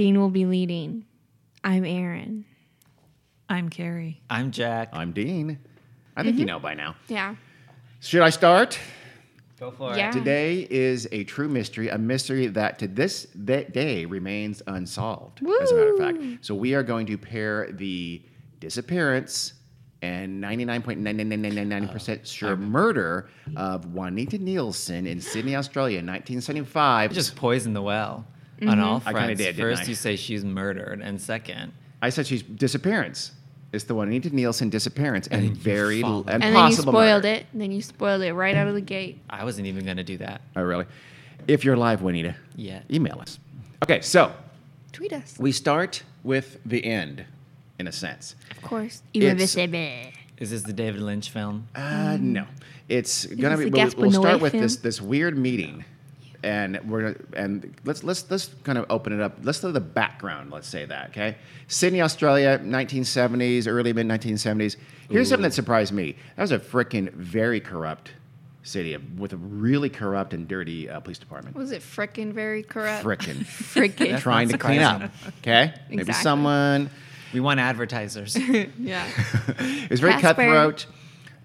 [0.00, 1.04] Dean will be leading.
[1.62, 2.46] I'm Aaron.
[3.50, 4.22] I'm Carrie.
[4.30, 4.88] I'm Jack.
[4.94, 5.58] I'm Dean.
[6.16, 6.54] I think you mm-hmm.
[6.54, 6.96] know by now.
[7.06, 7.34] Yeah.
[8.00, 8.78] Should I start?
[9.58, 10.08] Go for Yeah.
[10.08, 10.12] it.
[10.12, 15.70] Today is a true mystery, a mystery that to this da- day remains unsolved, as
[15.70, 16.46] a matter of fact.
[16.46, 18.22] So we are going to pair the
[18.58, 19.52] disappearance
[20.00, 27.12] and 99.99999% sure murder of Juanita Nielsen in Sydney, Australia in 1975.
[27.12, 28.24] Just poisoned the well
[28.68, 29.18] on all I fronts.
[29.20, 29.86] kinda did, didn't First, I?
[29.86, 31.72] you say she's murdered, and second,
[32.02, 33.32] I said she's disappearance.
[33.72, 36.28] It's the Juanita Nielsen disappearance and, And very followed.
[36.28, 37.28] and, And then you spoiled murder.
[37.28, 37.46] it.
[37.54, 39.20] Then you spoiled it right out of the gate.
[39.30, 40.86] I wasn't even going to do that Oh, really?
[41.46, 43.38] If you're live, Juanita, yeah, email us.
[43.84, 44.32] Okay, so
[44.92, 45.36] Tweet us.
[45.38, 47.24] we start with the end,
[47.78, 48.34] in a sense.
[48.50, 49.02] Of course.
[49.14, 49.56] It's-
[50.38, 51.68] Is this the David Lynch film?
[51.74, 52.46] Uh, no,
[52.88, 53.66] it's gonna be.
[53.70, 54.62] We'll, we'll start Noé with film?
[54.62, 55.84] this this weird meeting,
[56.42, 59.38] and we're and let's let's let's kind of open it up.
[59.42, 60.50] Let's do the background.
[60.50, 61.10] Let's say that.
[61.10, 61.36] Okay,
[61.68, 64.76] Sydney, Australia, 1970s, early mid 1970s.
[65.08, 66.16] Here's something that surprised me.
[66.36, 68.12] That was a freaking very corrupt
[68.62, 71.56] city with a really corrupt and dirty uh, police department.
[71.56, 73.04] Was it frickin' very corrupt?
[73.04, 73.36] Frickin'.
[73.44, 74.18] Frickin'.
[74.20, 75.10] Trying to clean up.
[75.40, 76.22] Okay, maybe Exactly.
[76.22, 76.90] someone.
[77.32, 78.36] We want advertisers.
[78.78, 79.08] yeah.
[79.58, 80.34] It was very Casper.
[80.34, 80.86] cutthroat.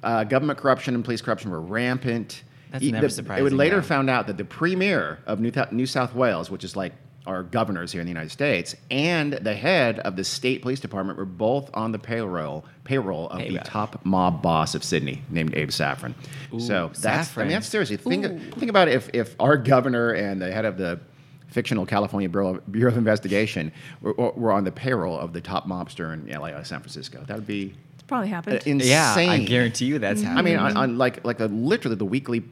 [0.04, 2.44] Uh, government corruption and police corruption were rampant.
[2.76, 3.82] That's E- never the- It would later though.
[3.82, 6.94] found out that the premier of New, Thou- New South Wales, which is like
[7.28, 11.18] our governors here in the United States, and the head of the state police department
[11.18, 13.64] were both on the payroll payroll of the Payroll.
[13.64, 16.14] top mob boss of Sydney, named Abe Saffron.
[16.60, 20.40] so that's I mean that's seriously think think about it if if our governor and
[20.42, 21.00] the head of the
[21.48, 26.14] fictional California Bureau, Bureau of Investigation were, were on the payroll of the top mobster
[26.14, 27.24] in LA or San Francisco.
[27.28, 28.80] That would be It's probably uh, insane.
[28.82, 30.40] yeah, I guarantee you that's happened.
[30.40, 32.44] I mean, on, on like like a, literally the weekly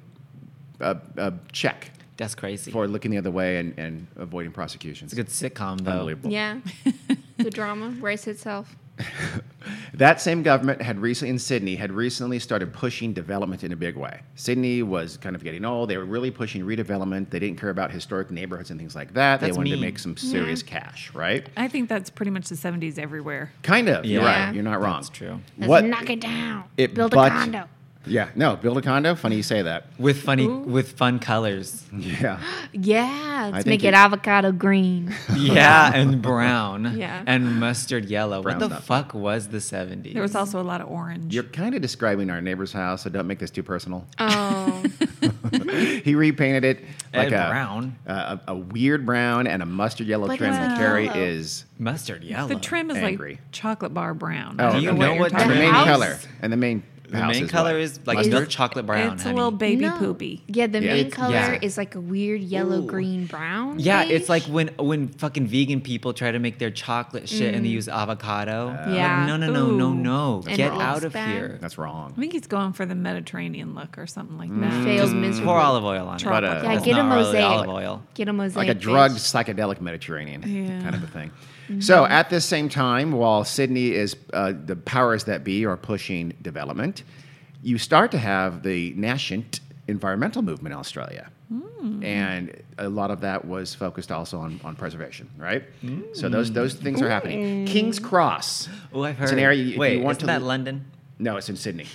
[0.81, 2.71] uh, uh, check that's crazy.
[2.71, 5.13] for looking the other way and, and avoiding prosecutions.
[5.13, 5.91] it's a good sitcom, though.
[5.91, 6.31] Unbelievable.
[6.31, 6.59] Yeah.
[7.37, 8.75] the drama writes itself.
[9.95, 13.95] That same government had recently in Sydney had recently started pushing development in a big
[13.95, 14.21] way.
[14.35, 15.89] Sydney was kind of getting old.
[15.89, 17.29] They were really pushing redevelopment.
[17.29, 19.39] They didn't care about historic neighborhoods and things like that.
[19.39, 21.47] That's they wanted to make some serious cash, right?
[21.55, 23.51] I think that's pretty much the 70s everywhere.
[23.61, 24.03] Kind of.
[24.05, 24.45] You're Yeah.
[24.47, 24.55] right.
[24.55, 24.95] You're not wrong.
[24.95, 25.39] That's true.
[25.59, 25.85] Let's What?
[25.85, 26.63] knock it down.
[26.75, 27.69] It- Build but- a condo.
[28.05, 28.29] Yeah.
[28.35, 28.55] No.
[28.55, 29.15] Build a condo.
[29.15, 29.85] Funny you say that.
[29.97, 31.83] With funny, with fun colors.
[31.95, 32.39] Yeah.
[32.75, 33.49] Yeah.
[33.53, 35.13] Let's make it it- avocado green.
[35.37, 36.97] yeah, and brown.
[36.97, 37.23] Yeah.
[37.27, 38.41] And mustard yellow.
[38.41, 40.13] Brown's what the not fuck was the 70s?
[40.13, 41.33] There was also a lot of orange.
[41.33, 44.05] You're kind of describing our neighbor's house, so don't make this too personal.
[44.17, 44.83] Oh.
[46.03, 46.79] he repainted it
[47.13, 47.95] like And a brown.
[48.05, 50.49] a, a weird brown and a mustard yellow But trim.
[50.51, 52.47] it's And Carrie is mustard yellow.
[52.47, 53.33] the trim is Angry.
[53.33, 54.55] like chocolate bar brown.
[54.59, 56.83] oh, don't you know know what, what and the main color and the main
[57.13, 57.81] the house main is color what?
[57.81, 58.33] is like Mustard?
[58.33, 59.13] milk chocolate brown.
[59.13, 59.97] It's a little baby No.
[59.97, 60.43] poopy.
[60.47, 60.93] Yeah, the Yeah.
[60.93, 61.59] main It's- color yeah.
[61.61, 62.85] is like a weird yellow, Ooh.
[62.87, 63.79] green, brown.
[63.79, 67.63] Yeah, it's like when when fucking vegan people try to make their chocolate shit and
[67.65, 68.67] they use avocado.
[68.67, 68.95] Like, Mm.
[68.95, 69.25] Yeah.
[69.25, 69.95] no, no, no, no, Ooh.
[69.95, 70.43] no.
[70.47, 71.29] And Get it out of bad.
[71.29, 71.57] here.
[71.61, 72.13] That's wrong.
[72.17, 74.61] I think he's going for the Mediterranean look or something like Mm.
[74.61, 74.83] that.
[74.83, 75.45] failed miserably.
[75.45, 76.23] Pour olive oil on it.
[76.23, 77.43] But, uh, Yeah, get a not mosaic.
[77.45, 78.01] olive oil.
[78.15, 78.55] Get a mosaic.
[78.57, 78.81] like a bitch.
[78.81, 81.31] drugged psychedelic Mediterranean kind of a thing.
[81.69, 81.79] Mm-hmm.
[81.81, 86.33] So at this same time, while Sydney is uh, the powers that be are pushing
[86.41, 87.03] development,
[87.61, 91.29] you start to have the nascent environmental movement in Australia.
[91.49, 92.03] Hmm.
[92.03, 95.63] And a lot of that was focused also on, on preservation, right?
[96.13, 97.65] So those those things are happening.
[97.65, 98.69] King's Cross.
[98.93, 99.23] Oh, I've heard.
[99.25, 100.85] It's an area you- if Wait, you want isn't to that l- London?
[101.19, 101.85] No, it's in Sydney.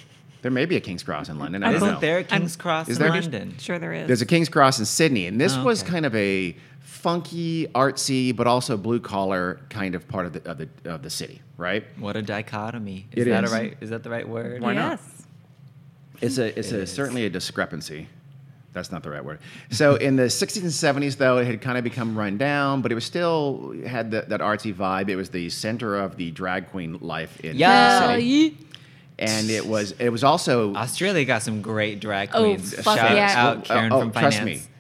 [0.42, 1.64] There may be a King's Cross in London.
[1.64, 2.00] I I don't Isn't know.
[2.00, 3.12] there a King's I'm- Cross Is in there?
[3.12, 3.54] London?
[3.58, 4.06] Sure there is.
[4.06, 6.54] There's a King's Cross in Sydney, and this Oh, was kind of a
[6.98, 11.10] funky, artsy, but also blue collar kind of part of the of the of the
[11.10, 11.84] city, right?
[11.98, 13.06] What a dichotomy.
[13.12, 13.52] Is It that is.
[13.52, 13.76] a right?
[13.80, 14.60] Is that the right word?
[14.62, 15.00] Why not?
[16.20, 16.92] It's a it's It a is.
[16.92, 18.08] certainly a discrepancy.
[18.72, 19.38] That's not the right word.
[19.70, 20.70] So in the 60s and
[21.02, 24.22] 70s, though, it had kind of become run down, but it was still had the,
[24.28, 25.08] that artsy vibe.
[25.08, 28.00] It was the center of the drag queen life in Yeah.
[28.00, 28.56] the Oh, city, ye-
[29.18, 32.74] and it was it was also Australia got some great drag Oh, queens.
[32.74, 33.34] fuck Shout yeah.
[33.36, 34.60] out Karen oh, from trust Finance.
[34.66, 34.70] me,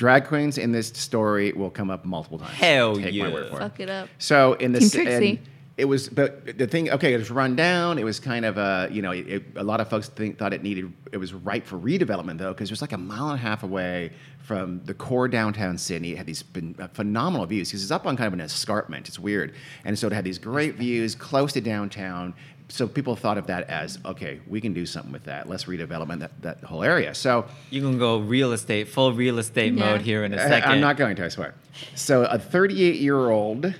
[0.00, 2.52] drag queens in this story will come up multiple times.
[2.52, 3.30] Hell Take my yeah.
[3.30, 3.58] word for it.
[3.58, 4.08] fuck it up.
[4.18, 5.28] So in the Team s- Trixie.
[5.36, 5.38] and
[5.76, 7.98] it was, but the thing, okay, it was run down.
[7.98, 10.62] It was kind of a, you know, it, a lot of folks think thought it
[10.62, 13.42] needed, it was ripe for redevelopment though, because it was like a mile and a
[13.42, 16.12] half away from the core downtown Sydney.
[16.12, 19.06] It had these been uh, phenomenal views because it's up on kind of an escarpment.
[19.06, 19.52] It's weird,
[19.84, 22.32] and so it had these great views close to downtown.
[22.70, 25.48] So people thought of that as okay, we can do something with that.
[25.48, 27.14] Let's redevelopment that, that whole area.
[27.14, 29.84] So You can go real estate, full real estate Yeah.
[29.84, 30.70] mode here in a I- second.
[30.72, 31.54] I'm not going to, I swear.
[31.94, 33.74] So, a 38 year old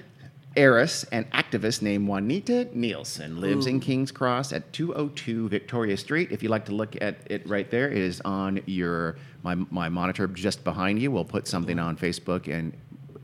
[0.56, 6.32] heiress and activist named Juanita Nielsen lives in King's Cross at 202 Victoria Street.
[6.32, 9.88] If you'd like to look at it right there, it is on your my, my
[9.88, 11.10] monitor just behind you.
[11.12, 12.72] We'll put something on Facebook and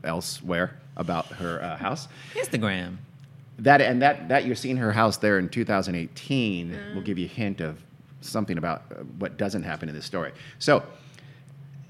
[0.03, 0.79] elsewhere.
[0.95, 2.07] about her uh, house.
[2.33, 2.97] Instagram.
[3.59, 7.29] That and that that you're seeing her house there in 2018 will give you a
[7.29, 7.81] hint of
[8.21, 10.31] something about uh, what doesn't happen in this story.
[10.59, 10.83] So,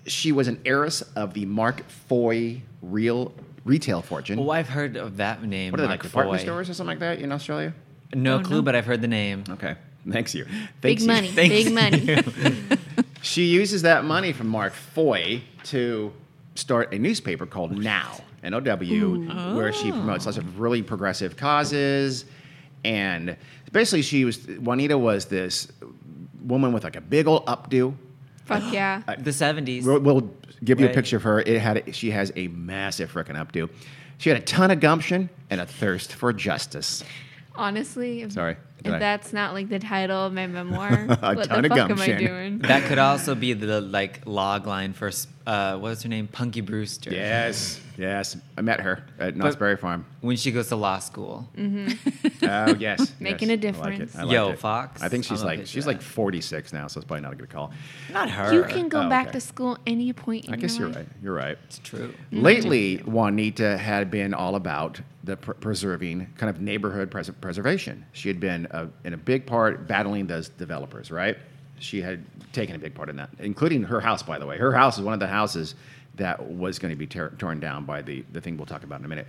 [0.06, 3.34] she was an heiress of the Mark Foy real
[3.66, 4.40] retail fortune.
[4.40, 5.72] Oh, I've heard of that name.
[5.72, 6.46] what are they like Mark department Foy.
[6.46, 7.74] stores or something like that in Australia?
[8.14, 8.62] No Oh, clue, no.
[8.62, 9.44] but I've heard the name.
[9.50, 9.76] Okay,
[10.10, 10.46] thanks you.
[10.82, 11.08] Big Thanks you.
[11.08, 11.28] money.
[11.28, 11.64] Thanks.
[11.66, 12.78] Big money.
[13.22, 16.14] She uses that money from Mark Foy to
[16.56, 19.56] start a newspaper called Now, N O W, mm.
[19.56, 19.96] where she oh.
[19.96, 22.26] promotes lots of really progressive causes.
[22.84, 23.36] And
[23.72, 25.68] basically, she was Juanita was this
[26.42, 27.96] woman with like a big old updo.
[28.46, 29.02] Fuck yeah.
[29.08, 29.84] Uh, the 70s.
[29.84, 30.30] We'll, we'll
[30.64, 31.42] give you a picture of her.
[31.42, 33.70] It had she has a massive freaking updo.
[34.18, 37.04] She had a ton of gumption and a thirst for justice.
[37.56, 41.48] Honestly, if, Sorry, did if that's not like the title of my memoir, A what
[41.50, 42.60] ton the of fuck am I doing?
[42.68, 45.12] That could also be the like log line for
[45.46, 47.10] uh, what's her name, Punky Brewster.
[47.12, 48.36] Yes, yes.
[48.58, 50.06] I met her at Knott's Berry Farm.
[50.22, 51.48] When she goes to law school.
[52.44, 53.58] Oh yes, Making yes.
[53.64, 53.98] a I like it.
[53.98, 54.16] difference.
[54.16, 54.60] I like Yo, it.
[54.60, 56.06] Fox, I think she's I'm like she's for like that.
[56.06, 57.72] 46 now, so it's probably not a good call.
[58.14, 58.54] Not her.
[58.54, 59.34] You can go Oh, back okay.
[59.34, 61.08] to school any point in I guess your you're life.
[61.08, 61.24] right.
[61.24, 61.58] You're right.
[61.66, 62.14] It's true.
[62.32, 68.06] Lately, Juanita had been all about the pr- preserving kind of neighborhood pres- preservation.
[68.14, 68.67] She had been
[69.04, 71.38] in a big part battling those developers, right?
[71.80, 72.24] She had
[72.54, 74.58] taken a big part in that, including her house, by the way.
[74.58, 75.76] Her house is one of the houses
[76.16, 79.00] that was going to be tear torn down by the, the thing we'll talk about
[79.00, 79.28] in a minute.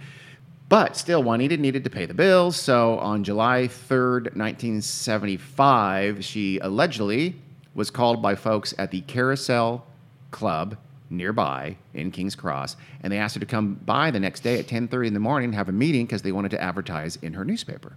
[0.69, 2.57] But still, Juanita needed to pay the bills.
[2.57, 7.37] So on July 3rd, 1975, she allegedly
[7.75, 9.87] was called by folks at the Carousel
[10.31, 10.77] Club
[11.11, 14.67] nearby in King's Cross, and they asked her to come by the next day at
[14.67, 17.97] 10:30 in the morning have a meeting because they wanted to advertise in her newspaper.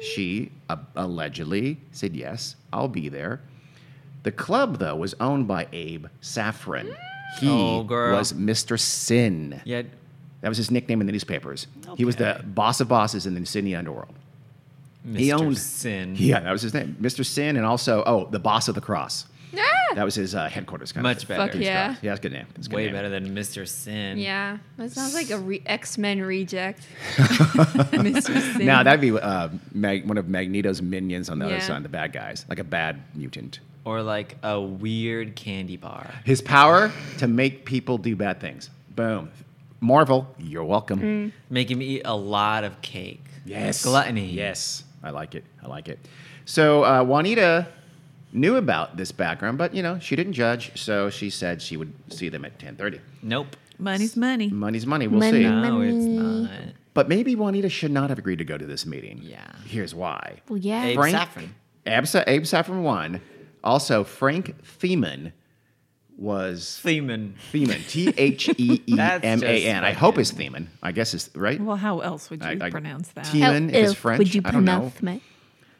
[0.00, 3.40] She uh, allegedly said, "Yes, I'll be there."
[4.22, 6.94] The club, though, was owned by Abe Saffron.
[7.40, 8.16] He Oh, girl.
[8.18, 8.78] was Mr.
[8.78, 9.60] Sin.
[9.64, 9.82] Yeah.
[10.40, 11.66] That was his nickname in the newspapers.
[11.96, 12.44] He was the Okay.
[12.46, 14.14] boss of bosses in the Sydney underworld.
[15.06, 15.18] Mr.
[15.18, 16.14] He owned Sin.
[16.16, 17.24] Yeah, that was his name, Mr.
[17.24, 19.26] Sin, and also oh, the boss of the cross.
[19.94, 20.92] That was his uh, headquarters.
[20.92, 21.52] Kind Much of better.
[21.52, 21.96] Fuck yeah.
[22.02, 22.46] Yeah, that's a good name.
[22.54, 22.94] That's a good Way name.
[22.94, 23.66] better than Mr.
[23.66, 24.18] Sin.
[24.18, 26.82] Yeah, that sounds like a re- X Men reject.
[27.16, 28.56] Mr.
[28.56, 28.66] Sin.
[28.66, 31.60] Now that'd be uh, Mag- one of Magneto's minions on the other Yeah.
[31.60, 33.60] side, the bad guys, like a bad mutant.
[33.84, 36.10] Or like a weird candy bar.
[36.24, 38.70] His power to make people do bad things.
[38.94, 39.30] Boom.
[39.80, 41.00] Marvel, you're welcome.
[41.00, 41.32] Mm.
[41.50, 43.24] Make him eat a lot of cake.
[43.46, 43.82] Yes.
[43.84, 44.30] Gluttony.
[44.30, 44.84] Yes.
[45.02, 45.44] I like it.
[45.62, 45.98] I like it.
[46.44, 47.68] So uh, Juanita
[48.32, 51.92] knew about this background, but you know she didn't judge, so she said she would
[52.12, 53.00] see them at 10:30.
[53.22, 53.56] Nope.
[53.78, 54.48] Money's money.
[54.48, 55.06] Money's money.
[55.06, 55.42] We'll Money.
[55.42, 55.48] see.
[55.48, 56.50] No, it's not.
[56.94, 59.20] But maybe Juanita should not have agreed to go to this meeting.
[59.22, 59.46] Yeah.
[59.66, 60.40] Here's why.
[60.48, 60.84] well, yeah.
[60.84, 61.54] Abe Frank- Saffron.
[61.86, 63.20] Abe, Abe Saffron won.
[63.62, 65.32] Also, Frank Theeman
[66.16, 67.34] was Theeman.
[67.52, 67.88] Theeman.
[67.88, 69.84] T H E E That's M A N.
[69.84, 70.66] I just hope it's Theeman.
[70.82, 71.60] I guess it's right.
[71.60, 73.26] Well, how else would you I- I- pronounce that?
[73.26, 74.92] T- How Demon, if it's else French, Would you I don't know.
[75.00, 75.22] me?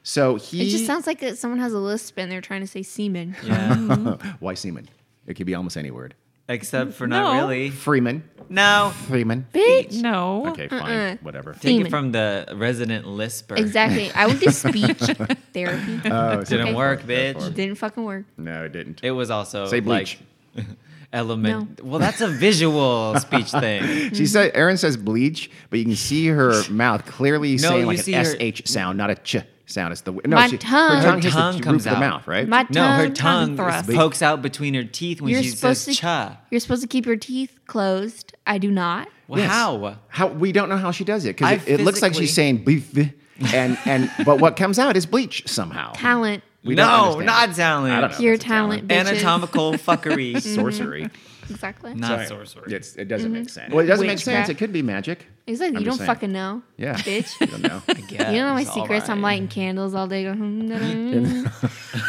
[0.09, 0.67] So he.
[0.67, 3.37] It just sounds like that someone has a lisp and they're trying to say semen.
[3.45, 3.75] Yeah.
[4.41, 4.89] Why semen?
[5.27, 6.15] It could be almost any word.
[6.49, 7.41] Except for not No.
[7.43, 7.69] really.
[7.69, 8.23] Freeman.
[8.49, 8.95] No.
[9.07, 9.47] Freeman.
[9.53, 10.01] Bitch.
[10.01, 10.47] no.
[10.47, 10.81] Okay, fine.
[10.81, 11.17] Uh-uh.
[11.21, 11.53] Whatever.
[11.53, 11.87] Take Semen.
[11.89, 13.57] it from the resident lisper.
[13.57, 14.11] Exactly.
[14.13, 14.97] I went to speech
[15.53, 16.01] therapy.
[16.07, 16.75] Oh, Didn't Okay.
[16.75, 17.55] work, bitch.
[17.55, 18.25] Didn't fucking work.
[18.39, 19.01] No, it didn't.
[19.05, 20.19] It was also Say bleach.
[20.57, 20.67] like
[21.13, 21.85] element.
[21.85, 24.15] Well, that's a visual speech thing.
[24.15, 27.99] She said, Erin says bleach, but you can see her mouth clearly No, saying like
[27.99, 29.37] see an her- SH sound, not a ch
[29.69, 29.93] sound.
[29.93, 30.91] It's the no, My she, tongue.
[30.91, 32.49] Her Her tongue, hits tongue the comes roof of the mouth, right?
[32.49, 35.97] My No, her tongue- tongue pokes out between her teeth when You're she supposed says
[35.97, 36.01] to.
[36.01, 36.41] cha.
[36.51, 38.35] You're supposed to keep your teeth closed.
[38.47, 39.09] I do not.
[39.29, 39.51] Well, Yes.
[39.51, 39.97] How?
[40.09, 42.35] How we don't know how she does it because I it, it looks like she's
[42.35, 42.97] saying beef,
[43.53, 45.93] and and but what comes out is bleach somehow.
[45.93, 46.43] Talent.
[46.65, 47.95] We no, not talent.
[47.95, 48.17] I don't know.
[48.17, 48.89] Pure talent.
[48.89, 49.09] talent.
[49.09, 50.41] Anatomical fuckery.
[50.41, 51.09] Sorcery.
[51.49, 51.95] Exactly.
[51.95, 52.75] Not sorcery.
[52.75, 53.49] It's, it doesn't make mm-hmm.
[53.49, 53.73] sense.
[53.73, 54.49] Well, it doesn't make sense.
[54.49, 55.27] It could be magic.
[55.49, 55.77] Exactly.
[55.79, 56.07] I'm You don't saying.
[56.07, 56.63] fucking know.
[56.77, 56.95] Yeah.
[56.97, 57.33] Bitch.
[57.41, 57.83] you don't know.
[57.89, 57.95] Yeah,
[58.31, 59.09] you don't know my it's all secrets.
[59.09, 60.25] I'm lighting candles all day.
[60.25, 61.51] Go, hmm, da, da,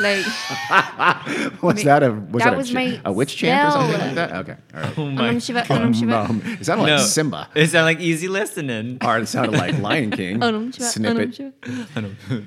[0.02, 0.26] like
[1.64, 4.16] was that a was That that, was a, my a witch chant or something like
[4.16, 4.32] that?
[4.34, 4.56] Okay.
[4.76, 4.98] All right.
[5.00, 6.18] Oh my Anam Shiva, Anam Shiva.
[6.20, 6.98] Um, it sounded like No.
[6.98, 7.50] Simba.
[7.56, 8.98] It sounded like easy listening.
[9.04, 10.44] Or it sounded like Lion King.
[10.44, 11.36] Anam Shiva, Snippet.
[11.36, 11.54] Shiva.
[11.96, 12.02] I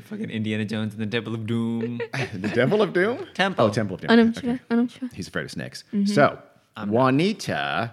[0.04, 2.00] fucking Indiana Jones and the Temple of Doom.
[2.34, 3.26] The Devil of Doom?
[3.34, 3.64] Temple.
[3.64, 4.10] Oh, Temple of Doom.
[4.10, 4.58] Anam Okay.
[4.88, 5.84] Shiva, He's afraid of snakes.
[5.92, 6.06] Mm-hmm.
[6.12, 6.38] So,
[6.86, 7.92] Juanita,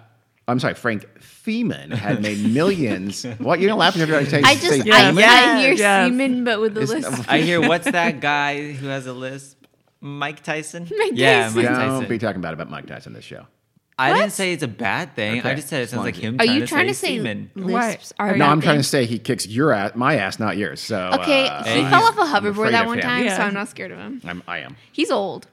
[0.50, 3.24] I'm sorry, Frank Theeman had made millions.
[3.38, 3.60] what?
[3.60, 5.20] You don't laugh every time I say I just, say I, Theeman?
[5.20, 6.08] Yeah, I hear yes.
[6.08, 7.28] semen, but with the It's- list.
[7.28, 9.56] I hear what's that guy who has a lisp?
[10.00, 10.88] Mike Tyson?
[10.98, 11.62] Mike yeah, Tyson.
[11.64, 13.46] Mike Don't be talking about, about Mike Tyson this show.
[13.98, 14.18] I What?
[14.20, 15.42] didn't say it's a bad thing.
[15.42, 17.16] I just said it sounds like him Are trying you to trying say to say
[17.18, 17.50] semen.
[17.54, 20.56] lisps are No, bad I'm trying to say he kicks your ass, my ass, not
[20.56, 20.80] yours.
[20.80, 23.02] So Okay, uh, he fell off a I'm hoverboard that one him.
[23.02, 24.22] time, so I'm not scared of him.
[24.24, 24.76] I'm, I am.
[24.90, 25.48] He's old.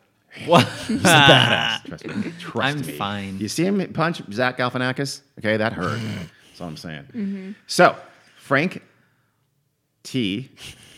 [0.45, 0.67] What?
[0.87, 1.83] He's a badass.
[1.87, 2.31] Trust me.
[2.39, 2.93] Trust I'm me.
[2.93, 3.39] fine.
[3.39, 5.21] You see him punch Zach Galifianakis?
[5.39, 5.97] Okay, that hurt.
[5.99, 6.23] Mm-hmm.
[6.47, 7.03] That's all I'm saying.
[7.13, 7.51] Mm-hmm.
[7.65, 7.95] So,
[8.37, 8.83] Frank
[10.03, 10.49] T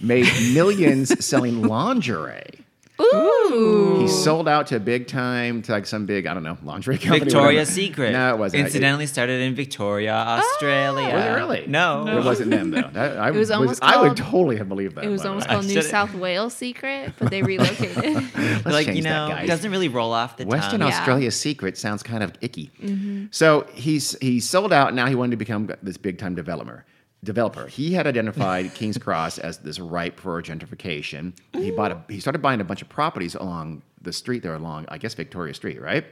[0.01, 2.65] made millions selling lingerie.
[3.01, 3.99] Ooh.
[4.01, 7.25] He sold out to big time, to like some big, I don't know, laundry company.
[7.25, 7.69] Victoria's.
[7.69, 8.11] Secret.
[8.11, 8.65] No, it wasn't.
[8.65, 10.39] Incidentally started in Victoria, oh.
[10.41, 11.13] Australia.
[11.15, 11.67] Was it really?
[11.67, 12.07] No.
[12.07, 12.89] It wasn't them though.
[12.93, 15.05] That, I, It was almost I would called- totally have believed that.
[15.05, 15.53] It was almost way.
[15.55, 18.03] called New should've- South Wales Secret, but they relocated.
[18.35, 19.47] Let's like you change that, know, guys.
[19.47, 20.89] doesn't really roll off the Western tongue.
[20.89, 20.97] Yeah.
[20.97, 22.71] Australia's secret sounds kind of icky.
[22.81, 23.25] Mm-hmm.
[23.31, 24.93] So he's he sold out.
[24.93, 26.85] Now he wanted to become this big time developer.
[27.23, 27.67] Developer.
[27.67, 31.33] He had identified King's Cross as this ripe for gentrification.
[31.53, 32.01] He bought a.
[32.07, 35.53] He started buying a bunch of properties along the street there, along I guess Victoria
[35.53, 36.05] Street, right?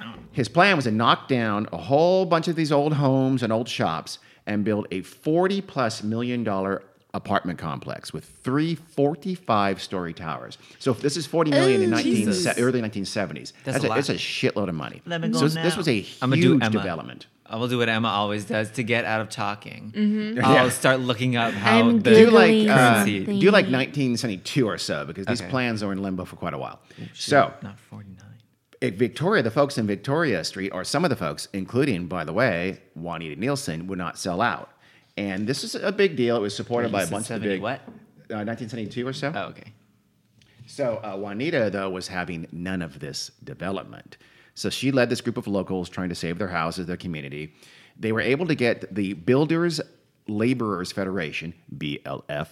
[0.00, 0.14] Oh.
[0.32, 3.68] His plan was to knock down a whole bunch of these old homes and old
[3.68, 6.82] shops and build a 40 plus million dollar
[7.14, 10.58] apartment complex with three 45 story towers.
[10.78, 12.58] So if this is 40 million in 19, Jesus.
[12.58, 13.98] early 1970s, That's that's, a a, lot.
[13.98, 15.02] it's a shitload of money.
[15.06, 15.62] Let me go so this, now.
[15.62, 16.70] this was a I'ma huge do Emma.
[16.70, 17.26] development.
[17.52, 19.92] I will do what Emma always does to get out of talking.
[19.94, 20.44] Mm-hmm.
[20.44, 20.68] I'll Yeah.
[20.70, 25.26] start looking up how I'm the Do like uh, do like 1972 or so because
[25.26, 25.50] these Okay.
[25.50, 26.80] plans are in limbo for quite a while.
[27.14, 28.16] so not 49.
[28.80, 32.32] at Victoria, the folks in Victoria Street, or some of the folks, including, by the
[32.32, 34.70] way, Juanita Nielsen, would not sell out.
[35.16, 36.36] And this is a big deal.
[36.36, 37.60] It was supported Wait, by a said bunch of the big.
[37.60, 37.80] what?
[38.30, 39.30] Uh, 1972 or so.
[39.34, 39.72] Oh, okay.
[40.66, 44.16] So uh, Juanita, though, was having none of this development.
[44.54, 47.54] So she led this group of locals trying to save their houses, their community.
[47.98, 49.80] They were able to get the Builders
[50.28, 52.48] Laborers Federation, BLF.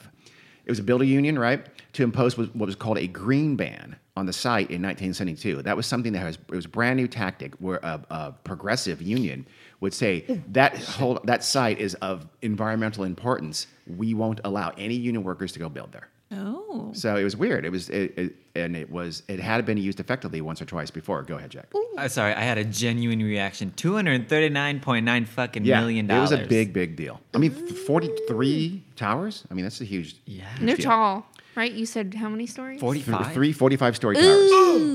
[0.64, 4.26] It was a builder union, right, to impose what was called a green ban on
[4.26, 5.62] the site in 1972.
[5.62, 9.00] That was something that was it was a brand new tactic where a, a progressive
[9.00, 9.46] union
[9.80, 13.66] would say oh, that whole that site is of environmental importance.
[13.86, 16.08] We won't allow any union workers to go build there.
[16.32, 16.90] Oh.
[16.94, 17.64] So it was weird.
[17.64, 20.90] It was, it, it, and it was, it had been used effectively once or twice
[20.90, 21.22] before.
[21.22, 21.72] Go ahead, Jack.
[21.98, 23.72] Uh, sorry, I had a genuine reaction.
[23.74, 26.30] Two hundred thirty-nine point nine fucking million dollars.
[26.30, 27.20] it was a big, big deal.
[27.34, 29.44] I mean, forty-three towers.
[29.50, 30.16] I mean, that's a huge.
[30.26, 30.44] Yeah.
[30.58, 30.86] And they're deal.
[30.90, 31.72] tall, right?
[31.72, 32.74] You said how many stories?
[32.80, 33.32] Th- Forty-five.
[33.32, 34.50] Three 45 story towers.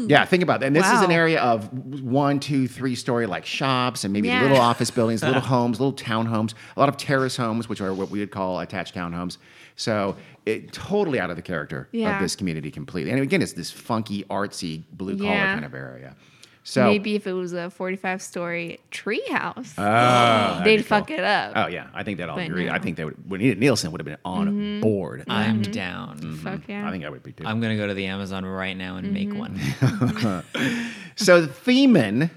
[0.09, 0.67] Yeah, think about that.
[0.67, 4.41] And this is an area of one, two, three story like shops and maybe Yeah.
[4.43, 8.09] little office buildings, little homes, little townhomes, a lot of terrace homes, which are what
[8.09, 9.37] we would call attached townhomes.
[9.75, 12.15] So it totally out of the character Yeah.
[12.15, 13.11] of this community completely.
[13.11, 15.53] And again, it's this funky, artsy, blue collar Yeah.
[15.53, 16.15] kind of area.
[16.67, 21.17] So Maybe if it was a 45 story tree house, Oh, ah, they'd fuck cool.
[21.17, 21.51] it up.
[21.55, 22.65] Oh yeah, I think that would all agree.
[22.65, 22.71] no.
[22.71, 23.29] I think that would.
[23.29, 24.81] Juanita Nielsen would have been on mm-hmm.
[24.81, 25.19] board.
[25.21, 25.31] Mm-hmm.
[25.31, 26.17] I'm down.
[26.17, 26.35] Mm-hmm.
[26.37, 26.87] Fuck yeah.
[26.87, 27.45] I think I would be too.
[27.45, 29.59] I'm gonna go to the Amazon right now and make one.
[31.15, 32.31] so the Theeman.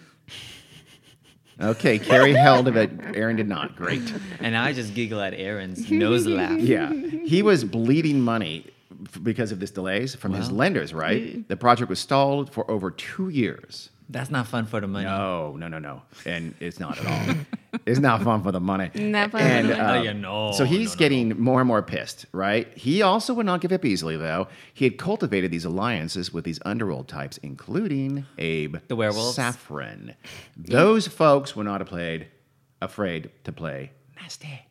[1.60, 2.90] Okay, Carrie held of it.
[3.14, 3.74] Aaron did not.
[3.76, 4.02] Great.
[4.40, 6.58] and I just giggle at Aaron's nose laugh.
[6.58, 8.66] Yeah, he was bleeding money
[9.06, 10.94] f- because of this delays from his lenders.
[10.94, 13.90] Right, the project was stalled for over two years.
[14.10, 15.04] That's not fun for the money.
[15.04, 17.36] No, no, no, no, and it's not at all.
[17.86, 18.90] it's not fun for the money.
[18.94, 19.72] Not fun for the money.
[19.74, 22.66] uh, No, yeah, no, so he's no, no, getting more and more pissed, right?
[22.76, 24.48] He also would not give up easily, though.
[24.72, 29.36] He had cultivated these alliances with these underworld types, including Abe, The werewolves?
[29.36, 30.14] Saffron.
[30.56, 32.28] Those folks were not played,
[32.80, 34.62] afraid to play nasty.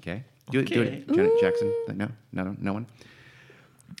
[0.00, 1.74] Okay, do it, do it, Janet Jackson.
[1.88, 2.86] No, no, no, no one.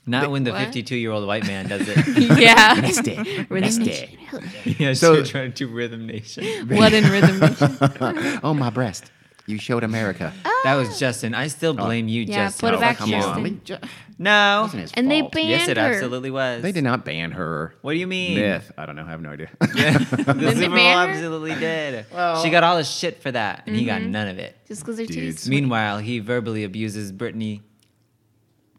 [0.08, 0.64] Not when the What?
[0.66, 1.96] 52 year old white man does it.
[2.38, 2.74] yeah.
[2.80, 3.16] Nasty,
[3.48, 4.18] Rhythm nasty.
[4.78, 6.68] yeah, So- so trying to do Rhythm Nation.
[6.68, 7.76] What in Rhythm Nation?
[8.44, 9.10] Oh my breast!
[9.46, 10.32] You showed America.
[10.44, 10.60] Oh.
[10.64, 11.34] That was Justin.
[11.34, 11.84] I still oh.
[11.84, 12.68] blame you, Yeah, Justin.
[12.68, 13.28] put it Oh, back, fuck Justin.
[13.28, 13.34] you.
[13.34, 14.60] Come on, Ju- No.
[14.62, 15.32] wasn't his And they fault.
[15.32, 15.82] banned Yes, it her.
[15.84, 16.62] absolutely was.
[16.62, 17.74] They did not ban her.
[17.82, 18.36] What do you mean?
[18.36, 18.72] Myth.
[18.76, 19.04] I don't know.
[19.04, 19.48] I have no idea.
[19.74, 21.14] Yeah, the they Super Bowl ban her?
[21.14, 22.06] absolutely did.
[22.12, 24.10] Well- she got all the shit for that, and he got mm-hmm.
[24.10, 24.56] none of it.
[24.66, 25.42] Just because they're too Dudes.
[25.42, 25.50] sweet.
[25.60, 27.60] Meanwhile, he verbally abuses Britney.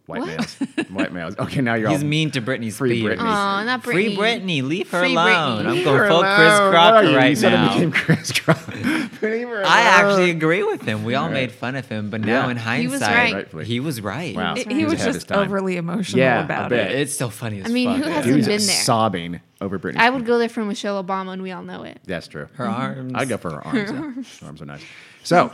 [0.07, 0.27] White What?
[0.29, 0.55] males.
[0.89, 1.35] White males.
[1.39, 1.93] Okay, now you're all.
[1.93, 3.19] He's all mean to Britney Free Spears.
[3.19, 3.23] Britney.
[3.23, 3.91] Aw, not Britney.
[3.91, 5.65] Free Britney, leave her Free alone.
[5.65, 5.67] Britney.
[5.67, 6.71] I'm Leave going her full Chris alone.
[6.71, 7.09] Crocker What are you?
[7.11, 7.73] You right suddenly now.
[7.73, 8.71] became Chris Crocker.
[9.21, 10.11] Leave her I alone.
[10.11, 11.03] actually agree with him.
[11.03, 11.33] We all Right.
[11.33, 12.51] made fun of him, but now Yeah.
[12.51, 13.33] in He hindsight, was right.
[13.33, 13.65] Rightfully.
[13.65, 14.33] he was right.
[14.35, 14.53] Wow.
[14.55, 15.39] It- He He was ahead of his just time.
[15.39, 16.91] overly emotional Yeah, I about bet.
[16.91, 16.99] it.
[17.01, 17.97] It's so funny as I mean, fuck.
[17.97, 18.11] who man.
[18.13, 18.75] hasn't Dude's been there?
[18.83, 19.97] sobbing over Britney.
[19.97, 21.99] I would go there for Michelle Obama, and we all know it.
[22.05, 22.47] That's true.
[22.53, 22.81] Her mm-hmm.
[22.81, 23.11] arms.
[23.15, 23.91] I'd go for her arms.
[23.91, 24.11] yeah.
[24.41, 24.83] Her arms are nice.
[25.23, 25.51] So,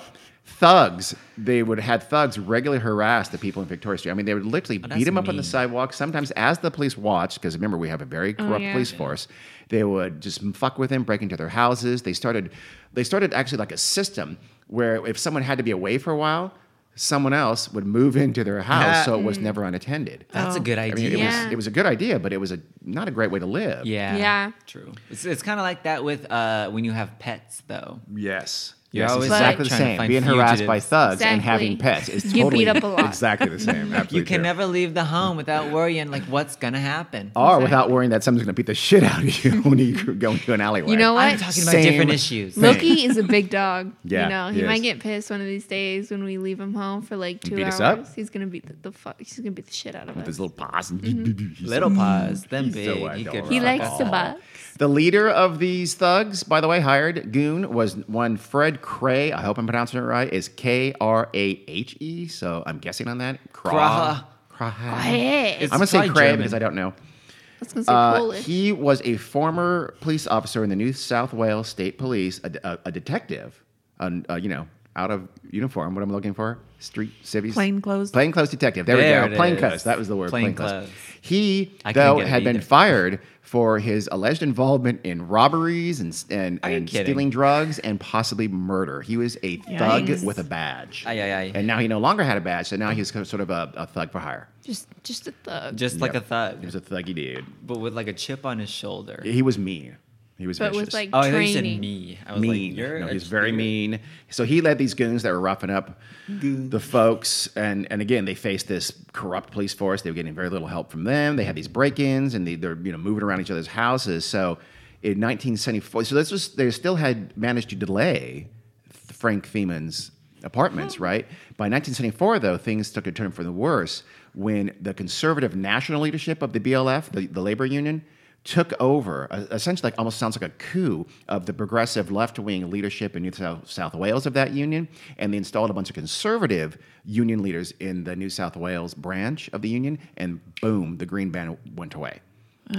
[0.59, 4.11] thugs, they would had thugs regularly harass the people in Victoria Street.
[4.11, 5.93] I mean, they would literally Oh, beat that's them up on the sidewalk.
[5.93, 8.71] Sometimes, as the police watched, because remember we have a very corrupt yeah.
[8.73, 9.27] police force,
[9.69, 12.01] they would just fuck with them, break into their houses.
[12.03, 12.51] They started,
[12.93, 16.17] they started actually like a system where if someone had to be away for a
[16.17, 16.53] while,
[16.95, 20.25] someone else would move into their house, so it was never unattended.
[20.31, 21.05] That's a good idea.
[21.05, 21.09] I idea.
[21.09, 21.43] mean, it Yeah.
[21.45, 23.45] was it was a good idea, but it was a not a great way to
[23.47, 23.85] live.
[23.85, 24.15] Yeah.
[24.15, 24.51] Yeah.
[24.67, 24.93] True.
[25.09, 27.99] It's, it's kind of like that with uh, when you have pets, though.
[28.13, 28.75] Yes.
[28.93, 29.97] You're Yes, always exactly the same.
[29.97, 30.85] find Being harassed by fugitives.
[30.85, 33.05] thugs and having pets is You totally beat up a lot.
[33.07, 33.91] exactly the same.
[33.93, 34.43] Absolutely You can true.
[34.43, 37.31] never leave the home without worrying like what's gonna happen.
[37.35, 39.95] or without worrying that someone's going to beat the shit out of you when you
[40.13, 40.91] go into an alleyway.
[40.91, 41.23] You know what?
[41.23, 42.53] I'm talking about different issues.
[42.53, 42.63] thing.
[42.63, 43.91] Loki is a big dog.
[44.05, 46.59] Yeah, you know he he, might get pissed one of these days when we leave
[46.59, 47.73] him home for like two Beat hours.
[47.75, 48.15] us up?
[48.15, 49.15] He's gonna beat the, the fuck.
[49.17, 50.15] He's gonna beat the shit out of him.
[50.17, 50.27] with us.
[50.27, 50.91] his little paws.
[50.91, 51.65] Mm-hmm.
[51.65, 53.27] Little paws, them He's so big.
[53.31, 53.41] he.
[53.55, 54.41] He likes to the bucks.
[54.77, 59.31] The leader of these thugs, by the way, hired goon was one Fred Krahe.
[59.31, 60.31] I hope I'm pronouncing it right.
[60.31, 62.27] Is K R A H E.
[62.27, 63.39] So I'm guessing on that.
[63.53, 64.25] Kraha.
[64.51, 64.97] Kraha.
[64.99, 66.37] Hey, It's I'm gonna say probably Cray German.
[66.39, 66.89] because I don't know.
[66.89, 71.33] I was gonna say Uh, he was a former police officer in the New South
[71.33, 73.63] Wales State Police, a, a, a detective,
[73.99, 75.95] an- uh, you know, out of uniform.
[75.95, 76.57] What I'm looking for?
[76.83, 77.53] Street civvies.
[77.53, 78.11] Plainclothes.
[78.11, 78.85] Plainclothes detective.
[78.85, 79.35] There, There we go.
[79.35, 79.73] Plainclothes.
[79.75, 79.83] is.
[79.83, 80.29] That was the word.
[80.29, 80.69] Plainclothes.
[80.71, 80.91] Plainclothes.
[81.21, 82.65] He, I though, had been either.
[82.65, 89.01] fired for his alleged involvement in robberies and and, and stealing drugs and possibly murder.
[89.01, 90.25] He was a thug Yikes.
[90.25, 91.03] with a badge.
[91.07, 91.51] Aye, aye, aye.
[91.55, 93.87] And now he no longer had a badge, so now he's sort of a, a
[93.87, 94.49] thug for hire.
[94.65, 95.77] just just a thug.
[95.77, 96.25] Just like a Yep.
[96.25, 97.45] thug, He was a thuggy dude.
[97.65, 99.21] but with like a chip on his shoulder.
[99.23, 99.97] He was mean.
[100.43, 100.85] He was but vicious.
[100.87, 101.79] with like Oh, I thought you said training.
[101.79, 102.19] me.
[102.27, 102.69] I was mean.
[102.71, 103.55] like, you're no, he's very spirit.
[103.57, 103.99] mean.
[104.29, 108.35] So he led these goons that were roughing up the folks, and and again they
[108.35, 110.01] faced this corrupt police force.
[110.01, 111.35] They were getting very little help from them.
[111.37, 114.25] They had these break-ins, and they, they're you know moving around each other's houses.
[114.25, 114.57] So
[115.01, 118.47] in 1974, so this was they still had managed to delay
[118.91, 120.11] Frank Theeman's
[120.43, 121.25] apartments, right?
[121.55, 126.41] By 1974, though, things took a turn for the worse when the conservative national leadership
[126.41, 128.03] of the BLF, the, the labor union,
[128.43, 132.69] took over, uh, essentially, like almost sounds like a coup of the progressive left wing
[132.69, 134.87] leadership in New South, South Wales of that union.
[135.17, 139.49] And they installed a bunch of conservative union leaders in the New South Wales branch
[139.53, 139.97] of the union.
[140.17, 142.19] And boom, the green band went away.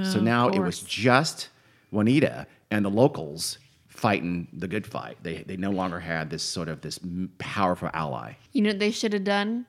[0.03, 1.49] so now it was just
[1.91, 5.17] Juanita and the locals fighting the good fight.
[5.23, 6.99] They, they no longer had this sort of this
[7.39, 8.35] powerful ally.
[8.53, 9.67] You know what they should have done?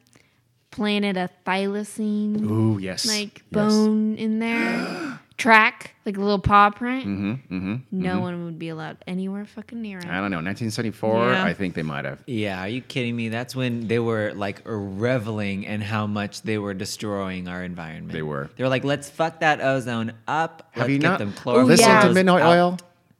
[0.72, 3.06] Planted a thylacine Ooh, yes.
[3.06, 3.44] like yes.
[3.52, 5.20] bone in there.
[5.38, 7.06] Track, like a little paw print.
[7.06, 10.06] Mm-hmm, no one would be allowed anywhere fucking near it.
[10.06, 10.38] I don't know.
[10.38, 11.44] 1974, Yeah.
[11.44, 12.24] I think they might have.
[12.26, 13.28] Yeah, are you kidding me?
[13.28, 18.14] That's when they were like reveling in how much they were destroying our environment.
[18.14, 18.50] They were.
[18.56, 20.70] They were like, let's fuck that ozone up.
[20.72, 21.34] Have let's you get not them
[21.66, 22.08] listened yeah.
[22.08, 22.78] to Midnight out." Oil?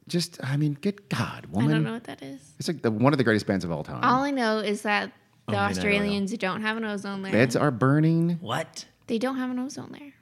[0.08, 1.52] Just, I mean, good God, woman.
[1.52, 1.70] I woman.
[1.70, 2.40] don't know what that is.
[2.58, 4.02] It's like the, one of the greatest bands of all time.
[4.02, 5.12] All I know is that
[5.46, 5.70] the Midnight Oil.
[5.70, 7.32] Australians don't have an ozone layer.
[7.32, 8.38] Beds are burning.
[8.40, 8.86] What?
[9.06, 10.12] They don't have an ozone layer.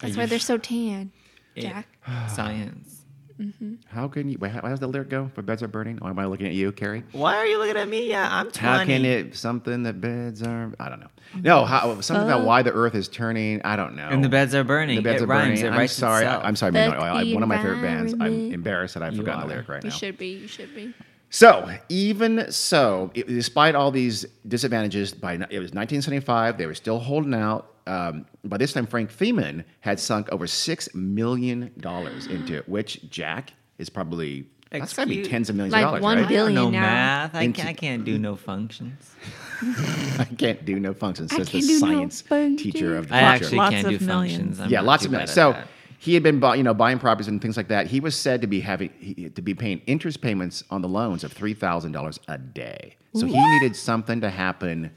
[0.00, 1.12] That's you why they're so tan.
[1.58, 1.86] It- Jack.
[2.28, 2.94] Science.
[3.40, 3.74] Mm-hmm.
[3.86, 4.36] How can you?
[4.40, 5.30] Wait, how, how does the lyric go?
[5.32, 6.00] For beds are burning.
[6.02, 7.04] Oh, am I looking at you, Carrie?
[7.12, 8.08] Why are you looking at me?
[8.10, 8.58] Yeah, I'm 20.
[8.58, 10.72] How can it something that beds are?
[10.80, 11.06] I don't know.
[11.40, 13.62] No, how, something about why the Earth is turning.
[13.62, 14.08] I don't know.
[14.08, 14.96] And the beds are burning.
[14.96, 15.60] The beds it are rhymes.
[15.60, 15.64] burning.
[15.66, 16.24] It I'm writes sorry.
[16.24, 16.42] itself.
[16.44, 17.24] I'm sorry, Fuck Midnight Oil.
[17.24, 18.12] the One of my favorite bands.
[18.14, 18.54] I'm environment.
[18.54, 19.48] embarrassed that I've forgotten the are.
[19.50, 19.86] lyric right now.
[19.86, 19.96] You now.
[19.98, 20.26] should be.
[20.32, 20.94] You should be.
[21.30, 26.98] So even so, it, despite all these disadvantages, by it was 1975, they were still
[26.98, 27.72] holding out.
[27.88, 33.08] Um, by this time, Frank Theeman had sunk over six million dollars into it, which
[33.10, 36.26] Jack is probably that's got to be tens of millions Like of dollars, one right?
[36.26, 36.80] I don't know billion now.
[36.82, 37.34] math.
[37.34, 39.14] I, Into- can't, I can't do no functions.
[39.62, 41.32] I can't do no functions.
[41.32, 42.62] I Says the can't do no science functions.
[42.62, 43.44] teacher of the I future.
[43.44, 44.32] actually Lots can't do of millions.
[44.36, 44.60] functions.
[44.60, 45.22] I'm yeah, lots of money.
[45.22, 45.68] bad at So that.
[45.98, 47.86] he had been, buy, you know, buying properties and things like that.
[47.86, 51.24] He was said to be having he, to be paying interest payments on the loans
[51.24, 52.96] of three thousand dollars a day.
[53.14, 54.90] So he needed something to happen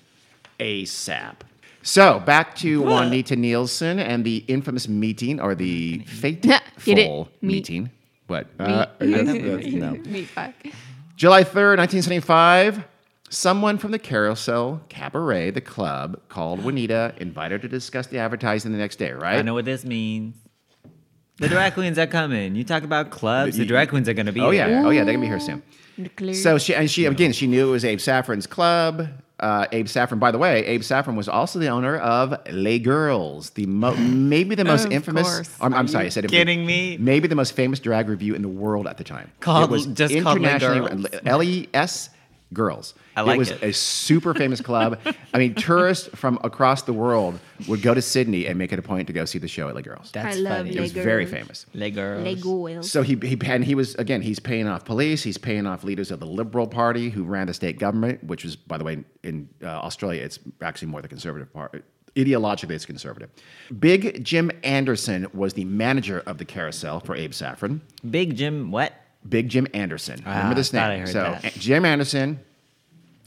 [0.60, 1.36] ASAP.
[1.84, 7.48] So back to Juanita Nielsen and the infamous meeting or the Get fateful Meet.
[7.70, 7.92] meeting.
[8.28, 8.48] What?
[8.60, 9.12] Uh, Meat.
[9.12, 9.92] that's- that's- no.
[10.12, 10.54] Meat pie.
[11.16, 12.84] July 3rd, 1975,
[13.30, 18.72] someone from the Carousel Cabaret, the club, called Juanita, invited her to discuss the advertising
[18.72, 19.38] the next day, right?
[19.38, 20.36] I know what this means.
[21.38, 22.56] The drag queens are coming.
[22.56, 23.58] You talk about clubs.
[23.58, 24.86] The drag queens are going to be Oh yeah, there.
[24.86, 25.64] oh yeah, they're gonna be here soon.
[26.36, 29.08] So she and she again, she knew it was Abe Saffron's club.
[29.42, 33.50] Uh, Abe Saffron, by the way, Abe Saffron was also the owner of Les Girls,
[33.52, 35.50] the mo- maybe the most infamous.
[35.60, 36.98] I'm, I'm sorry, I said kidding me?
[37.00, 39.32] Maybe the most famous drag revue in the world at the time.
[39.40, 41.06] Called- it was just called Les Girls?
[41.26, 42.10] L E S
[42.54, 42.94] Girls.
[43.16, 43.64] I like it was it.
[43.64, 45.00] a super famous club.
[45.34, 48.82] I mean, tourists from across the world would go to Sydney and make it a
[48.82, 50.12] point to go see the show at Les Girls.
[50.12, 50.70] That's I love funny.
[50.72, 51.66] it Les was very famous.
[51.74, 52.24] Les girls.
[52.24, 55.84] Lego So he, he and he was again he's paying off police he's paying off
[55.84, 59.04] leaders of the Liberal Party who ran the state government which was by the way
[59.24, 61.84] in uh, Australia it's actually more the conservative part
[62.16, 63.30] ideologically it's conservative.
[63.80, 67.82] Big Jim Anderson was the manager of the carousel for Abe Saffron.
[68.10, 68.94] Big Jim, what?
[69.28, 70.22] Big Jim Anderson.
[70.26, 70.84] Ah, Remember this name?
[70.84, 71.54] I heard so that.
[71.54, 72.40] Jim Anderson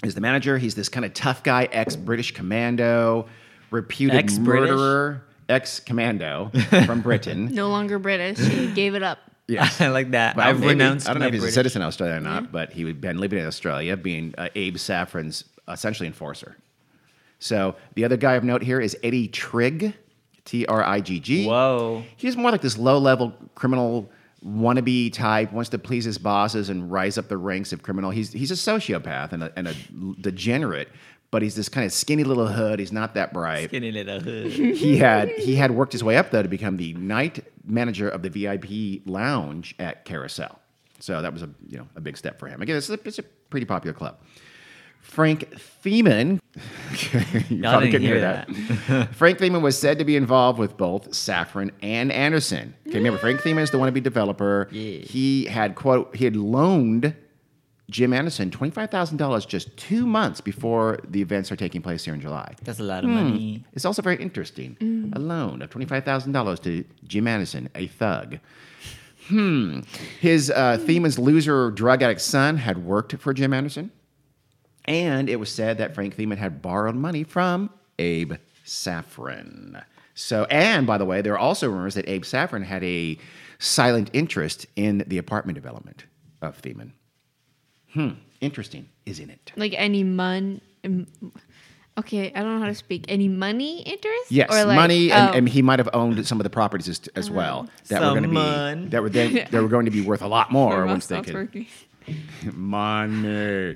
[0.09, 0.59] is the manager.
[0.59, 3.27] He's this kind of tough guy, ex-British commando,
[3.71, 4.71] reputed Ex-British?
[4.71, 6.51] murderer, ex-commando
[6.87, 7.47] from Britain.
[7.55, 8.39] No longer British.
[8.39, 9.19] He gave it up.
[9.47, 9.81] Yes.
[9.81, 10.37] I like that.
[10.37, 10.73] Well, I've maybe.
[10.73, 11.53] renounced I don't know my if he's British.
[11.53, 14.49] a citizen of Australia or not, but he had been living in Australia, being uh,
[14.55, 16.57] Abe Saffron's essentially enforcer.
[17.39, 19.95] So the other guy of note here is Eddie Trigg,
[20.47, 21.47] T R I G G.
[21.47, 22.05] Whoa.
[22.17, 24.11] He's more like this low-level criminal
[24.45, 28.11] wannabe type, wants to please his bosses and rise up the ranks of criminal.
[28.11, 29.75] He's he's a sociopath and a, and a
[30.21, 30.89] degenerate,
[31.31, 32.79] but he's this kind of skinny little hood.
[32.79, 34.53] He's not that bright Skinny little hood.
[34.53, 38.23] he had he had worked his way up though to become the night manager of
[38.23, 40.59] the VIP lounge at Carousel.
[41.01, 42.61] So that was a you know a big step for him.
[42.63, 44.19] Again, it's a, it's a pretty popular club.
[45.05, 45.51] Frank
[45.85, 46.41] Theeman,
[47.51, 49.15] you Y'all probably didn't couldn't hear hear that.
[49.15, 52.75] Frank Theeman was said to be involved with both Saffron and Anderson.
[52.89, 54.67] Okay, remember Frank Theeman is the wannabe developer.
[54.73, 55.01] Yeah.
[55.01, 57.15] He had quote he had loaned
[57.91, 62.03] Jim Anderson twenty five thousand dollars just two months before the events are taking place
[62.05, 62.55] here in July.
[62.63, 63.63] That's a lot of money.
[63.75, 65.13] It's also very interesting.
[65.15, 68.39] A loan of $25,000 to Jim Anderson, a thug.
[69.29, 69.81] Hmm.
[70.21, 73.93] His uh, Theeman's loser drug addict son had worked for Jim Anderson.
[74.87, 79.83] And it was said that Frank Theeman had borrowed money from Abe Saffron.
[80.15, 83.19] So, and by the way, there are also rumors that Abe Saffron had a
[83.59, 86.05] silent interest in the apartment development
[86.43, 86.93] of Theeman.
[87.93, 88.11] Hmm.
[88.41, 89.53] Interesting, isn't it?
[89.57, 90.61] Like any mon.
[91.97, 93.05] Okay, I don't know how to speak.
[93.09, 94.31] Any money interest?
[94.31, 95.33] Yes, Or like- money, and, oh.
[95.33, 98.25] and he might have owned some of the properties as, as well that were going
[98.25, 98.29] to
[98.85, 101.23] be that were then, that were going to be worth a lot more once they
[101.23, 101.67] could working.
[102.53, 103.75] money.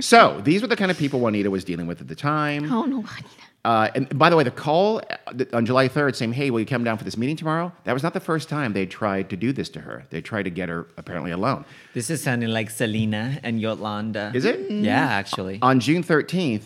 [0.00, 2.70] so these were the kind of people Juanita was dealing with at the time.
[2.72, 3.28] Oh no, Juanita.
[3.62, 6.66] Uh, and by the way, the call uh, on July 3rd saying, "Hey, will you
[6.66, 9.36] come down for this meeting tomorrow?" That was not the first time they tried to
[9.36, 10.06] do this to her.
[10.10, 11.66] They tried to get her apparently alone.
[11.92, 14.32] This is sounding like Selena and Yolanda.
[14.34, 14.70] Is it?
[14.70, 15.58] Yeah, actually.
[15.60, 16.64] On June 13th,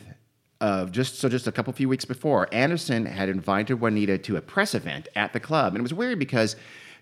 [0.61, 4.41] of just so just a couple few weeks before, Anderson had invited Juanita to a
[4.41, 6.57] press event at the club, and it was weird because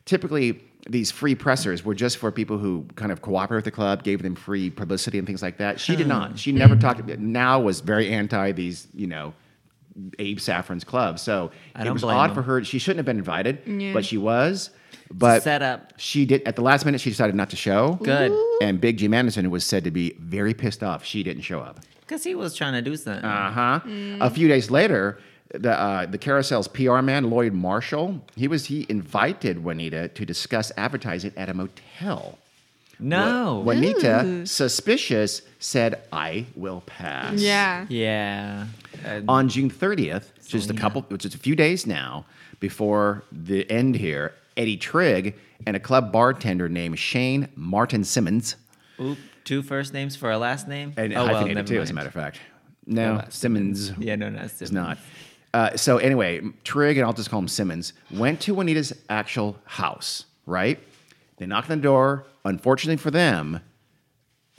[0.04, 4.02] typically these free pressers were just for people who kind of cooperate with the club,
[4.02, 5.78] gave them free publicity and things like that.
[5.78, 6.38] She did not.
[6.38, 7.06] She never talked.
[7.18, 9.34] Now was very anti these, you know.
[10.18, 12.34] Abe Saffron's club, so I it don't was blame odd him.
[12.36, 12.64] for her.
[12.64, 13.92] She shouldn't have been invited, Yeah.
[13.92, 14.70] but she was.
[15.12, 15.92] But Set up.
[15.98, 16.98] she did at the last minute.
[17.02, 17.98] She decided not to show.
[18.02, 18.32] Good.
[18.62, 21.80] And Big Jim Anderson was said to be very pissed off she didn't show up.
[22.00, 23.22] Because he was trying to do something.
[23.22, 23.80] Uh huh.
[24.22, 25.18] A few days later,
[25.52, 30.72] the uh, the Carousel's PR man Lloyd Marshall he was he invited Juanita to discuss
[30.76, 32.38] advertising at a motel.
[32.98, 33.60] no.
[33.64, 37.86] Juanita, suspicious, said, "I will pass." Yeah.
[37.88, 38.66] yeah.
[39.04, 40.80] Uh, On June 30th, just a Selena.
[40.80, 42.24] couple, just a few days now
[42.60, 45.34] before the end here, Eddie Trigg
[45.66, 48.56] and a club bartender named Shane Martin Simmons.
[49.00, 50.92] oop, two first names for a last name?
[50.96, 52.40] And oh, well, hyphenated never too, as a matter of fact.
[52.86, 53.92] No, Well, Simmons.
[53.98, 54.98] Yeah, no, not It's not.
[55.54, 60.24] Uh, so anyway, Trigg and I'll just call him Simmons, went to Juanita's actual house,
[60.46, 60.78] right?
[61.36, 62.24] They knocked on the door.
[62.44, 63.60] Unfortunately for them,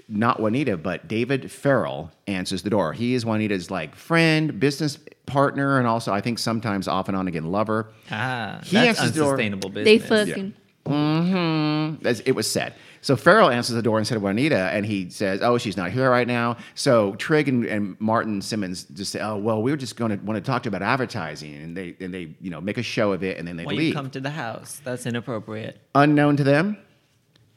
[0.08, 2.94] not Juanita, but David Farrell answers the door.
[2.94, 7.28] He is Juanita's like friend, business partner, and also I think sometimes off and on
[7.28, 7.90] again lover.
[8.12, 9.32] Ah, He that's answers the door.
[9.34, 10.30] unsustainable They business.
[10.30, 10.54] fucking.
[10.86, 12.06] Mm-hmm.
[12.06, 12.74] As it was said.
[13.04, 16.10] So Farrell answers the door instead of Juanita, and he says, "Oh, she's not here
[16.10, 19.98] right now." So Trigg and, and Martin Simmons just say, "Oh, well, we were just
[19.98, 22.62] going to want to talk to you about advertising," and they and they you know
[22.62, 23.94] make a show of it, and then they When you leave.
[23.94, 25.82] come to the house, that's inappropriate.
[25.96, 26.78] Unknown to them,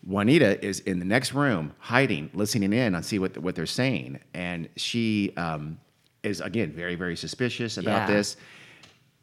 [0.04, 4.18] Juanita is in the next room, hiding, listening in on see what what they're saying,
[4.34, 5.78] and she um,
[6.24, 8.16] is again very very suspicious about Yeah.
[8.16, 8.36] this.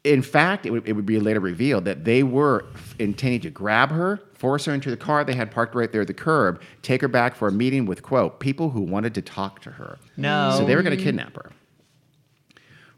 [0.04, 2.66] In fact, it would, it would be later revealed that they were
[2.98, 6.06] intending to grab her, force her into the car they had parked right there at
[6.06, 9.62] the curb, take her back for a meeting with quote people who wanted to talk
[9.62, 9.98] to her.
[10.18, 10.54] No.
[10.58, 11.50] So they were going to kidnap her.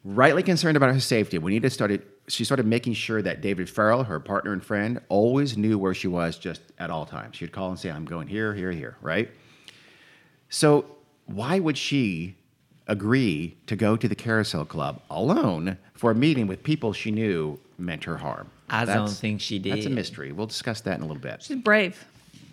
[0.04, 2.02] Rightly concerned about her safety, Juanita started.
[2.28, 6.08] She started making sure that David Farrell, her partner and friend, always knew where she
[6.08, 7.36] was just at all times.
[7.36, 9.30] She'd call and say, "I'm going here, here, here." Right.
[10.48, 12.36] So why would she
[12.86, 17.58] agree to go to the Carousel Club alone for a meeting with people she knew
[17.78, 18.50] meant her harm?
[18.68, 19.74] I don't think she did.
[19.74, 20.32] That's a mystery.
[20.32, 21.42] We'll discuss that in a little bit.
[21.42, 22.04] She's brave.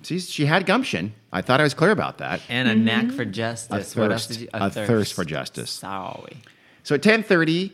[0.03, 1.13] She's, she had gumption.
[1.31, 2.41] I thought I was clear about that.
[2.49, 2.83] And a mm-hmm.
[2.83, 3.95] knack for justice.
[3.95, 4.39] A What else thirst.
[4.39, 4.49] did you?
[4.53, 5.71] A thirst for justice.
[5.71, 6.37] Sorry.
[6.83, 7.71] So at 10:30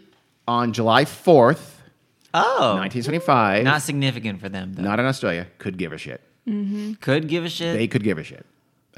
[0.47, 1.77] on July 4th,
[2.33, 2.75] Oh.
[2.77, 3.63] 1975.
[3.63, 4.83] Not significant for them, though.
[4.83, 6.21] not in Australia, could give a shit.
[7.01, 7.75] Could give a shit.
[7.75, 8.45] They could give a shit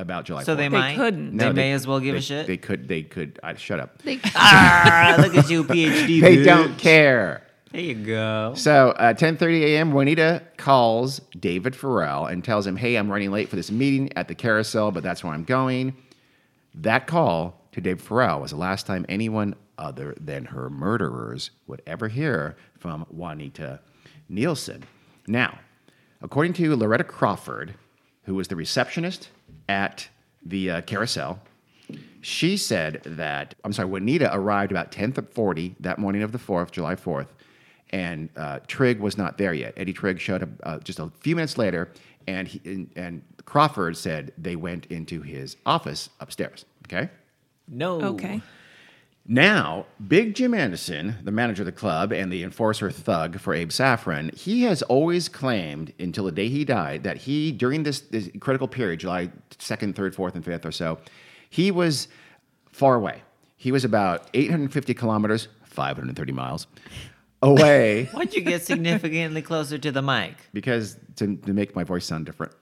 [0.02, 0.44] about July.
[0.44, 0.58] so 4th.
[0.58, 0.96] they, They might.
[0.96, 1.38] couldn't.
[1.38, 2.48] They No, may as well give they, a shit.
[2.48, 2.88] They could.
[2.88, 3.40] They could.
[3.44, 4.02] I, shut up.
[4.02, 6.22] They, ah, look at you, PhD.
[6.22, 6.46] They bitch.
[6.46, 7.44] don't care.
[7.72, 8.54] There you go.
[8.56, 13.48] So at 10:30 a.m., Juanita calls David Farrell and tells him, "Hey, I'm running late
[13.48, 15.96] for this meeting at the Carousel, but that's where I'm going."
[16.76, 21.82] That call to David Farrell was the last time anyone other than her murderers would
[21.88, 23.80] ever hear from Juanita
[24.30, 24.84] Nielsen.
[25.28, 25.60] Now,
[26.22, 27.76] according to Loretta Crawford,
[28.24, 29.30] who was the receptionist
[29.72, 30.10] at
[30.46, 31.40] the uh, carousel,
[32.20, 36.96] she said that I'm sorry, Juanita arrived about 10:40 that morning of the 4th, July
[36.96, 37.28] 4th,
[37.92, 39.74] and uh, Trigg was not there yet.
[39.78, 41.90] Eddie Trigg showed up uh, just a few minutes later,
[42.28, 46.66] and he, and, and Crawford said they went into his office upstairs.
[46.88, 47.10] Okay.
[47.68, 48.02] No.
[48.02, 48.42] Okay.
[49.28, 53.72] Now, Big Jim Anderson, the manager of the club and the enforcer thug for Abe
[53.72, 58.30] Saffron, he has always claimed until the day he died that he, during this, this
[58.40, 60.98] critical period, July 2nd, 3rd, 4th, and 5th or so,
[61.50, 62.08] he was
[62.72, 63.22] far away.
[63.58, 66.68] He was about 850 kilometers, 530 miles
[67.44, 70.36] away Why'd you get significantly closer to the mic?
[70.54, 72.54] because to, to make my voice sound different.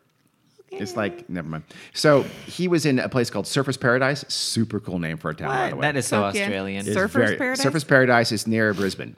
[0.71, 1.63] It's like, never mind.
[1.93, 4.23] So he was in a place called Surface Paradise.
[4.27, 5.81] Super cool name for a town, by the way.
[5.81, 6.41] That is so Fuck yeah.
[6.43, 6.87] Australian.
[6.87, 7.65] It's Surfers Paradise?
[7.65, 9.15] Surfers Paradise is near Brisbane,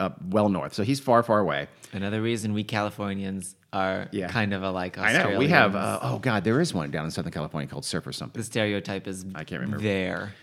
[0.00, 0.74] up well north.
[0.74, 1.68] So he's far, far away.
[1.92, 4.28] Another reason we Californians are Yeah.
[4.28, 5.32] kind of alike I Australians.
[5.34, 5.38] know.
[5.38, 8.38] We have, uh, oh God, there is one down in Southern California called Surfer something.
[8.40, 9.82] the stereotype is I can't remember.
[9.82, 10.34] there.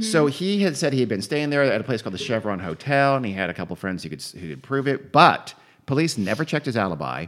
[0.00, 2.60] So he had said he had been staying there at a place called the Chevron
[2.60, 5.10] Hotel, and he had a couple friends who could who could prove it.
[5.10, 5.54] But
[5.86, 7.26] police never checked his alibi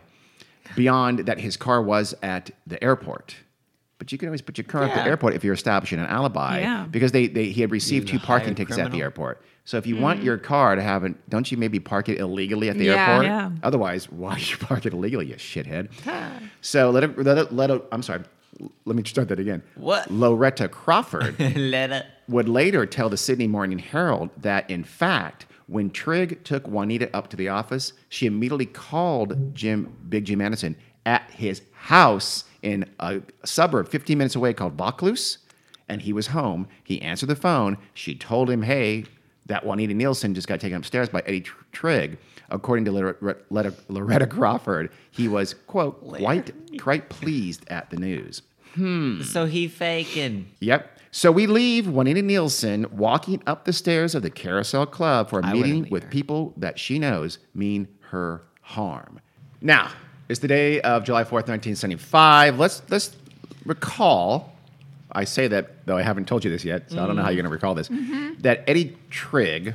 [0.77, 3.37] beyond that his car was at the airport.
[3.99, 5.05] But you can always put your car at Yeah.
[5.05, 6.87] the airport if you're establishing an alibi, Yeah.
[6.91, 9.05] because they, they he had received two parking hired tickets at the criminal.
[9.05, 9.43] airport.
[9.65, 10.03] So if you hmm.
[10.03, 13.09] want your car to have it, don't you maybe park it illegally at the Yeah.
[13.09, 13.27] airport?
[13.27, 13.51] Yeah.
[13.63, 15.89] Otherwise, why you park it illegally, you shithead?
[16.61, 18.23] so let it, let it, let it, I'm sorry.
[18.85, 19.63] Let me start that again.
[19.75, 20.11] What?
[20.11, 22.07] Loretta Crawford Let it.
[22.29, 27.29] would later tell the Sydney Morning Herald that, in fact, when Trigg took Juanita up
[27.31, 33.21] to the office, she immediately called Jim, Big Jim Anderson, at his house in a
[33.45, 35.39] suburb 15 minutes away called Vaucluse,
[35.89, 36.67] and he was home.
[36.83, 37.77] He answered the phone.
[37.93, 39.05] She told him, hey,
[39.47, 42.19] that Juanita Nielsen just got taken upstairs by Eddie Tr- Trigg.
[42.51, 48.43] According to Loretta, Loretta, Loretta Crawford, he was, quote, quite, quite pleased at the news.
[48.75, 49.23] Hmm.
[49.23, 50.51] So he faking.
[50.61, 50.94] Yep.
[51.15, 55.47] So we leave Juanita Nielsen walking up the stairs of the Carousel Club for a
[55.47, 59.21] I meeting with people that she knows mean her harm.
[59.61, 59.93] Now,
[60.29, 62.59] it's the day of July 4th, 1975.
[62.59, 63.17] Let's let's
[63.65, 64.57] recall.
[65.13, 67.29] I say that though I haven't told you this yet, so I don't know how
[67.29, 67.89] you're going to recall this.
[68.41, 69.75] That Eddie Trigg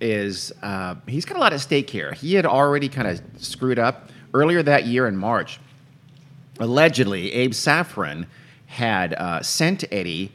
[0.00, 2.12] is uh, he's got a lot at stake here.
[2.14, 5.60] He had already kind of screwed up earlier that year in March
[6.58, 8.26] allegedly, Abe Saffron
[8.74, 10.32] had uh, sent Eddie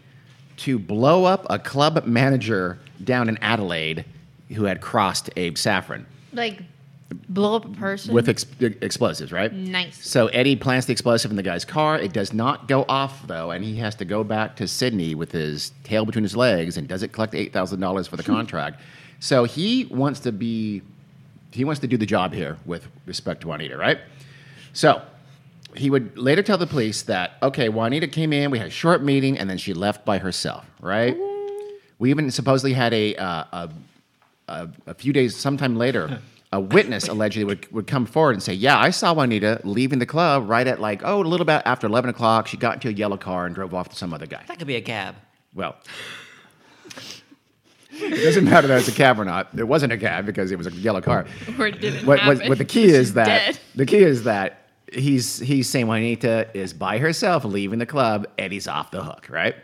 [0.57, 4.05] to blow up a club manager down in Adelaide
[4.55, 6.61] who had crossed Abe Saffron Like,
[7.27, 8.13] blow up a person.
[8.13, 9.51] with ex- explosives, right?
[9.53, 10.05] Nice.
[10.07, 11.97] So Eddie plants the explosive in the guy's car.
[11.99, 15.31] It does not go off though, and he has to go back to Sydney with
[15.31, 18.79] his tail between his legs and doesn't collect eight thousand dollars for the contract.
[19.19, 20.81] So he wants to be,
[21.51, 23.99] he wants to do the job here with respect to Juanita, right?
[24.73, 25.01] So
[25.75, 29.03] he would later tell the police that okay, Juanita came in, we had a short
[29.03, 31.15] meeting, and then she left by herself, right?
[31.99, 33.69] We even supposedly had a uh, a,
[34.47, 38.53] a, a few days, sometime later, a witness allegedly would, would come forward and say,
[38.53, 41.87] Yeah, I saw Juanita leaving the club right at like, oh, a little bit after
[41.87, 42.47] 11 o'clock.
[42.47, 44.43] She got into a yellow car and drove off to some other guy.
[44.47, 45.15] That could be a cab.
[45.53, 45.75] Well,
[47.91, 49.49] it doesn't matter that it's a cab or not.
[49.57, 51.25] It wasn't a cab because it was a yellow car.
[51.57, 53.59] Or it didn't What, what, what the key is that dead.
[53.75, 54.58] the key is that
[54.93, 58.27] he's he's saying Juanita is by herself leaving the club.
[58.37, 59.55] Eddie's off the hook, right?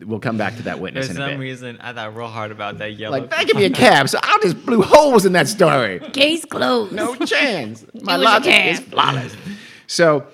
[0.00, 1.38] We'll come back to that witness For in a some bit.
[1.40, 3.18] reason, I thought real hard about that yellow.
[3.18, 5.98] Like that could be a cab, so I just blew holes in that story.
[6.12, 6.92] Case closed.
[6.92, 7.84] No chance.
[8.02, 9.36] My was a logic is flawless.
[9.86, 10.26] So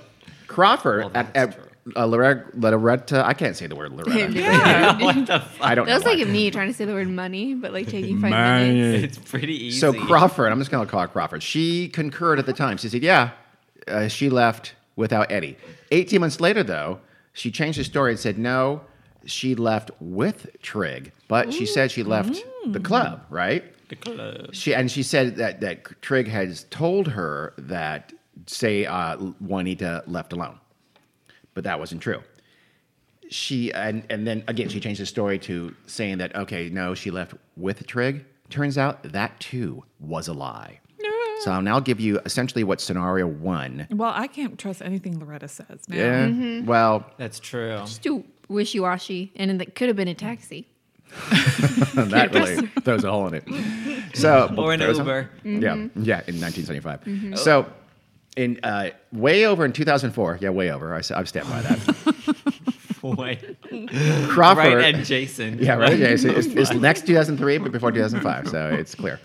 [0.47, 1.59] Crawford Well, at, at
[1.97, 4.31] uh, Loretta, Loretta, I can't say the word Loretta.
[4.33, 4.99] Yeah.
[5.03, 5.67] what the fuck?
[5.67, 8.21] I don't That was like me trying to say the word money, but like taking
[8.21, 9.17] five minutes.
[9.17, 9.79] It's pretty easy.
[9.79, 11.43] So Crawford, I'm just going to call her Crawford.
[11.43, 12.77] She concurred at the time.
[12.77, 13.31] She said, "Yeah,
[13.89, 15.57] uh, she left without Eddie."
[15.91, 17.01] 18 months later, though,
[17.33, 18.83] she changed the story and said, "No,
[19.25, 24.55] she left with Trigg, but she said she left the club, right?" the club.
[24.55, 28.13] She and she said that that Trigg has told her that
[28.47, 30.59] say uh, Juanita left alone,
[31.55, 32.23] but that wasn't true.
[33.31, 37.11] She and and then again she changed the story to saying that okay no she
[37.11, 38.25] left with Trigg.
[38.51, 40.81] Turns out that too was a lie.
[41.41, 43.87] So um, I'll now give you essentially what scenario one.
[43.91, 45.97] Well, I can't trust anything Loretta says now.
[45.97, 46.27] Yeah.
[46.27, 46.67] Mm-hmm.
[46.67, 47.77] Well, That's true.
[47.79, 50.67] Just too wishy washy, and it could have been a taxi.
[51.31, 53.45] that really throws a hole in it.
[54.15, 55.31] So Or an throws a- Uber.
[55.45, 56.03] Yeah, mm-hmm.
[56.03, 57.05] yeah, in 1975.
[57.05, 57.35] Mm-hmm.
[57.37, 57.67] So,
[58.37, 60.95] in uh, way over in 2004, yeah, way over.
[60.95, 62.63] I, s- I've stand by that.
[63.03, 63.61] Wait.
[64.29, 64.75] Crawford.
[64.75, 65.59] Right, and Jason.
[65.61, 65.97] Yeah, right.
[65.97, 69.21] Yeah, so it's, it's next 2003, but before 2005, so it's clear.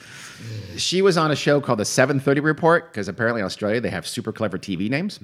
[0.78, 4.08] She was on a show called the 7:30 Report because apparently in Australia they have
[4.08, 5.20] super clever TV names.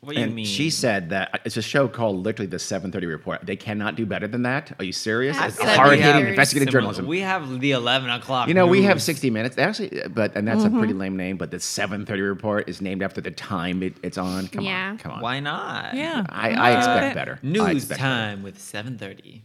[0.00, 0.44] What do you and mean?
[0.46, 3.40] she said that it's a show called literally the 7:30 Report.
[3.44, 4.72] They cannot do better than that.
[4.78, 5.36] Are you serious?
[5.36, 7.06] At It's hard-hitting investigative Similar- journalism.
[7.08, 8.46] We have the 11 o'clock.
[8.46, 9.56] You know, we have 60 minutes.
[9.56, 11.00] They Actually, but and that's a pretty Mm-hmm.
[11.00, 11.36] lame name.
[11.36, 14.46] But the 7:30 Report is named after the time it, it's on.
[14.46, 14.90] Come Yeah.
[14.90, 15.20] on, come on.
[15.20, 15.94] Why not?
[15.94, 16.24] Yeah.
[16.28, 17.38] I, I expect Uh, better.
[17.42, 19.42] I News expect time with 7:30.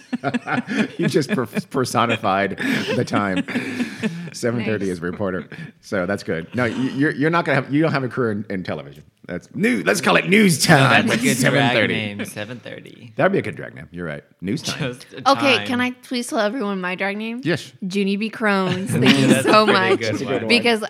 [0.22, 0.88] better.
[0.98, 2.58] You just per- personified
[2.96, 3.38] the time.
[3.42, 4.88] 7:30 Nice.
[4.88, 5.48] as a reporter.
[5.80, 6.54] So that's good.
[6.54, 9.04] No, you- you're you're not gonna have you don't have a career in, in television.
[9.26, 9.84] That's news.
[9.86, 11.06] Let's call it news time.
[11.06, 11.88] That's a good drag 7:30.
[11.88, 12.18] name.
[12.18, 13.14] 7:30.
[13.16, 13.88] That'd be a good drag name.
[13.92, 14.24] You're right.
[14.40, 14.78] News time.
[14.94, 15.66] Just a Okay, time.
[15.66, 17.40] can I please tell everyone my drag name?
[17.44, 17.72] yes.
[17.80, 18.28] Junie B.
[18.30, 18.90] Crones.
[18.92, 19.98] Thank you That's so much.
[20.00, 20.48] good That's a good one.
[20.48, 20.84] Because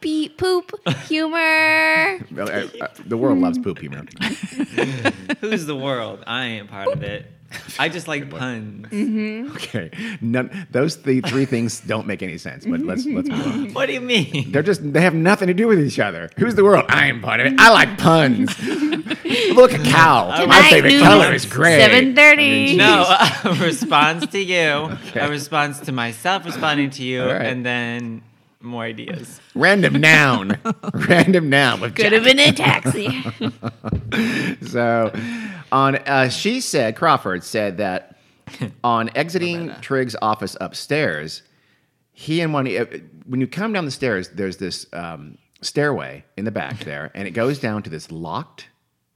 [0.00, 0.70] beep, poop,
[1.06, 2.18] humor.
[2.32, 4.04] Well, uh, uh, the world loves poop humor.
[5.40, 6.22] Who's the world?
[6.26, 7.26] I ain't part of it.
[7.78, 8.86] I just like puns.
[8.88, 9.52] Mm-hmm.
[9.56, 9.90] Okay.
[10.20, 12.66] None, those th- three things don't make any sense.
[12.66, 13.72] But let's let's move on.
[13.78, 14.52] What do you mean?
[14.52, 16.30] They're just they have nothing to do with each other.
[16.36, 16.84] Who's the world?
[16.88, 17.54] I am part of it.
[17.58, 18.50] I like puns.
[19.54, 20.46] Look a cow.
[20.46, 21.80] My favorite color is gray.
[21.80, 22.76] 7:30.
[22.76, 23.04] No,
[23.50, 27.46] a response to you, a response to myself responding to you, All right.
[27.46, 28.22] and then
[28.60, 29.40] more ideas.
[29.54, 30.58] Random noun.
[30.94, 33.22] Random noun with Could have been a taxi.
[34.62, 35.12] So,
[35.70, 38.18] on uh, she said Crawford said that
[38.84, 41.42] on exiting Trigg's office upstairs,
[42.12, 42.86] he and one uh,
[43.26, 47.28] when you come down the stairs, there's this um, stairway in the back there, and
[47.28, 48.68] it goes down to this locked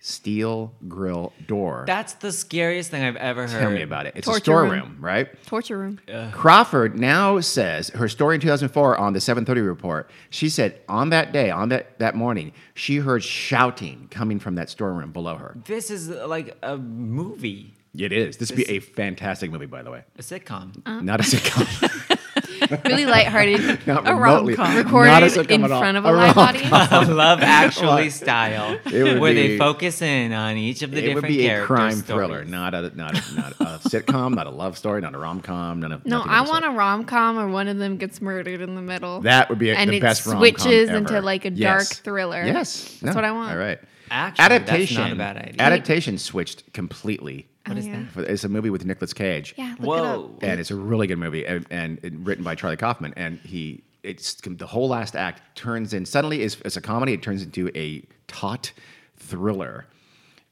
[0.05, 1.85] steel grill door.
[1.87, 3.61] That's the scariest thing I've ever heard.
[3.61, 4.15] Tell me about it.
[4.17, 4.67] It's a Torture room.
[4.69, 5.47] storeroom, right?
[5.47, 6.01] Torture room.
[6.33, 10.11] Crawford now says her story in 2004 on the 730 report.
[10.29, 14.69] She said on that day, on that, that morning, she heard shouting coming from that
[14.69, 15.57] storeroom below her.
[15.67, 18.39] This is like a movie, It is.
[18.39, 20.03] This would be a fantastic movie, by the way.
[20.19, 20.83] a sitcom.
[20.85, 22.19] Uh, Not a sitcom.
[22.85, 23.61] Really lighthearted.
[23.87, 24.55] Not A remotely.
[24.55, 24.75] rom-com.
[24.75, 25.81] not a Recorded in at all.
[25.81, 26.73] front of a, A live rom-com.
[26.73, 27.09] audience.
[27.11, 31.27] Love Actually style, It would where be- they focus in on each of the different
[31.27, 31.37] characters.
[31.45, 32.05] It would be a crime stories.
[32.29, 35.41] thriller, not a not a, not a sitcom, not a love story, not a rom
[35.41, 35.81] com.
[35.81, 36.75] None of No, I want sort.
[36.75, 39.21] a rom com where one of them gets murdered in the middle.
[39.23, 42.43] That would be a, and the it best rom switches into like a dark thriller.
[42.45, 43.13] Yes, That's No.
[43.15, 43.53] what I want.
[43.53, 43.79] All right.
[44.11, 45.03] Actually, that's adaptation.
[45.03, 45.55] not a bad idea.
[45.63, 47.47] Adaptation switched completely.
[47.65, 48.29] Oh, what is that?
[48.29, 49.55] It's a movie with Nicolas Cage.
[49.57, 50.25] Yeah, look it Whoa.
[50.35, 50.43] up.
[50.43, 53.13] and it's a really good movie and, and written by Charlie Kaufman.
[53.17, 57.13] And he, it's the whole last act turns in suddenly is it's a comedy.
[57.13, 58.73] It turns into a taut
[59.17, 59.87] thriller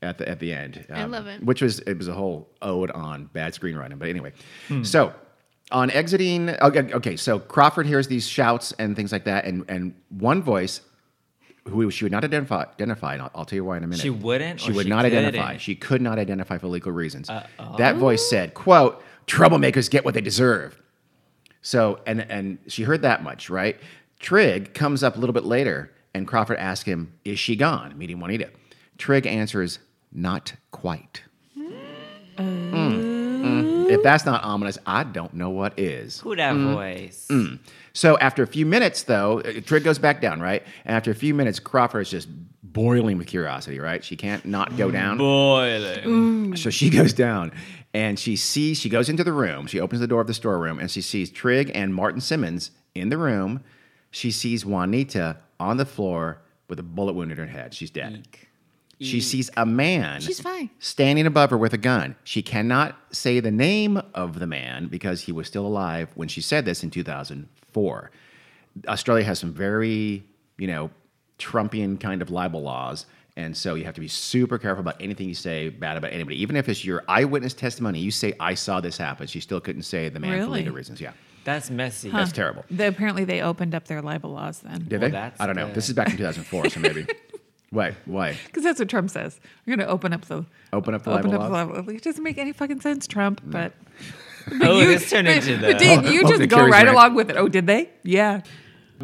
[0.02, 0.84] at the at the end.
[0.90, 1.42] um, I love it.
[1.44, 3.98] Which was it was a whole ode on bad screenwriting.
[3.98, 4.32] But anyway,
[4.68, 4.82] Hmm.
[4.82, 5.12] so
[5.72, 9.94] on exiting, okay, okay, so Crawford hears these shouts and things like that, and and
[10.08, 10.80] one voice.
[11.68, 14.00] Who she would not identify, identify, and I'll, I'll tell you why in a minute.
[14.00, 15.42] She wouldn't, She or would she not identify.
[15.48, 15.58] couldn't?
[15.60, 17.28] She could not identify for legal reasons.
[17.76, 20.80] That voice said, "quote Troublemakers get what they deserve."
[21.62, 23.76] So, and and she heard that much, right?
[24.18, 28.18] Trigg comes up a little bit later, and Crawford asks him, "Is she gone?" Meeting
[28.20, 28.50] Juanita.
[28.98, 29.78] Trigg answers,
[30.12, 31.22] "Not quite."
[32.38, 33.04] Mm,
[33.42, 33.90] mm.
[33.90, 36.20] If that's not ominous, I don't know what is.
[36.20, 36.74] Who that Mm.
[36.74, 37.28] voice?
[37.92, 40.62] So after a few minutes, though, uh, Trigg goes back down, right?
[40.84, 42.28] And after a few minutes, Crawford is just
[42.62, 44.04] boiling with curiosity, right?
[44.04, 45.18] She can't not go down.
[45.18, 46.56] Boiling.
[46.56, 47.52] So she goes down
[47.92, 49.66] and she sees, she goes into the room.
[49.66, 53.08] She opens the door of the storeroom and she sees Trigg and Martin Simmons in
[53.08, 53.62] the room.
[54.10, 57.74] She sees Juanita on the floor with a bullet wound in her head.
[57.74, 58.26] She's dead.
[59.02, 60.68] She sees a man She's fine.
[60.78, 62.16] standing above her with a gun.
[62.22, 66.42] She cannot say the name of the man because he was still alive when she
[66.42, 68.10] said this in 2004.
[68.86, 70.22] Australia has some very,
[70.58, 70.90] you know,
[71.38, 73.06] Trumpian kind of libel laws.
[73.36, 76.40] And so you have to be super careful about anything you say bad about anybody.
[76.42, 79.26] Even if it's your eyewitness testimony, you say, I saw this happen.
[79.28, 80.58] She still couldn't say the man for Really?
[80.60, 81.00] legal reasons.
[81.00, 81.12] Yeah.
[81.44, 82.10] That's messy.
[82.10, 82.64] That's terrible.
[82.70, 84.80] They, apparently, they opened up their libel laws then.
[84.88, 85.10] Did Well, they?
[85.10, 85.68] that's I don't know.
[85.68, 87.06] the- This is back in 2004, so maybe.
[87.70, 87.94] Why?
[88.04, 88.36] Why?
[88.46, 89.38] Because that's what Trump says.
[89.64, 91.68] We're going to open up the Open up the open libel up laws?
[91.68, 91.94] the libel.
[91.94, 93.40] It doesn't make any fucking sense, Trump.
[93.44, 93.72] But
[94.60, 95.84] oh, this turned into but the.
[95.84, 96.88] Dean, you the just go Carrie's right rant.
[96.96, 97.36] along with it.
[97.36, 97.88] Oh, did they?
[98.02, 98.40] Yeah.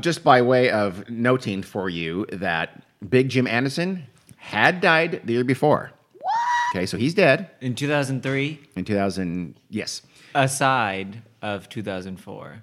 [0.01, 4.05] Just by way of noting for you that Big Jim Anderson
[4.47, 5.91] had died the year before.
[6.21, 6.77] What?
[6.77, 9.59] Okay, so he's dead In 2003, in 2000.
[9.71, 10.03] Yes,
[10.35, 12.63] aside of 2004.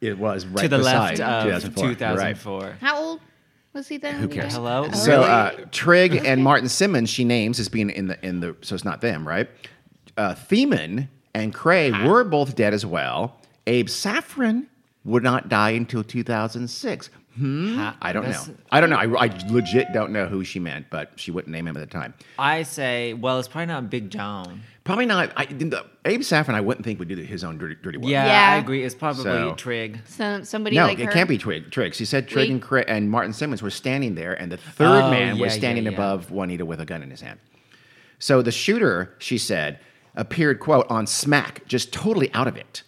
[0.00, 2.60] it was right to the beside left of 2004.
[2.60, 2.78] You're right.
[2.80, 3.20] How old
[3.72, 4.14] was he then?
[4.16, 4.54] Who cares?
[4.54, 4.90] Hello?
[4.92, 8.56] So uh, Trigg and Martin Simmons, she names as being in the in the.
[8.62, 9.48] So it's not them, right?
[10.16, 13.36] Uh, Theeman and Krahe were both dead as well.
[13.66, 14.66] Abe Saffron
[15.04, 17.10] would not die until 2006.
[17.40, 17.74] Hmm?
[17.76, 18.42] Ha- I don't know.
[18.70, 18.96] I don't know.
[18.96, 21.86] I, I legit don't know who she meant, but she wouldn't name him at the
[21.86, 22.12] time.
[22.38, 24.62] I say, well, it's probably not Big John.
[24.84, 25.32] Probably not.
[25.36, 28.08] I, the, Abe Saffron, I wouldn't think would do his own dirty, dirty work.
[28.08, 28.52] Yeah, Yeah.
[28.54, 28.82] I agree.
[28.84, 30.00] It's probably So- Trigg.
[30.06, 31.12] So somebody No, like it her.
[31.12, 31.70] can't be Trigg.
[31.70, 31.94] Trigg.
[31.94, 32.50] She said Trigg Wait.
[32.52, 35.52] and, Cri- and Martin Simmons were standing there, and the third Oh, man yeah, was
[35.54, 35.90] yeah, standing yeah.
[35.92, 37.38] above Juanita with a gun in his hand.
[38.18, 39.78] So the shooter, she said,
[40.14, 42.82] appeared, quote, on smack, just totally out of it.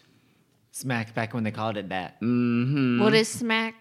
[0.73, 2.17] Smack back when they called it that.
[2.21, 3.75] What is smack?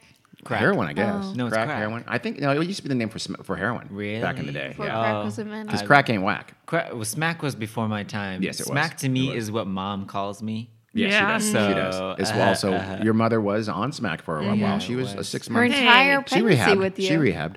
[0.43, 0.59] Crack.
[0.59, 1.25] Heroin, I guess.
[1.27, 1.33] Oh.
[1.33, 1.69] No, it's crack.
[1.69, 2.03] heroin.
[2.07, 4.21] I think, no, it used to be the name for, sm- for heroin Really?
[4.21, 4.69] back in the day.
[4.69, 4.99] Before Yeah.
[4.99, 5.67] crack Oh, was invented.
[5.67, 6.55] Because crack ain't whack.
[6.65, 8.41] Cra- well, smack was before my time.
[8.41, 8.71] Yes, it was.
[8.71, 10.69] Smack to me is what mom calls me.
[10.93, 11.19] Yes, Yeah.
[11.19, 11.51] she does.
[11.51, 12.19] So, she does.
[12.19, 14.55] It's uh, also, uh, your mother was on smack for a while.
[14.55, 15.29] Yeah, she it was, a was.
[15.29, 15.77] six her months.
[15.77, 16.77] entire She rehabbed.
[16.79, 17.07] with you.
[17.07, 17.55] She rehabbed.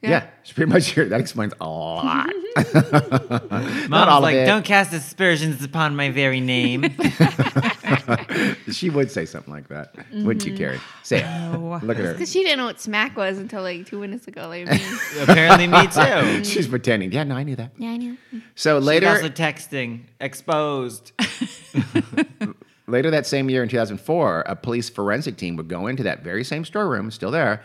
[0.00, 0.10] Yeah.
[0.10, 0.26] Yeah.
[0.42, 0.88] she pretty much.
[0.88, 1.08] here.
[1.08, 2.26] That explains a lot.
[2.74, 4.46] Mom's Not all like, of it.
[4.46, 6.82] don't cast aspersions upon my very name.
[8.72, 10.80] she would say something like that, wouldn't you, Carrie?
[11.02, 11.24] Say it.
[11.24, 11.80] No.
[11.82, 12.12] Look at her.
[12.12, 14.48] Because she didn't know what smack was until like two minutes ago.
[14.48, 14.80] Like me.
[15.22, 16.00] Apparently, me too.
[16.00, 16.44] Mm.
[16.44, 17.12] She's pretending.
[17.12, 17.72] Yeah, no, I knew that.
[17.76, 18.16] yeah, I knew.
[18.54, 20.02] So She's later, also texting.
[20.20, 21.12] Exposed.
[22.86, 26.44] later that same year in 2004, a police forensic team would go into that very
[26.44, 27.62] same storeroom, still there,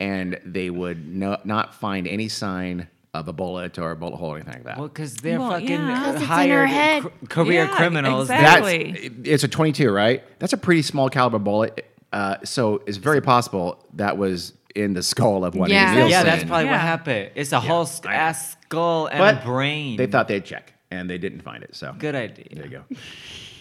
[0.00, 2.88] and they would no, not find any sign
[3.18, 4.78] of a bullet or a bullet hole or anything like that.
[4.78, 6.04] Well, because they're Well, fucking yeah.
[6.04, 7.02] 'Cause it's in her hired head.
[7.02, 8.30] cr- career Yeah, criminals.
[8.30, 8.92] exactly.
[8.92, 10.22] That's it's a 22, right?
[10.38, 11.84] That's a pretty small caliber bullet.
[12.12, 15.90] Uh, so it's very possible that was in the skull of one Yeah.
[15.90, 16.10] of Nielsen.
[16.10, 17.30] yeah, that's probably what happened.
[17.34, 19.96] It's a whole sk- ass skull and But a brain.
[19.96, 21.74] They thought they'd check, and they didn't find it.
[21.74, 22.46] So Good idea.
[22.52, 22.96] There you go.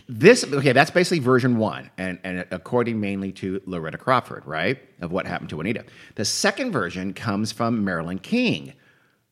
[0.09, 5.11] This okay, that's basically version one, and, and according mainly to Loretta Crawford, right, of
[5.11, 5.83] what happened to Juanita.
[6.15, 8.71] The second version comes from Marilyn King.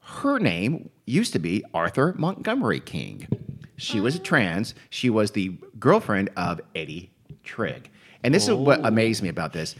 [0.06, 3.28] Her name used to be Arthur Montgomery King.
[3.78, 4.24] She was a oh.
[4.24, 4.76] trans.
[4.92, 7.12] She was the girlfriend of Eddie
[7.44, 7.90] Trigg.
[8.24, 8.84] And this is what oh.
[8.88, 9.76] amazed me about this.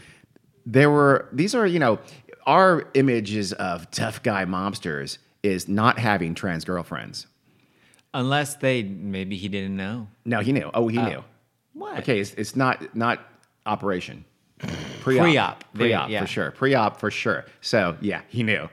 [0.66, 2.00] There were these are you know
[2.44, 7.28] our images of tough guy mobsters is not having trans girlfriends.
[8.12, 10.08] Unless they, maybe he didn't know.
[10.24, 10.70] No, he knew.
[10.74, 11.08] Oh, he oh.
[11.08, 11.24] knew.
[11.74, 11.98] What?
[11.98, 13.20] Okay, it's, it's not not
[13.64, 14.24] operation.
[15.06, 15.24] Pre-op.
[15.24, 15.64] Pre-op.
[15.74, 16.20] Pre-op yeah.
[16.20, 16.50] for sure.
[16.50, 17.44] Pre-op for sure.
[17.60, 18.68] So yeah, he knew.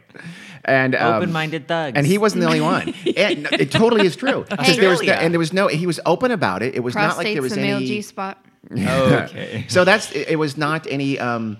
[0.65, 1.95] And um, Open-minded thugs.
[1.97, 2.93] And he wasn't the only one.
[3.17, 4.45] and it totally is true.
[4.49, 4.79] 'Cause Hey.
[4.79, 5.19] there was True, no- yeah.
[5.21, 5.67] and there was no.
[5.67, 6.75] He was open about it.
[6.75, 7.88] It was not like there was the male any.
[7.88, 8.38] G spot.
[8.71, 9.65] Okay.
[9.67, 11.19] so that's it, it was not any.
[11.19, 11.57] Um,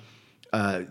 [0.54, 0.82] uh,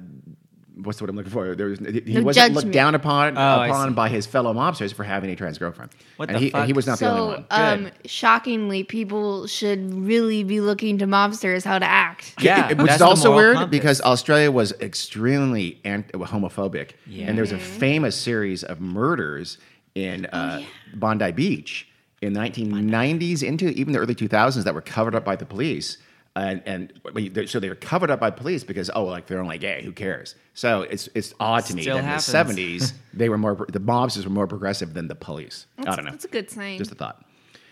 [0.82, 1.54] what's the word I'm looking for?
[1.54, 3.94] There was he No wasn't looked down upon Oh, I upon see.
[3.94, 5.90] by his fellow mobsters for having a trans girlfriend.
[6.16, 7.46] What and the he, and he was not the only So, one.
[7.50, 8.10] um, Good.
[8.10, 12.34] shockingly, people should really be looking to mobsters how to act.
[12.40, 13.78] Yeah, It- which that's is the also moral weird compass.
[13.78, 17.26] because Australia was extremely ant- homophobic, Yeah.
[17.26, 19.58] and there was a famous series of murders
[19.94, 20.62] in uh,
[20.94, 21.86] Bondi Beach
[22.22, 25.98] in the 1990s into even the early 2000s that were covered up by the police.
[26.34, 29.40] And, and when you- so they were covered up by police because oh like they're
[29.42, 32.28] only gay who cares so it's it's odd to me Still that happens.
[32.32, 35.82] in the 70s they were more the mobsters were more progressive than the police I
[35.84, 36.78] don't know That's a good sign.
[36.78, 37.22] just a thought.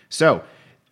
[0.09, 0.43] So,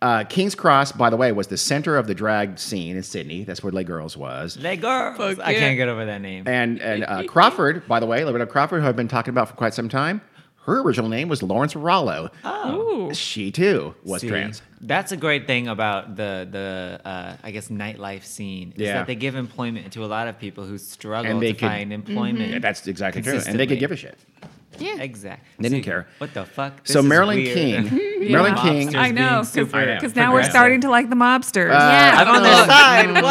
[0.02, 3.44] uh, King's Cross, by the way, was the center of the drag scene in Sydney.
[3.44, 4.56] That's where Les Girls was.
[4.56, 5.18] Les girls.
[5.18, 5.58] Fuck I yeah.
[5.58, 6.48] can't get over that name.
[6.48, 9.54] And and uh, Crawford, by the way, Loretta Crawford, who I've been talking about for
[9.56, 10.22] quite some time,
[10.66, 12.30] her original name was Lawrence Rollo.
[12.44, 13.08] Oh.
[13.10, 13.14] Ooh.
[13.14, 14.62] She too was See, trans.
[14.80, 18.72] That's a great thing about the the uh, I guess nightlife scene.
[18.76, 18.94] Is Yeah.
[18.98, 21.68] that they give employment to a lot of people who struggle And they to could-
[21.68, 22.08] find mm-hmm.
[22.10, 22.50] employment.
[22.52, 23.40] Yeah, that's exactly true.
[23.46, 24.18] And they could give a shit.
[24.78, 25.00] yeah.
[25.00, 25.46] exactly.
[25.58, 26.06] They didn't See, care.
[26.18, 26.84] What the fuck?
[26.84, 27.54] This so is Marilyn weird.
[27.88, 31.16] King, Marilyn King, I know, being 'cause- super Because now we're starting to like the
[31.16, 31.70] mobsters.
[31.70, 32.12] Uh, yeah.
[32.16, 33.22] I'm on their side.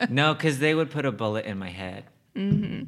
[0.00, 0.10] What?
[0.10, 2.04] No, because they would put a bullet in my head.
[2.36, 2.84] Mm-hmm.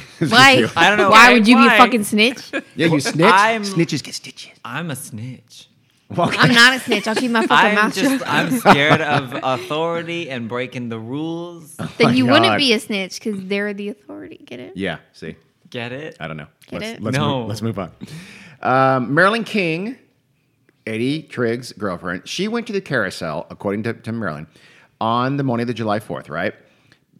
[0.18, 0.66] Why?
[0.76, 2.50] I don't know Why why- would you be a fucking snitch?
[2.76, 3.26] yeah, you snitch.
[3.26, 4.52] I'm- Snitches get stitches.
[4.64, 5.68] I'm a snitch.
[6.14, 7.08] I'm not a snitch.
[7.08, 8.28] I'll keep my fucking I'm mouth just shut.
[8.28, 11.74] I'm scared of authority and breaking the rules.
[11.96, 14.38] Then you my wouldn't be a snitch because they're the authority.
[14.44, 14.76] Get it?
[14.76, 15.36] Yeah, see.
[15.70, 16.18] Get it?
[16.20, 16.48] I don't know.
[16.66, 17.02] Get let's, it?
[17.02, 17.38] Let's, No.
[17.40, 17.92] move, let's move on.
[18.60, 19.96] Um, Marilyn King,
[20.86, 24.46] Eddie Trigg's girlfriend, she went to the carousel, according to, to Marilyn,
[25.00, 26.54] on the morning of the July 4th, right?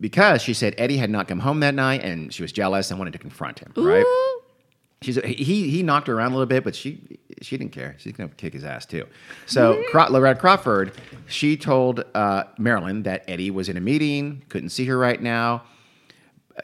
[0.02, 2.98] Because she said Eddie had not come home that night and she was jealous and
[2.98, 4.04] wanted to confront him, right?
[4.04, 4.42] Ooh.
[5.00, 7.94] She's he he knocked her around a little bit, but she she didn't care.
[7.98, 9.06] She's gonna kick his ass too.
[9.46, 10.92] So Cro- Loretta Crawford,
[11.28, 15.62] she told uh, Marilyn that Eddie was in a meeting, couldn't see her right now.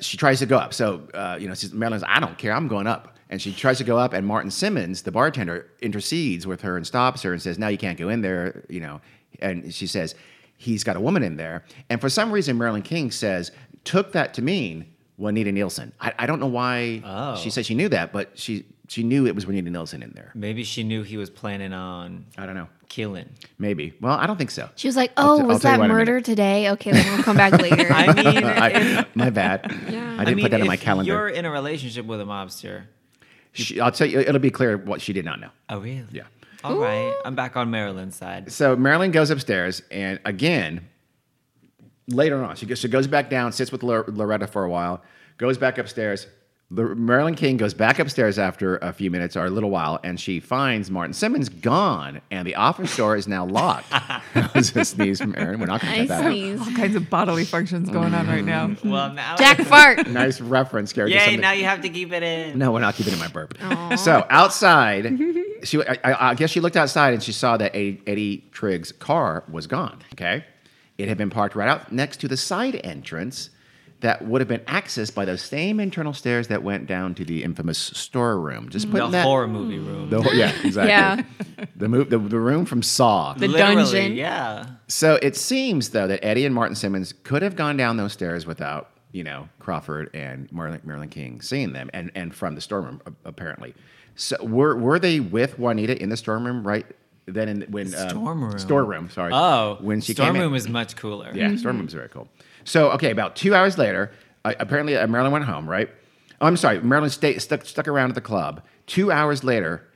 [0.00, 0.74] She tries to go up.
[0.74, 3.14] So uh, you know, she's, Marilyn's, I don't care, I'm going up.
[3.30, 6.86] And she tries to go up, and Martin Simmons, the bartender, intercedes with her and
[6.86, 9.00] stops her and says, "No, you can't go in there." You know,
[9.40, 10.14] and she says,
[10.58, 13.50] "He's got a woman in there." And for some reason, Marilyn King says
[13.84, 14.84] took that to mean
[15.16, 15.92] Juanita Nielsen.
[16.00, 17.36] I, I don't know why Oh.
[17.36, 20.30] she said she knew that, but she she knew it was Juanita Nielsen in there.
[20.34, 22.68] Maybe she knew he was planning on I don't know.
[22.88, 23.28] killing.
[23.58, 23.92] Maybe.
[24.00, 24.68] Well, I don't think so.
[24.76, 26.70] She was like, "Oh, t- I'll was that what in a murder today?
[26.70, 29.70] Okay, then we'll come back later." I mean, I, my bad.
[29.90, 30.16] Yeah.
[30.18, 31.10] I didn't put that in my calendar.
[31.12, 32.84] You're in a relationship with a mobster.
[33.52, 34.20] She, I'll tell you.
[34.20, 35.50] It'll be clear what she did not know.
[35.68, 36.04] Oh, really?
[36.12, 36.22] Yeah.
[36.64, 37.14] All right.
[37.24, 38.50] I'm back on Marilyn's side.
[38.52, 40.88] So Marilyn goes upstairs, and again,
[42.08, 45.02] later on, she goes, she goes back down, sits with Lor- Loretta for a while,
[45.36, 46.26] goes back upstairs.
[46.70, 50.20] The, Marilyn King goes back upstairs after a few minutes or a little while, and
[50.20, 53.88] she finds Martin Simmons gone, and the office door is now locked.
[54.34, 55.60] that was a sneeze from Aaron.
[55.60, 56.68] We're not going to I cut that out.
[56.68, 58.68] All kinds of bodily functions going on right now.
[58.84, 59.36] Well, now.
[59.36, 60.06] Jack fart.
[60.18, 61.10] Nice reference, Gary.
[61.12, 62.58] to Yay, now you have to keep it in.
[62.58, 63.56] No, we're not keeping it in my burp.
[63.98, 65.18] So outside,
[65.62, 68.92] she I, I I guess she looked outside and she saw that Eddie, Eddie Trigg's
[68.92, 70.02] car was gone.
[70.14, 70.44] Okay,
[70.96, 73.50] it had been parked right out next to the side entrance
[74.00, 77.42] that would have been accessed by those same internal stairs that went down to the
[77.42, 78.68] infamous storeroom.
[78.68, 79.24] Just The putting that.
[79.24, 80.08] horror movie room.
[80.10, 80.90] the ho- yeah, exactly.
[80.90, 81.66] Yeah.
[81.76, 83.34] The, move, the the room from Saw.
[83.34, 84.12] The Literally, dungeon.
[84.16, 84.66] Yeah.
[84.86, 88.46] So it seems though that Eddie and Martin Simmons could have gone down those stairs
[88.46, 93.02] without, you know, Crawford and Marilyn, Marilyn King seeing them, and and from the storeroom
[93.24, 93.74] apparently.
[94.14, 96.86] So were were they with Juanita in the storeroom right
[97.26, 97.48] then?
[97.48, 98.58] In, when uh, Storm room.
[98.58, 99.32] storeroom, sorry.
[99.34, 100.54] Oh, when she storm came in.
[100.54, 101.30] is much cooler.
[101.34, 102.28] Yeah, Storeroom is very cool.
[102.68, 104.12] So okay, about two hours later,
[104.44, 105.68] uh, apparently uh, Marilyn went home.
[105.68, 105.88] Right?
[106.40, 108.62] Oh, I'm sorry, Marilyn stayed stuck stuck around at the club.
[108.86, 109.88] Two hours later,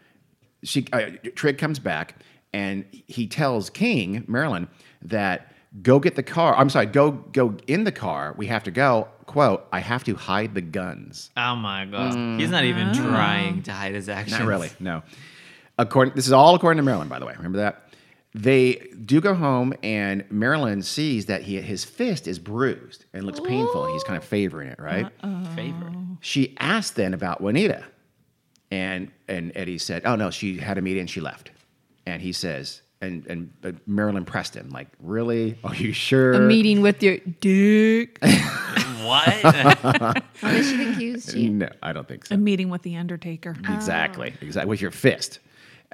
[0.64, 2.16] she uh, Trigg comes back
[2.52, 4.68] and he tells King Marilyn
[5.02, 5.52] that
[5.82, 6.56] go get the car.
[6.56, 8.34] I'm sorry, go go in the car.
[8.36, 9.08] We have to go.
[9.26, 11.30] Quote: I have to hide the guns.
[11.36, 12.40] Oh my god.
[12.40, 14.38] He's not even trying to hide his actions.
[14.38, 14.70] Not really.
[14.80, 15.02] No.
[15.78, 17.34] According, this is all according to Marilyn, by the way.
[17.36, 17.91] Remember that.
[18.34, 18.74] They
[19.04, 23.84] do go home, and Marilyn sees that he, his fist is bruised and looks painful,
[23.84, 25.06] and he's kind of favoring it, right?
[25.54, 25.92] Favorite.
[26.20, 27.84] She asked then about Juanita,
[28.70, 31.50] and and Eddie said, "Oh no, she had a meeting and she left."
[32.06, 35.58] And he says, and and but Marilyn pressed him, like, "Really?
[35.62, 38.18] Are you sure?" A meeting with your dick.
[39.02, 39.28] What?
[39.28, 41.50] How did she accuse you?
[41.50, 42.36] No, I don't think so.
[42.36, 43.56] A meeting with the Undertaker.
[43.68, 44.32] Exactly.
[44.40, 44.70] Exactly.
[44.70, 45.40] With your fist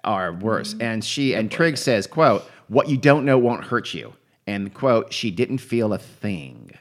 [0.05, 0.75] are worse.
[0.81, 4.13] And she and Trigg says, quote, what you don't know won't hurt you.
[4.47, 6.73] And quote, she didn't feel a thing.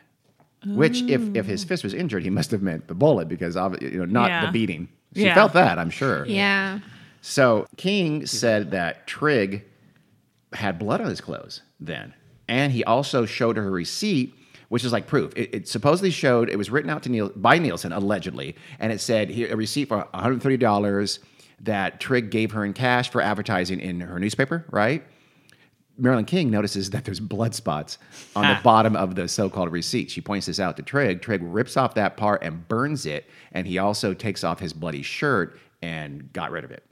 [0.65, 3.99] Which if if his fist was injured, he must have meant the bullet because you
[3.99, 4.45] know, not Yeah.
[4.45, 4.89] the beating.
[5.15, 5.33] She Yeah.
[5.35, 6.25] felt that, I'm sure.
[6.25, 6.79] Yeah.
[7.21, 9.63] So King said that Trigg
[10.53, 12.13] had blood on his clothes then.
[12.49, 14.33] And he also showed her a receipt,
[14.69, 15.33] which is like proof.
[15.35, 18.99] It, it supposedly showed, it was written out to Neil, by Nielsen, allegedly, and it
[19.01, 21.19] said here, a receipt for $130
[21.61, 25.03] that Trigg gave her in cash for advertising in her newspaper, right?
[25.99, 27.97] Marilyn King notices that there's blood spots
[28.35, 30.11] on the bottom of the so-called receipt.
[30.11, 31.23] She points this out to Trigg.
[31.23, 35.01] Trigg rips off that part and burns it, and he also takes off his bloody
[35.01, 36.83] shirt and got rid of it.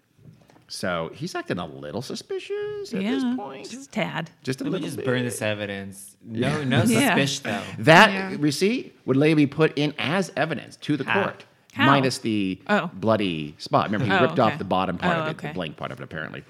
[0.67, 3.11] So he's acting a little suspicious at yeah.
[3.11, 3.69] this point.
[3.69, 4.31] Just a tad.
[4.41, 5.05] Just a Let me little just bit.
[5.05, 6.17] burn this evidence.
[6.23, 7.15] No, no Yeah.
[7.15, 7.43] suspicion
[7.77, 7.83] though.
[7.83, 8.37] That Yeah.
[8.39, 11.21] receipt would later be put in as evidence to the How?
[11.25, 11.45] court,
[11.75, 11.87] How?
[11.87, 12.89] minus the Oh.
[12.93, 13.85] bloody spot.
[13.87, 15.99] Remember, he Oh, ripped off the bottom part Oh, of it, the blank part of
[15.99, 16.43] it, apparently.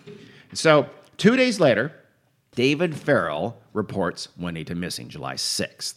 [0.54, 1.92] So two days later,
[2.56, 5.96] David Farrell reports Juanita missing, July 6th.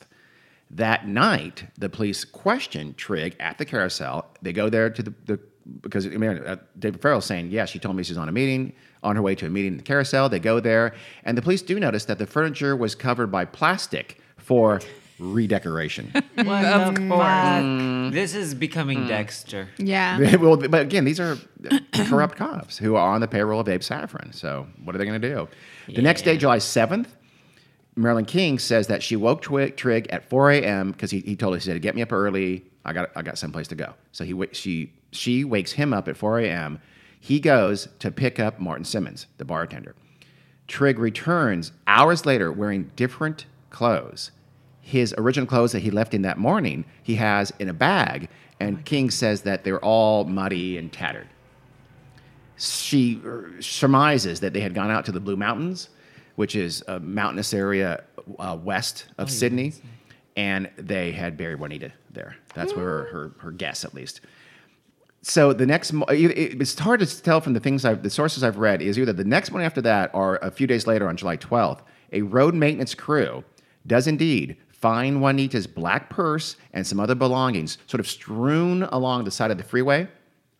[0.70, 4.26] That night, the police question Trigg at the carousel.
[4.42, 5.40] They go there to the, the
[5.82, 8.72] because I mean, uh, David Farrell's saying, yeah, she told me she's on a meeting,
[9.02, 10.28] on her way to a meeting in the carousel.
[10.30, 14.18] They go there, and the police do notice that the furniture was covered by plastic
[14.38, 14.80] for
[15.18, 16.12] redecoration.
[16.36, 18.14] of course.
[18.14, 19.08] This is becoming Hmm.
[19.08, 19.68] Dexter.
[19.78, 20.36] Yeah.
[20.40, 21.36] well, but again, these are
[21.92, 24.32] corrupt cops who are on the payroll of Abe Saffron.
[24.32, 25.48] So what are they going to do?
[25.92, 27.06] The next day, July 7th,
[27.96, 30.92] Marilyn King says that she woke Twi- Trigg at 4 a.m.
[30.92, 32.64] because he, he told her, he said, get me up early.
[32.84, 33.94] I got, I got someplace to go.
[34.12, 36.80] So he, wa- she, she wakes him up at 4 a.m.
[37.20, 39.94] He goes to pick up Martin Simmons, the bartender.
[40.68, 44.30] Trigg returns hours later wearing different clothes.
[44.88, 48.82] His original clothes that he left in that morning, he has in a bag, and
[48.86, 51.26] King says that they're all muddy and tattered.
[52.56, 55.90] She uh, surmises that they had gone out to the Blue Mountains,
[56.36, 58.02] which is a mountainous area
[58.38, 59.74] uh, west of Sydney,
[60.36, 62.36] and they had buried Juanita there.
[62.54, 64.20] That's where her, her, her guess, at least
[65.20, 68.08] so the next mo- it- it- it's hard to tell from the things I've the
[68.08, 71.08] sources I've read is either the next one after that or a few days later
[71.08, 71.80] on July 12th,
[72.12, 73.42] a road maintenance crew
[73.84, 79.30] does indeed find Juanita's black purse and some other belongings sort of strewn along the
[79.30, 80.08] side of the freeway.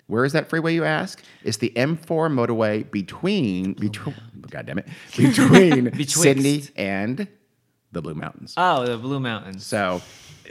[0.07, 1.23] Where is that freeway, you ask?
[1.45, 4.15] It's the M4 motorway between, oh, between
[4.51, 6.17] God damn it, between Betwixt.
[6.23, 7.29] Sydney and
[7.93, 8.55] the Blue Mountains.
[8.57, 9.65] Oh, the Blue Mountains.
[9.67, 10.01] So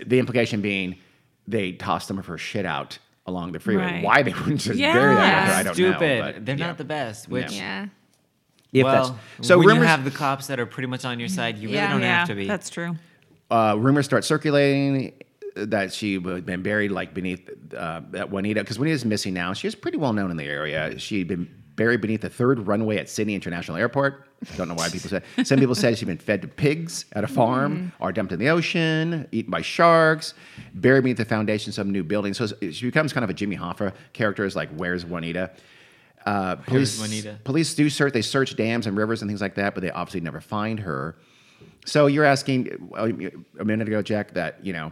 [0.05, 0.95] the implication being
[1.47, 3.84] they tossed some of her shit out along the freeway.
[3.84, 4.03] Right.
[4.03, 4.93] Why they wouldn't just Yeah.
[4.93, 5.99] bury that with her, I don't Stupid.
[6.20, 6.22] know.
[6.34, 6.68] but They're yeah.
[6.68, 7.28] not the best.
[7.30, 7.88] Which Yeah.
[8.74, 11.20] If well, that's so, when you rumors have the cops that are pretty much on
[11.20, 11.91] your side, you really Yeah.
[11.91, 12.47] don't yeah, have to be.
[12.47, 12.95] that's true.
[13.49, 15.13] Uh, rumors start circulating
[15.55, 19.53] that she had been buried like beneath uh, that Juanita because Juanita's missing now.
[19.53, 20.97] She was pretty well known in the area.
[20.99, 24.27] She'd been buried beneath the third runway at Sydney International Airport.
[24.55, 25.23] Don't know why people said.
[25.43, 28.49] Some people said she'd been fed to pigs at a farm or dumped in the
[28.49, 30.33] ocean, eaten by sharks,
[30.73, 32.33] buried beneath the foundation of some new building.
[32.33, 34.45] So she becomes kind of a Jimmy Hoffa character.
[34.45, 35.51] Is like, where's Juanita?
[36.25, 37.39] Uh, police, Juanita?
[37.43, 38.13] police do search.
[38.13, 41.15] They search dams and rivers and things like that, but they obviously never find her.
[41.88, 43.09] So you're asking uh,
[43.59, 44.91] a minute ago, Jack, that you know,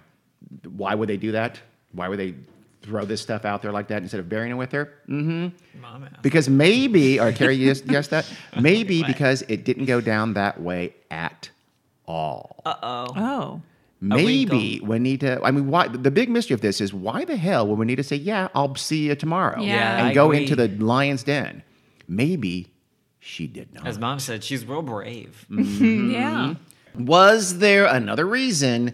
[0.75, 1.59] why would they do that?
[1.91, 2.33] Why would they
[2.81, 4.93] throw this stuff out there like that instead of burying it with her?
[5.09, 6.21] Mm, Mom asked.
[6.21, 8.25] Because maybe, or Carrie, you guessed, guessed that.
[8.59, 11.49] Maybe because it didn't go down that way at
[12.07, 12.61] all.
[12.65, 13.07] Uh-oh.
[13.15, 13.61] Oh,
[14.01, 15.39] Maybe Juanita.
[15.43, 15.87] I mean, why?
[15.87, 19.07] The big mystery of this is why the hell would Juanita say, "Yeah, I'll see
[19.07, 19.97] you tomorrow," Yeah.
[19.97, 20.41] and I go agree.
[20.43, 21.63] into the lion's den?
[22.07, 22.67] Maybe
[23.19, 23.87] she did not.
[23.87, 25.45] As mom said, she's real brave.
[25.49, 26.11] Mm.
[26.13, 26.53] yeah.
[26.99, 28.93] Was there another reason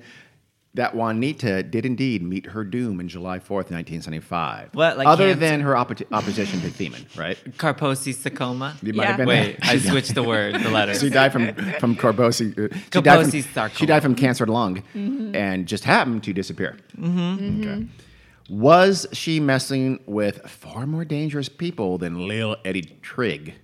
[0.74, 4.70] that Juanita did indeed meet her doom in July 4th, 1975?
[4.74, 5.40] What, like Other cancer?
[5.40, 7.38] than her oppo- opposition to Theeman, right?
[7.58, 8.78] Carposi sarcoma.
[8.82, 9.08] It might Yeah.
[9.10, 9.68] have been Wait, that.
[9.70, 11.02] I switched the word, the letters.
[11.02, 12.52] She died from from Corbosi.
[12.58, 13.78] uh, She died Kaposi's from, sarcoma.
[13.80, 15.36] she died from cancer lung, mm-hmm.
[15.36, 16.78] and just happened to disappear.
[16.98, 17.60] Mm-hmm.
[17.62, 17.70] Okay.
[17.82, 17.84] Mm-hmm.
[18.62, 23.56] Was she messing with far more dangerous people than Lil Eddie Trigg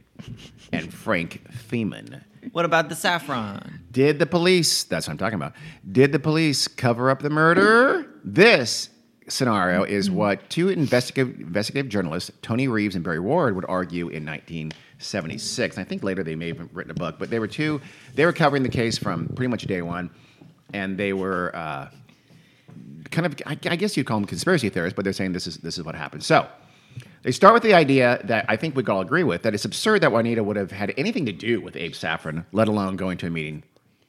[0.73, 2.21] and Frank Theeman?
[2.51, 3.81] What about the saffron?
[3.91, 5.53] Did the police, that's what I'm talking about,
[5.91, 8.07] did the police cover up the murder?
[8.23, 8.89] This
[9.29, 14.25] scenario is what two investigative, investigative journalists, Tony Reeves and Barry Ward, would argue in
[14.25, 15.77] 1976.
[15.77, 17.81] And I think later they may have written a book, but they were two,
[18.15, 20.09] they were covering the case from pretty much day one.
[20.73, 21.89] And they were uh,
[23.11, 25.57] kind of, I, I guess you'd call them conspiracy theorists, but they're saying this is,
[25.57, 26.23] this is what happened.
[26.23, 26.47] So,
[27.23, 29.65] they start with the idea that I think we could all agree with that it's
[29.65, 33.17] absurd that Juanita would have had anything to do with Abe Saffron, let alone going
[33.19, 33.63] to a meeting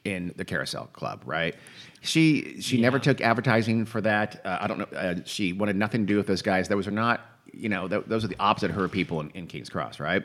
[0.05, 1.55] in the Carousel Club, right?
[2.01, 4.41] She she never took advertising for that.
[4.45, 4.99] Uh, I don't know.
[4.99, 6.69] Uh, she wanted nothing to do with those guys.
[6.69, 7.21] Those are not,
[7.53, 10.23] you know, th- those are the opposite of her people in, in King's Cross, right?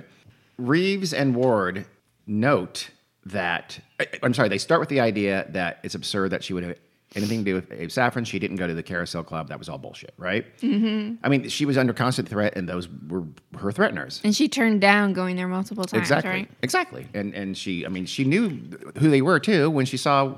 [0.57, 1.85] Reeves and Ward
[2.27, 2.89] note
[3.25, 3.79] that
[4.21, 4.49] I'm sorry.
[4.49, 6.77] They start with the idea that it's absurd that she would have
[7.15, 8.25] anything to do with Abe Saffron.
[8.25, 9.49] She didn't go to the Carousel Club.
[9.49, 10.45] That was all bullshit, right?
[10.59, 11.15] Mm-hmm.
[11.23, 13.23] I mean, she was under constant threat, and those were
[13.59, 14.21] her threateners.
[14.23, 16.29] And she turned down going there multiple times, Exactly.
[16.31, 16.49] right?
[16.61, 17.07] Exactly.
[17.13, 18.49] And and she, I mean, she knew
[18.97, 19.69] who they were too.
[19.69, 20.37] When she saw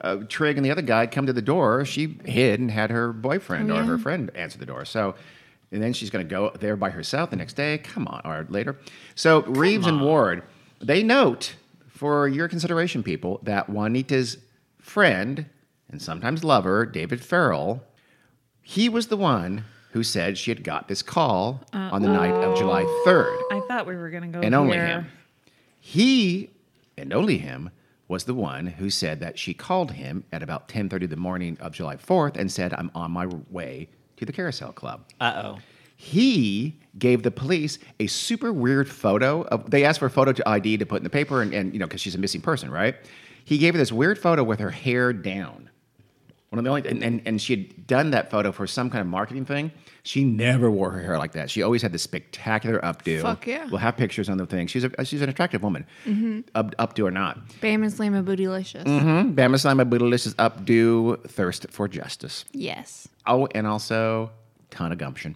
[0.00, 3.12] uh, Trigg and the other guy come to the door, she hid and had her
[3.12, 4.84] boyfriend Oh, or her friend answer the door.
[4.84, 5.14] So,
[5.72, 7.78] and then she's going to go there by herself the next day.
[7.78, 8.78] Come on, or later.
[9.14, 10.42] So Reeves and Ward,
[10.80, 11.54] they note
[11.88, 14.38] for your consideration, people, that Juanita's
[14.80, 15.46] friend
[15.94, 17.80] and sometimes lover, David Farrell,
[18.60, 22.58] he was the one who said she had got this call on the night of
[22.58, 25.06] July uh, 3rd I thought we were gonna go and only him.
[25.78, 26.50] He
[26.98, 27.70] and only him
[28.08, 31.70] was the one who said that she called him at about 10:30 the morning of
[31.70, 35.58] July 4th and said, "I'm on my way to the Carousel Club." Uh-oh.
[35.94, 39.70] He gave the police a super weird photo of.
[39.70, 41.78] They asked for a photo to ID to put in the paper, and, and you
[41.78, 42.96] know because she's a missing person, right?
[43.44, 45.70] He gave her this weird photo with her hair down.
[46.54, 49.00] One of the only, and, and, and she had done that photo for some kind
[49.00, 49.72] of marketing thing.
[50.04, 51.50] She never wore her hair like that.
[51.50, 53.22] She always had this spectacular updo.
[53.22, 53.66] Fuck yeah.
[53.66, 54.68] We'll have pictures on the thing.
[54.68, 55.84] She's a she's an attractive woman,
[56.54, 57.40] up, updo or not.
[57.60, 58.84] Bam and slam a bootylicious.
[58.84, 59.34] Mm-hmm.
[59.34, 62.44] Bama Slima Bootylicious updo, thirst for justice.
[62.52, 63.08] Yes.
[63.26, 64.30] Oh, and also
[64.70, 65.34] ton of gumption.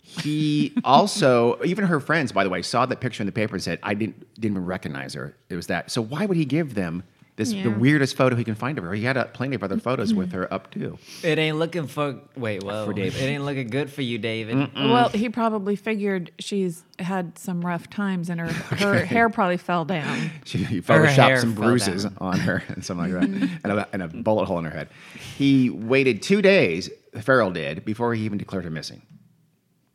[0.00, 3.62] He also, even her friends, by the way, saw that picture in the paper and
[3.62, 5.36] said, "I didn't didn't even recognize her.
[5.50, 7.02] It was that." So why would he give them
[7.36, 8.92] this the weirdest photo he can find of her?
[8.94, 10.98] He had uh, plenty of other photos with her up too.
[11.22, 13.20] It ain't looking for wait, well, For David.
[13.20, 14.70] it ain't looking good for you, David.
[14.74, 19.84] Well, he probably figured she's had some rough times and her her hair probably fell
[19.84, 20.30] down.
[20.44, 22.16] She, he Her photoshopped some bruises down.
[22.18, 24.88] on her and something like that, and, a, and a bullet hole in her head.
[25.36, 26.88] He waited two days.
[27.20, 29.02] Farrell did before he even declared her missing.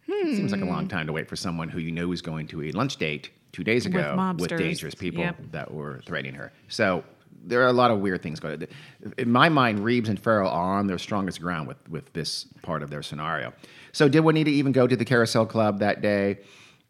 [0.07, 2.63] Seems like a long time to wait for someone who you know was going to
[2.63, 3.99] a lunch date two days ago
[4.37, 4.57] with, mobsters.
[4.57, 5.37] dangerous people Yep.
[5.51, 6.51] that were threatening her.
[6.67, 7.03] So
[7.43, 8.61] there are a lot of weird things going.
[8.61, 9.13] on.
[9.17, 12.83] In my mind, Reeves and Farrell are on their strongest ground with with this part
[12.83, 13.53] of their scenario.
[13.91, 16.39] So did Juanita even go to the Carousel Club that day?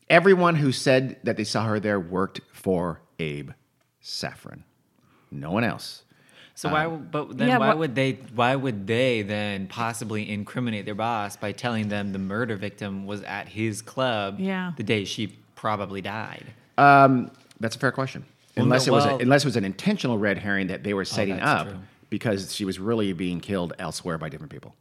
[0.10, 3.52] Everyone who said that they saw her there worked for Abe
[4.02, 4.64] Saffron.
[5.32, 6.04] No one else.
[6.56, 6.88] So why?
[6.88, 8.14] would- But then Yeah, why what- would they?
[8.36, 13.22] Why would they then possibly incriminate their boss by telling them the murder victim was
[13.24, 14.40] at his club?
[14.40, 14.72] Yeah.
[14.76, 16.46] The day she probably died.
[16.78, 18.26] Um, that's a fair question.
[18.60, 20.84] Well, Unless no, it was well- a, unless it was an intentional red herring that
[20.84, 21.78] they were oh, setting that's up true.
[22.10, 24.76] because she was really being killed elsewhere by different people.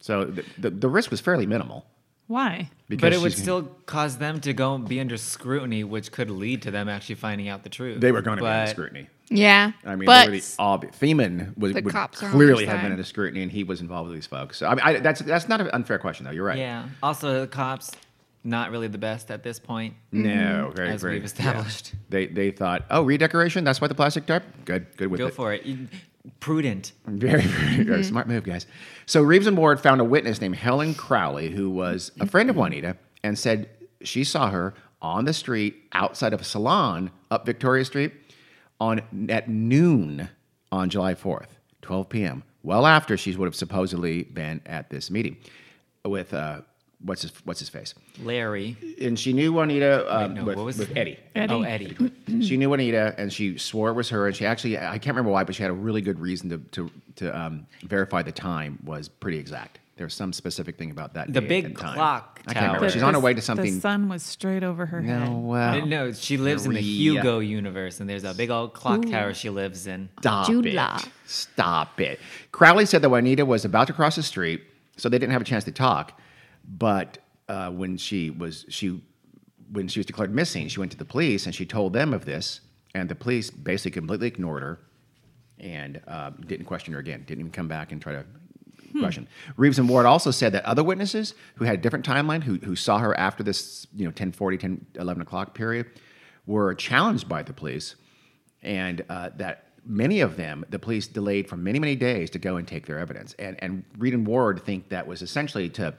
[0.00, 1.86] So the, the, the risk was fairly minimal.
[2.26, 2.70] Why?
[2.88, 6.62] but it would she's- still cause them to go be under scrutiny, which could lead
[6.62, 8.00] to them actually finding out the truth.
[8.00, 9.08] They were going to be under scrutiny.
[9.30, 9.72] Yeah.
[9.84, 12.84] I mean, but they were the ob- Theeman was, The would cops clearly have been
[12.86, 12.92] side.
[12.92, 14.58] under scrutiny, and he was involved with these folks.
[14.58, 16.30] So I mean, I, that's that's not an unfair question, though.
[16.32, 16.58] You're right.
[16.58, 16.88] Yeah.
[17.02, 17.90] Also, the cops
[18.44, 19.94] not really the best at this point.
[20.12, 21.92] No, very As very we've established.
[21.94, 21.98] yeah.
[22.10, 23.64] They they thought, oh, redecoration.
[23.64, 24.44] That's why the plastic tarp.
[24.64, 25.30] Good, good with Go it.
[25.30, 25.64] Go for it.
[25.64, 25.88] You-
[26.40, 26.92] Prudent.
[27.06, 28.66] Very, very, very smart move, guys.
[29.04, 32.56] So Reeves and Ward found a witness named Helen Crowley, who was a friend of
[32.56, 33.68] Juanita, and said
[34.02, 34.72] she saw her
[35.02, 38.12] on the street outside of a salon up Victoria Street
[38.80, 40.30] on at noon
[40.72, 41.48] on July 4th,
[41.82, 42.42] 12 p.m.
[42.62, 45.36] Well after she would have supposedly been at this meeting
[46.06, 46.62] with uh,
[47.04, 48.76] what's his what's his face, Larry.
[49.00, 51.18] and she knew Juanita um, no, with, what was with Eddie.
[51.34, 51.52] Eddie.
[51.52, 51.96] Oh, Eddie.
[52.42, 54.26] She knew Juanita, and she swore it was her.
[54.26, 56.58] And she actually, I can't remember why, but she had a really good reason to
[56.58, 59.80] to, to um, verify the time was pretty exact.
[59.96, 61.32] There was some specific thing about that.
[61.32, 61.94] The date big and time.
[61.94, 62.80] clock I can't remember.
[62.80, 62.90] tower.
[62.90, 63.76] She's on her way to something.
[63.76, 65.20] The sun was straight over her head.
[65.28, 69.06] no, well, No, she lives in the Hugo universe, and there's a big old clock
[69.08, 70.08] tower she lives in.
[70.18, 70.96] Stop Julia.
[70.98, 71.08] it.
[71.26, 72.18] Stop it.
[72.50, 74.62] Crowley said that Juanita was about to cross the street,
[74.96, 76.20] so they didn't have a chance to talk.
[76.66, 79.02] But uh, when she was she
[79.70, 82.24] when she was declared missing, she went to the police and she told them of
[82.24, 82.60] this,
[82.94, 84.80] and the police basically completely ignored her
[85.58, 87.24] and uh, didn't question her again.
[87.26, 88.24] Didn't even come back and try to
[89.00, 89.28] question.
[89.56, 92.76] Reeves and Ward also said that other witnesses who had a different timeline, who, who
[92.76, 95.86] saw her after this, you know, 1040, 10, 11 o'clock period,
[96.46, 97.96] were challenged by the police,
[98.62, 102.56] and uh, that many of them, the police delayed for many, many days to go
[102.56, 103.34] and take their evidence.
[103.38, 105.94] And, and Reed and Ward think that was essentially to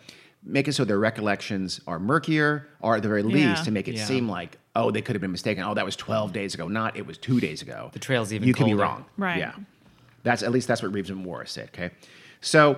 [0.46, 3.64] make it so their recollections are murkier, or at the very least, Yeah.
[3.64, 4.06] to make it Yeah.
[4.06, 5.64] seem like, oh, they could have been mistaken.
[5.64, 6.68] Oh, that was 12 days ago.
[6.68, 7.90] Not, it was two days ago.
[7.94, 9.06] The trail's even You could be wrong.
[9.18, 9.40] Right.
[9.40, 9.54] Yeah.
[10.24, 11.70] That's at least that's what Reeves and Morris said.
[11.74, 11.92] Okay,
[12.42, 12.78] so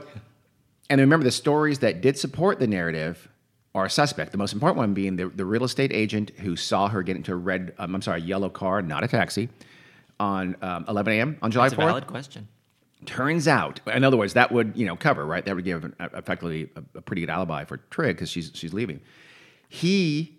[0.90, 3.28] and remember the stories that did support the narrative
[3.76, 4.32] are suspect.
[4.32, 7.32] The most important one being the, the real estate agent who saw her get into
[7.32, 9.50] a red, um, I'm sorry, a yellow car, not a taxi,
[10.20, 11.38] on um, 11 a.m.
[11.42, 11.88] on July That's a 4th.
[11.88, 12.48] valid question.
[13.06, 15.46] Turns out, in other words, that would you know cover right.
[15.46, 18.74] That would give an, effectively a, a pretty good alibi for Trigg because she's she's
[18.74, 19.00] leaving.
[19.70, 20.38] He,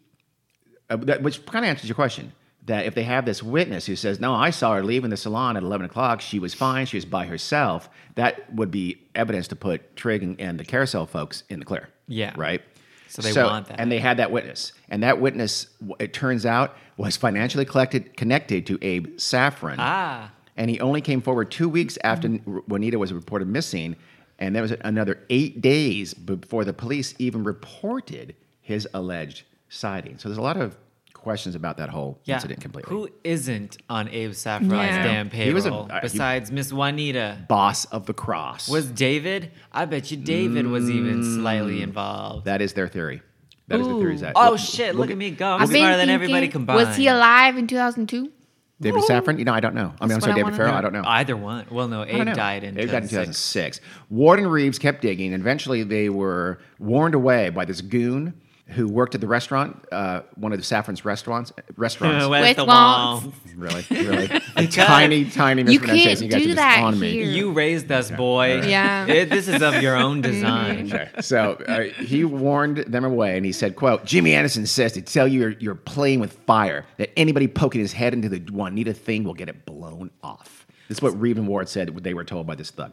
[0.91, 2.33] uh, that, which kind of answers your question.
[2.67, 5.57] That if they have this witness who says, "No, I saw her leaving the salon
[5.57, 6.21] at 11 o'clock.
[6.21, 6.85] She was fine.
[6.85, 11.45] She was by herself," that would be evidence to put Trigg and, the carousel folks
[11.49, 11.89] in the clear.
[12.09, 12.35] Yeah.
[12.37, 12.61] Right.
[13.09, 13.81] So they want that.
[13.81, 18.67] and they had that witness, and that witness, it turns out, was financially collected connected
[18.67, 20.31] to Abe Saffron Ah.
[20.59, 23.97] And he only came forward two weeks after Juanita was reported missing,
[24.39, 30.19] and there was another eight days before the police even reported his alleged sighting.
[30.19, 30.77] So there's a lot of
[31.15, 32.35] questions about that whole Yeah.
[32.37, 32.91] incident completely.
[32.91, 35.03] Who isn't on Abe Saffron's Yeah.
[35.03, 37.39] damn He was a- payroll uh, besides Miss Juanita?
[37.49, 38.69] Boss of the cross.
[38.69, 39.51] Was David?
[39.73, 41.35] I bet you David was even Mm.
[41.41, 42.45] slightly involved.
[42.47, 43.21] that is their theory?
[43.67, 44.15] That is the theory.
[44.15, 44.95] Is that Oh we'll- shit!
[44.95, 45.47] we'll Look get- at me go.
[45.47, 46.87] I'm I've been smarter than everybody combined.
[46.89, 48.31] Was he alive in 2002?
[48.81, 49.39] David Saffron?
[49.39, 49.81] You know, I don't know.
[49.81, 50.73] I mean, I'm That's sorry, what I David wanna Farrell.
[50.73, 50.79] know.
[50.79, 51.03] I don't know.
[51.05, 51.67] Either one.
[51.71, 52.35] Well, no, I don't Abe know.
[52.35, 52.79] died in.
[52.79, 53.81] Abe died in 2006.
[54.11, 55.35] Warden Reeves kept digging.
[55.35, 58.35] and Eventually, they were warned away by this goon
[58.71, 61.53] who worked at the restaurant, uh, one of the Saffron's restaurants.
[61.77, 62.27] Restaurants.
[62.29, 63.25] Where's With the wants.
[63.27, 63.33] wall?
[63.57, 64.25] really, really,
[64.57, 66.29] a tiny, tiny You mispronunciation.
[66.29, 67.13] can't guys are do just that on me.
[67.13, 67.25] here.
[67.31, 68.63] You raised us, boy.
[68.63, 69.07] Yeah.
[69.07, 70.93] It- this is of your own design.
[70.93, 71.09] Okay.
[71.21, 75.27] So uh, he warned them away, and he said, "quote Jimmy Anderson says to tell
[75.27, 76.85] you you're, you're playing with fire.
[76.99, 80.99] That anybody poking his head into the Juanita thing will get it blown off." This
[80.99, 81.95] is what Reeve and Ward said.
[82.03, 82.93] They were told by this thug.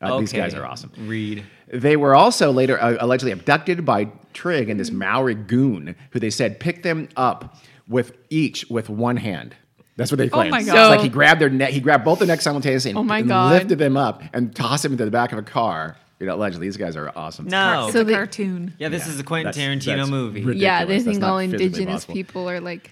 [0.00, 0.92] Uh, These guys are awesome.
[0.96, 1.44] Read.
[1.66, 6.30] They were also later uh, allegedly abducted by Trigg and this Maori goon, who they
[6.30, 7.56] said picked them up
[7.88, 9.56] with each with one hand.
[9.96, 10.52] That's what they claimed.
[10.52, 10.90] my It's God.
[10.90, 13.28] like he grabbed their neck, he grabbed both their necks simultaneously and, Oh my and
[13.28, 13.52] God.
[13.52, 15.96] lifted them up and tossed them into the back of a car.
[16.20, 17.46] You know, allegedly, these guys are awesome.
[17.48, 17.84] No.
[17.86, 18.74] It's So a the- cartoon.
[18.78, 20.40] yeah, this Yeah, is a Quentin that's- Tarantino that's movie.
[20.40, 20.62] ridiculous.
[20.62, 22.14] Yeah, they think all indigenous possible.
[22.14, 22.90] people are like.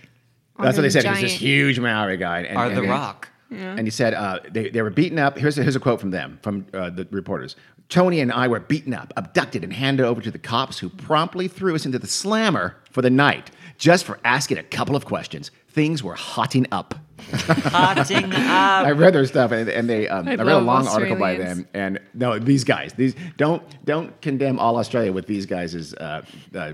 [0.58, 1.04] That's what they said.
[1.04, 2.40] He was this huge Maori guy.
[2.40, 3.28] And, Are and the they- Rock?
[3.50, 5.38] And he said uh, they, they were beaten up.
[5.38, 7.56] Here's a, here's a quote from them, from uh, the reporters.
[7.88, 11.46] Tony and I were beaten up, abducted, and handed over to the cops who promptly
[11.46, 15.50] threw us into the slammer for the night just for asking a couple of questions.
[15.68, 16.94] Things were hotting up.
[17.30, 18.86] Hotting up.
[18.86, 21.36] I read their stuff, and, and they um, I, I read a long article by
[21.36, 21.68] them.
[21.74, 26.22] And no, these guys, these don't don't condemn all Australia with these guys' uh,
[26.54, 26.72] uh,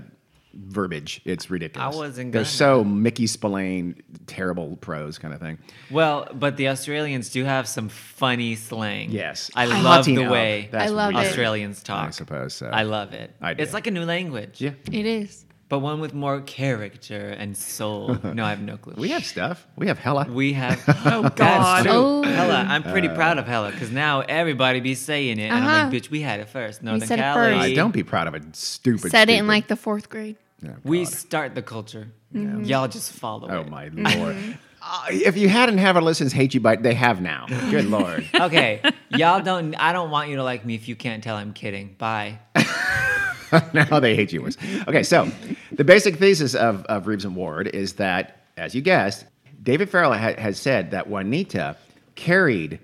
[0.53, 1.21] verbiage.
[1.25, 1.95] It's ridiculous.
[1.95, 2.45] I wasn't They're gonna.
[2.45, 5.57] so Mickey Spillane, terrible prose kind of thing.
[5.91, 9.11] Well, but the Australians do have some funny slang.
[9.11, 11.17] Yes, I Hotting love the way That's I love it.
[11.17, 12.07] Australians talk.
[12.07, 12.67] I suppose so.
[12.67, 13.33] I love it.
[13.41, 13.63] I do.
[13.63, 14.61] It's like a new language.
[14.61, 14.71] Yeah.
[14.91, 15.45] It is.
[15.69, 18.15] but one with more character and soul.
[18.23, 18.93] no, I have no clue.
[18.95, 19.65] We have stuff.
[19.75, 20.27] We have hella.
[20.29, 20.79] We have.
[21.05, 21.83] Oh, That's God.
[21.83, 21.91] true.
[21.93, 22.23] Oh.
[22.23, 22.65] Hella.
[22.69, 25.89] I'm pretty Uh, proud of Hella because now everybody be saying it, and I'm Uh-huh.
[25.89, 26.83] like, bitch, we had it first.
[26.83, 27.53] Northern said it Cali.
[27.53, 27.71] first.
[27.71, 28.55] Uh, don't be proud of it.
[28.55, 29.09] Stupid.
[29.11, 30.37] Said it in like the fourth grade.
[30.65, 32.07] Oh, We start the culture.
[32.31, 33.69] Y'all just follow Oh it.
[33.69, 34.19] my Mm-hmm.
[34.19, 34.57] lord.
[34.85, 37.45] Uh, if you hadn't have our listeners hate you, but they have now.
[37.69, 38.27] Good lord.
[38.33, 39.75] Okay, y'all don't.
[39.75, 41.95] I don't want you to like me if you can't tell I'm kidding.
[41.97, 42.39] Bye.
[43.73, 44.57] now they hate you worse.
[44.87, 45.29] Okay, so
[45.71, 49.25] the basic thesis of, of Reeves and Ward is that, as you guessed,
[49.61, 51.77] David Farrell ha- has said that Juanita
[52.15, 52.79] carried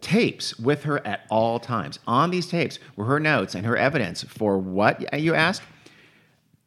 [0.00, 1.98] tapes with her at all times.
[2.06, 5.62] On these tapes were her notes and her evidence for what you ask?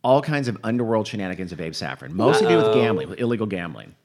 [0.06, 3.48] All kinds of underworld shenanigans of Abe Saffron, mostly to do with gambling, with illegal
[3.48, 3.96] gambling.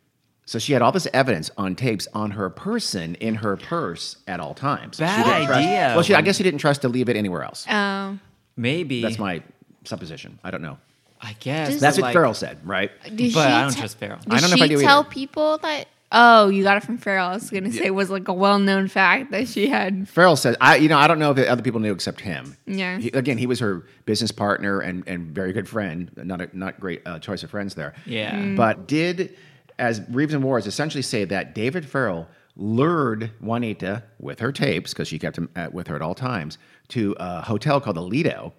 [0.47, 4.41] So she had all this evidence on tapes on her person in her purse at
[4.41, 4.97] all times.
[4.97, 5.93] She Bad didn't trust- idea.
[5.95, 7.69] well, she, I guess she didn't trust to leave it anywhere else.
[7.69, 8.19] Um,
[8.57, 9.03] Maybe.
[9.03, 9.43] That's my
[9.85, 10.39] supposition.
[10.43, 10.79] I don't know.
[11.21, 11.69] I guess.
[11.69, 12.91] Just- That's what like, Farrell said, right?
[13.15, 14.19] did But she I don't te- trust Farrell.
[14.21, 15.11] Did I don't know if she I do tell either.
[15.11, 15.87] people that?
[16.13, 17.29] Oh, you got it from Farrell.
[17.29, 20.09] I was gonna say it was like a well-known fact that she had.
[20.09, 22.57] Farrell said, I, you know, I don't know if other people knew except him.
[22.67, 22.99] Yeah.
[22.99, 26.11] He- again, he was her business partner and, and very good friend.
[26.17, 27.95] Not a not great uh, choice of friends there.
[28.07, 28.35] Yeah.
[28.35, 28.57] Mm.
[28.57, 29.37] But did,
[29.79, 35.07] as Reeves and Wars essentially say that David Farrell lured Juanita with her tapes, because
[35.07, 36.59] she kept them at, with her at all times,
[36.89, 38.53] to a hotel called the Lido,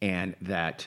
[0.00, 0.86] and that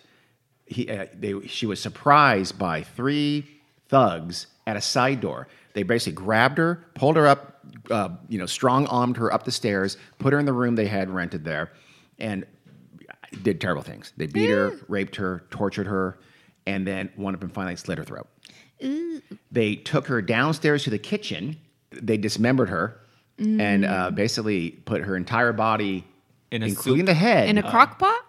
[0.66, 3.47] he, uh, they, she was surprised by three
[3.88, 5.47] thugs at a side door.
[5.74, 7.60] They basically grabbed her, pulled her up,
[7.92, 10.88] uh, you know, strong armed her up the stairs, put her in the room they
[10.88, 11.72] had rented there,
[12.18, 12.46] and
[13.44, 14.12] did terrible things.
[14.18, 16.18] They beat her, raped her, tortured her,
[16.66, 18.28] and then one of them finally slit her throat.
[19.52, 21.58] They took her downstairs to the kitchen.
[21.92, 23.00] They dismembered her
[23.38, 26.06] and uh, basically put her entire body,
[26.52, 27.08] In a including soup?
[27.08, 28.20] the head, In a crock pot?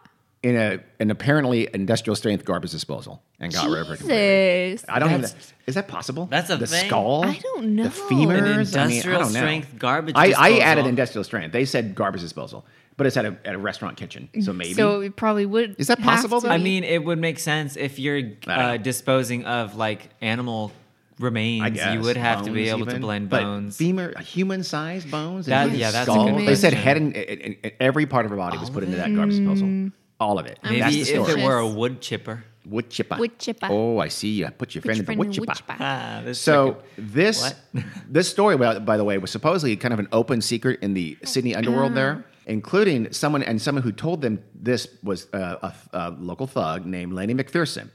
[0.43, 3.97] In a an apparently industrial strength garbage disposal, and got rid of her.
[3.97, 4.71] completely.
[4.73, 4.87] Jesus.
[4.89, 5.21] I don't even.
[5.23, 6.27] That's- Is that possible?
[6.31, 6.87] That's a the thing?
[6.87, 7.25] skull.
[7.25, 7.85] I don't know.
[7.85, 8.73] The femurs.
[8.75, 9.39] An I mean, I industrial don't know.
[9.41, 11.53] strength garbage I, I added industrial strength.
[11.53, 12.65] They said garbage disposal,
[12.97, 14.29] but it's at a at a restaurant kitchen.
[14.41, 14.73] So maybe.
[14.75, 15.77] So it probably would.
[15.79, 16.41] Is that possible.
[16.47, 20.73] I mean, it would make sense if you're uh, disposing of like animal
[21.19, 21.63] remains.
[21.65, 23.03] I guess you would have to be bones able to even.
[23.03, 23.77] blend But bones.
[23.77, 25.45] femur, human-sized bones.
[25.47, 26.35] That- and yeah, that's a skull.
[26.39, 28.97] good They said head and, and- and every part of her body was put into
[28.97, 29.91] that garbage disposal.
[30.21, 30.59] All of it.
[30.63, 31.41] I'm That's Maybe the if story.
[31.43, 32.45] it were a wood chipper.
[32.67, 33.17] wood chipper.
[33.19, 33.69] Wood chipper.
[33.71, 34.29] Oh, I see.
[34.29, 35.47] You put your Put friend your in the friend wood in chipper.
[35.47, 35.77] wood chipper.
[35.81, 37.55] Ah, this So chicken- this
[38.09, 41.17] this story, by, by the way, was supposedly kind of an open secret in the
[41.25, 46.11] Sydney underworld there, including someone and someone who told them this was uh, a, a
[46.19, 47.89] local thug named Lenny McPherson.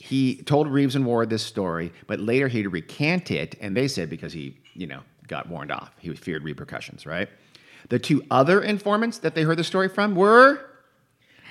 [0.00, 4.08] He told Reeves and Ward this story, but later he'd recant it, and they said
[4.08, 5.90] because he, you know, got warned off.
[5.98, 7.28] He feared repercussions, right?
[7.88, 10.64] The two other informants that they heard the story from were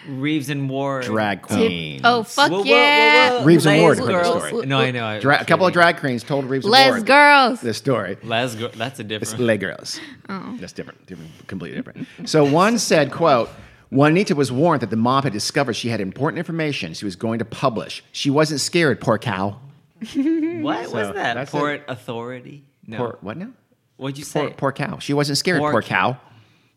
[0.07, 1.03] Reeves and Ward.
[1.05, 2.01] drag queens.
[2.03, 3.31] Oh fuck Whoa, whoa, whoa, yeah!
[3.39, 3.43] whoa.
[3.45, 4.47] Reeves and Les Ward heard the girls.
[4.47, 4.65] story.
[4.65, 5.05] No, I know.
[5.05, 7.61] I- Dra- a couple of drag queens told Reeves and Les Ward girls.
[7.61, 8.17] this story.
[8.23, 8.69] Les girl.
[8.75, 9.39] That's a It's different.
[9.41, 9.99] lay girls.
[10.29, 10.55] Oh.
[10.59, 12.07] That's different, different, completely different.
[12.25, 13.49] So one said, "quote."
[13.91, 17.39] Juanita was warned that the mob had discovered she had important information she was going
[17.39, 18.03] to publish.
[18.11, 19.57] She wasn't scared, poor cow.
[19.99, 21.33] what So, was that?
[21.33, 22.63] that's Port Authority?
[22.85, 22.97] No.
[22.97, 23.49] Poor what now?
[23.97, 24.41] What'd you say?
[24.41, 24.99] Poor, poor cow.
[24.99, 26.13] She wasn't scared, Poor poor, cow.
[26.13, 26.19] cow.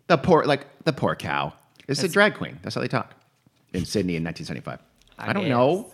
[0.08, 1.52] The poor, like the poor cow.
[1.88, 2.58] It's a drag queen.
[2.62, 3.14] That's how they talk
[3.72, 4.78] in Sydney in 1975.
[5.18, 5.50] I, I don't guess.
[5.50, 5.92] know.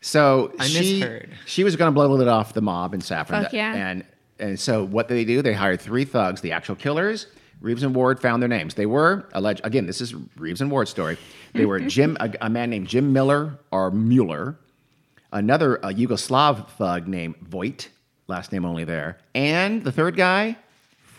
[0.00, 1.30] So I she misheard.
[1.46, 3.44] she was going to blow the lid off the mob in Saffron.
[3.44, 3.74] Fuck yeah.
[3.74, 4.04] And
[4.38, 5.42] and so what did they do?
[5.42, 7.28] They hired three thugs, the actual killers.
[7.60, 8.74] Reeves and Ward found their names.
[8.74, 9.60] They were alleged.
[9.62, 11.16] Again, this is Reeves and Ward's story.
[11.54, 14.56] They were Jim, a, a man named Jim Miller or Mueller,
[15.32, 17.88] another a Yugoslav thug named Voigt,
[18.26, 20.56] last name only there, and the third guy,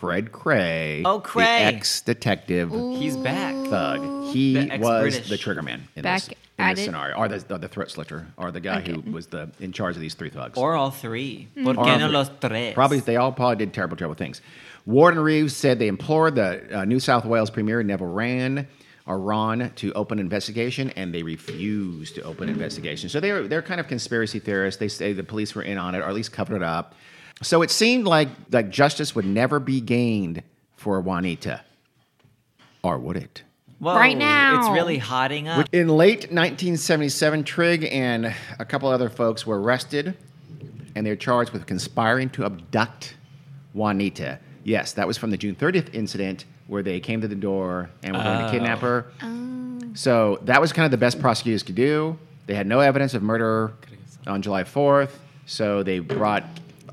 [0.04, 1.02] Fred Krahe.
[1.04, 1.34] Oh, Krahe.
[1.70, 3.54] the ex-detective He's back.
[3.68, 4.26] thug.
[4.32, 5.28] He The was ex-British.
[5.30, 6.86] the triggerman in Back this, in at this it.
[6.86, 9.94] scenario, or the, or the throat slitter, or the guy who was the in charge
[9.96, 10.58] of these three thugs.
[10.58, 11.48] Or all three.
[11.56, 11.64] Mm.
[11.64, 12.14] ¿Por Or qué no three.
[12.14, 12.74] los tres?
[12.74, 14.42] Probably they all probably did terrible, terrible things.
[14.86, 18.66] Warden Reeves said they implored the uh, New South Wales Premier Neville Rand
[19.06, 23.08] or Ron to open an investigation, and they refused to open an investigation.
[23.08, 24.78] So they're they're kind of conspiracy theorists.
[24.78, 26.94] They say the police were in on it, or at least covered it up.
[27.42, 30.42] So it seemed like like justice would never be gained
[30.76, 31.62] for Juanita,
[32.82, 33.42] or would it?
[33.80, 34.60] Whoa, Right now.
[34.60, 35.68] It's really hotting up.
[35.72, 40.16] In late 1977, Trigg and a couple other folks were arrested,
[40.94, 43.16] and they're charged with conspiring to abduct
[43.74, 44.38] Juanita.
[44.62, 48.14] Yes, that was from the June 30th incident where they came to the door and
[48.16, 48.50] were going to Oh.
[48.50, 49.06] kidnap her.
[49.22, 49.80] Oh.
[49.94, 52.18] So that was kind of the best prosecutors could do.
[52.46, 53.72] They had no evidence of murder
[54.26, 55.10] on July 4th,
[55.46, 56.44] so they brought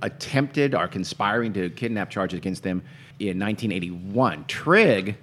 [0.01, 2.81] attempted or conspiring to kidnap charges against them
[3.19, 4.45] in 1981.
[4.45, 5.15] Trigg,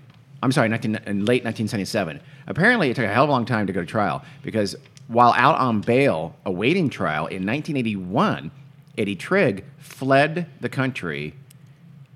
[0.42, 2.20] I'm sorry, 19, in late 1977.
[2.46, 4.76] Apparently, it took a hell of a long time to go to trial because
[5.08, 8.50] while out on bail awaiting trial in 1981,
[8.96, 11.34] Eddie Trigg fled the country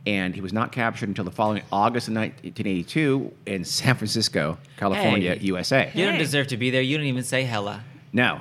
[0.05, 5.35] and he was not captured until the following August of 1982 in San Francisco, California,
[5.37, 5.47] Hey.
[5.47, 5.93] USA.
[5.95, 6.83] You don't deserve to be there.
[6.83, 7.85] You don't even say hella.
[8.13, 8.41] No.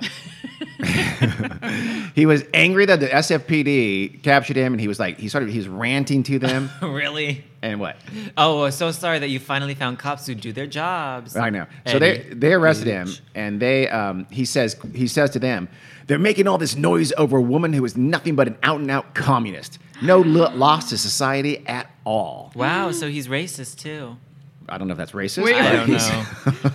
[2.16, 5.58] he was angry that the SFPD captured him, and he was like, he started, he
[5.58, 7.46] was ranting to them, really?
[7.62, 7.98] and what?
[8.38, 11.36] Oh, so sorry that you finally found cops who do their jobs.
[11.36, 11.68] I know.
[11.86, 15.70] So they they arrested him, and they um, he says he says to them,
[16.08, 18.90] they're making all this noise over a woman who is nothing but an out and
[18.92, 22.52] out communist, no lo- loss to society at all.
[22.56, 24.18] Wow, so he's racist too.
[24.72, 25.44] I don't know if that's racist.
[25.44, 25.56] Wait.
[25.56, 26.26] I don't know.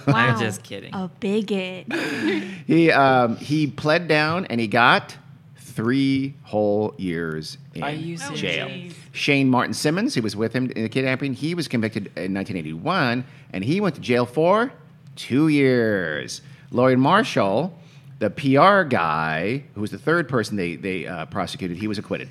[0.07, 0.15] Wow.
[0.15, 0.95] I'm just kidding.
[0.95, 1.87] A bigot.
[2.67, 5.17] He um, he pled down and he got
[5.57, 7.93] three whole years in Are
[8.35, 8.69] jail.
[8.69, 8.95] serious?
[9.13, 13.25] Shane Martin Simmons, who was with him in the kidnapping, he was convicted in 1981,
[13.53, 14.73] and he went to jail for
[15.17, 16.41] two years.
[16.71, 17.77] Lloyd Marshall,
[18.19, 22.29] the PR guy, who was the third person they they uh, prosecuted, he was acquitted.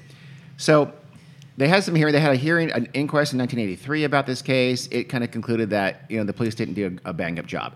[0.57, 0.91] So
[1.57, 2.13] they had some hearing.
[2.13, 4.87] They had a hearing, an inquest in 1983 about this case.
[4.91, 7.45] It kind of concluded that you know the police didn't do a, a bang up
[7.45, 7.75] job.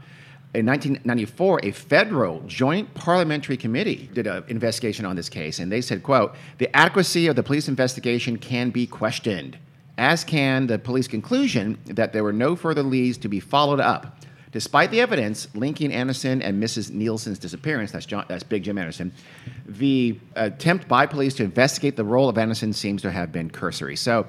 [0.53, 5.81] In 1994, a federal joint parliamentary committee did an investigation on this case, and they
[5.81, 9.57] said, "quote The adequacy of the police investigation can be questioned,
[9.97, 14.18] as can the police conclusion that there were no further leads to be followed up."
[14.51, 16.89] Despite the evidence linking Anderson and Mrs.
[16.89, 19.11] Nielsen's disappearance, that's, John, that's Big Jim Anderson,
[19.67, 23.95] the attempt by police to investigate the role of Anderson seems to have been cursory.
[23.95, 24.25] So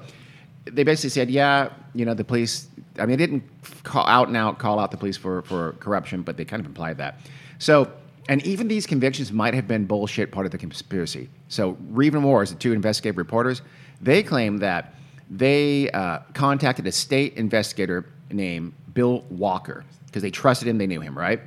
[0.65, 2.67] they basically said, yeah, you know, the police,
[2.99, 3.43] I mean, they didn't
[3.83, 6.67] call out and out call out the police for, for corruption, but they kind of
[6.67, 7.19] implied that.
[7.57, 7.91] So,
[8.29, 11.29] and even these convictions might have been bullshit part of the conspiracy.
[11.47, 13.63] So Reeve Wars, the two investigative reporters,
[13.99, 14.93] they claim that
[15.31, 20.99] they uh, contacted a state investigator named Bill Walker because they trusted him, they knew
[20.99, 21.39] him, right?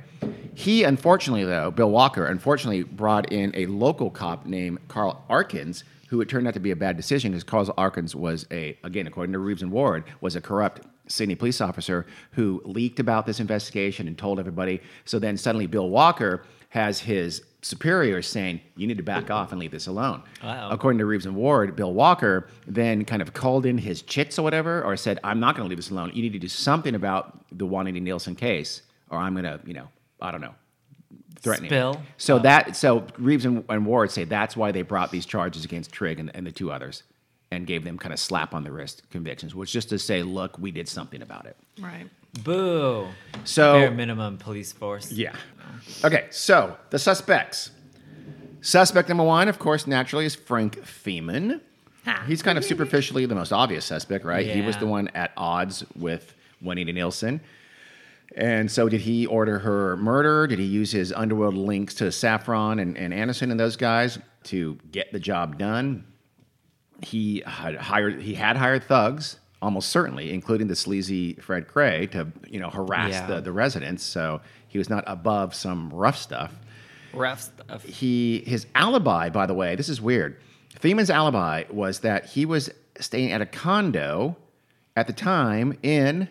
[0.55, 6.19] He, unfortunately, though, Bill Walker, unfortunately brought in a local cop named Carl Arkins, who
[6.19, 9.33] it turned out to be a bad decision because Carl Arkins was a, again, according
[9.33, 14.07] to Reeves and Ward, was a corrupt Sydney police officer who leaked about this investigation
[14.07, 14.81] and told everybody.
[15.03, 19.59] So then suddenly Bill Walker has his superiors saying, you need to back off and
[19.59, 20.21] leave this alone.
[20.43, 20.69] Wow.
[20.69, 24.43] According to Reeves and Ward, Bill Walker then kind of called in his chits or
[24.43, 26.11] whatever, or said, I'm not going to leave this alone.
[26.13, 29.73] You need to do something about the Juanita Nielsen case, or I'm going to, you
[29.73, 29.87] know,
[30.21, 30.53] I don't know,
[31.39, 32.03] threaten him." Spill?
[32.17, 32.39] So Oh.
[32.39, 36.19] that, so Reeves and, and Ward say that's why they brought these charges against Trigg
[36.19, 37.01] and, and the two others
[37.49, 40.59] and gave them kind of slap on the wrist convictions, which just to say, look,
[40.59, 41.57] we did something about it.
[41.79, 42.07] Right.
[42.43, 43.07] Boo.
[43.43, 45.11] So Bare minimum police force.
[45.11, 45.35] yeah.
[46.03, 47.71] Okay, so the suspects.
[48.61, 51.61] Suspect number one, of course, naturally, is Frank Theeman.
[52.27, 54.45] He's kind of superficially the most obvious suspect, right?
[54.45, 54.79] He was Yeah.
[54.81, 57.41] the one at odds with Juanita Nielsen.
[58.35, 60.45] And so, did he order her murder?
[60.47, 64.77] Did he use his underworld links to Saffron and, and Anderson and those guys to
[64.91, 66.05] get the job done?
[67.01, 72.27] He had hired he had hired thugs, almost certainly, including the sleazy Fred Krahe, to
[72.49, 73.27] you know harass Yeah.
[73.27, 74.03] the, the residents.
[74.03, 76.53] So he was not above some rough stuff
[77.13, 77.83] Rough stuff.
[77.83, 80.37] he his alibi, by the way, this is weird.
[80.79, 84.35] Theeman's alibi was that he was staying at a condo
[84.95, 86.27] at the time in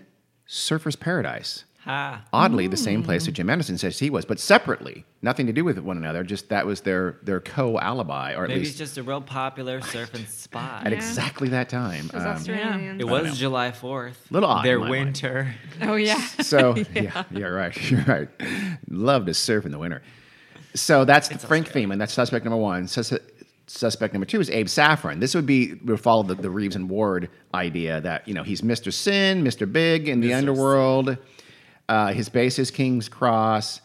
[0.47, 1.65] Surfer's Paradise.
[1.85, 2.23] Ha.
[2.33, 5.65] Oddly, the same place that Jim Anderson says he was, but separately, nothing to do
[5.65, 6.25] with one another.
[6.25, 9.21] Just that was their their co alibi, or at Maybe it's least just a real
[9.21, 10.87] popular surfing spot.
[10.87, 10.97] at Yeah.
[10.99, 12.07] exactly that time.
[12.09, 13.01] Those Um, Australians.
[13.01, 14.15] It was July 4th.
[14.31, 15.05] Little odd Their in my mind.
[15.07, 15.55] winter.
[15.83, 16.17] Oh yeah.
[16.41, 17.25] So yeah.
[17.31, 17.91] you're right.
[17.91, 18.29] You're right.
[18.89, 20.03] Love to surf in the winter.
[20.75, 21.99] So that's Frank Theeman.
[21.99, 22.89] That's suspect number one.
[22.89, 23.13] Sus-
[23.67, 25.21] suspect number two is Abe Saffron.
[25.21, 28.63] This would be would follow the, the Reeves and Ward idea that you know he's
[28.63, 28.93] Mr.
[28.93, 29.71] Sin, Mr.
[29.71, 30.39] Big in the Mr.
[30.39, 31.17] underworld.
[31.89, 33.81] Uh, his base is King's Cross.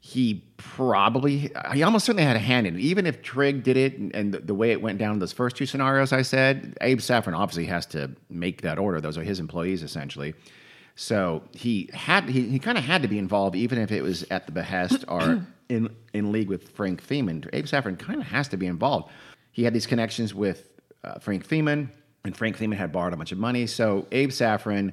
[0.00, 2.80] He probably, he almost certainly had a hand in it.
[2.80, 5.32] Even if Trigg did it and, and the, the way it went down in those
[5.32, 9.00] first two scenarios I said, Abe Saffron obviously has to make that order.
[9.00, 10.34] Those are his employees essentially.
[10.96, 14.22] So he had he, he kind of had to be involved, even if it was
[14.24, 17.48] at the behest or in in league with Frank Theeman.
[17.52, 19.10] Abe Saffron kind of has to be involved.
[19.52, 20.68] He had these connections with
[21.04, 21.90] uh, Frank Theeman,
[22.24, 23.66] and Frank Theeman had borrowed a bunch of money.
[23.66, 24.92] So Abe Saffron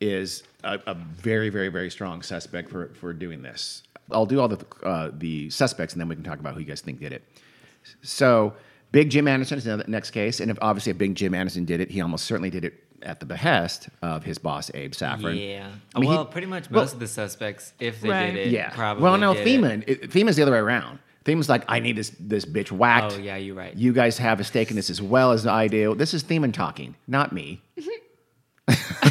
[0.00, 3.82] is a, a very, very, very strong suspect for for doing this.
[4.10, 6.66] I'll do all the uh, the suspects, and then we can talk about who you
[6.66, 7.24] guys think did it.
[8.02, 8.54] So,
[8.92, 11.80] Big Jim Anderson is the next case, and if obviously if Big Jim Anderson did
[11.80, 15.36] it, he almost certainly did it at the behest of his boss Abe Saffron.
[15.36, 15.68] Yeah.
[15.94, 18.32] I mean, he- well, pretty much well- most of the suspects, if they Right.
[18.32, 18.70] did it, yeah.
[18.70, 19.02] probably.
[19.02, 19.84] well, no, did Theeman.
[19.86, 20.02] It.
[20.04, 20.98] It, the other way around.
[21.24, 23.14] Theeman's like, I need this this bitch whacked.
[23.14, 23.74] Oh, yeah, you're right.
[23.76, 25.94] You guys have a stake in this as well as I do.
[25.96, 27.62] This is Theeman talking, not me.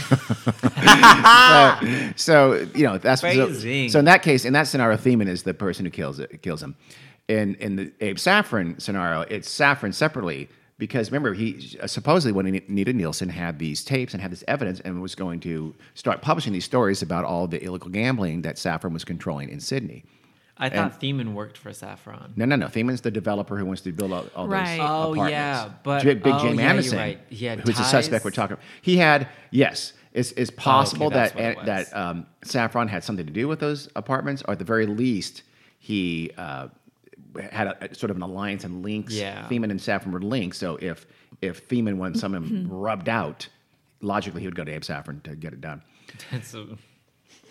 [2.16, 5.44] so, so, you know that's so, so in that case, in that scenario, Theeman is
[5.44, 6.76] the person who kills it, kills him.
[7.28, 10.48] In in the Abe Saffron scenario, it's Saffron separately
[10.78, 15.02] because remember he supposedly when Anita Nielsen had these tapes and had this evidence and
[15.02, 19.06] was going to start publishing these stories about all the illegal gambling that Saffron was
[19.06, 20.04] controlling in Sydney.
[20.58, 22.32] I thought Theeman worked for Saffron.
[22.38, 22.68] No, no, no.
[22.68, 24.78] Theeman's the developer who wants to build all, all Right.
[24.78, 25.32] those Oh, apartments.
[25.32, 27.20] yeah, but- J- Big oh, Jim yeah, you're Anderson, right.
[27.30, 28.50] He had who's the suspect we're ties?
[28.50, 28.58] talking.
[28.82, 29.92] He had yes.
[30.14, 33.90] It's, it's possible that's that what that um, Saffron had something to do with those
[33.98, 35.44] apartments, or at the very least,
[35.78, 36.70] he uh,
[37.52, 39.14] had a, a sort of an alliance and links.
[39.14, 39.46] Yeah.
[39.50, 40.56] Theeman and Saffron were linked.
[40.56, 41.06] So if
[41.42, 43.50] if Theeman wanted someone rubbed out,
[44.00, 45.82] logically he would go to Abe Saffron to get it done.
[46.32, 46.78] That's, a-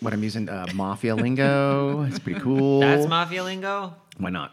[0.01, 2.03] What I'm using uh, mafia lingo.
[2.03, 2.81] It's pretty cool.
[2.81, 3.93] that's mafia lingo.
[4.17, 4.51] Why not?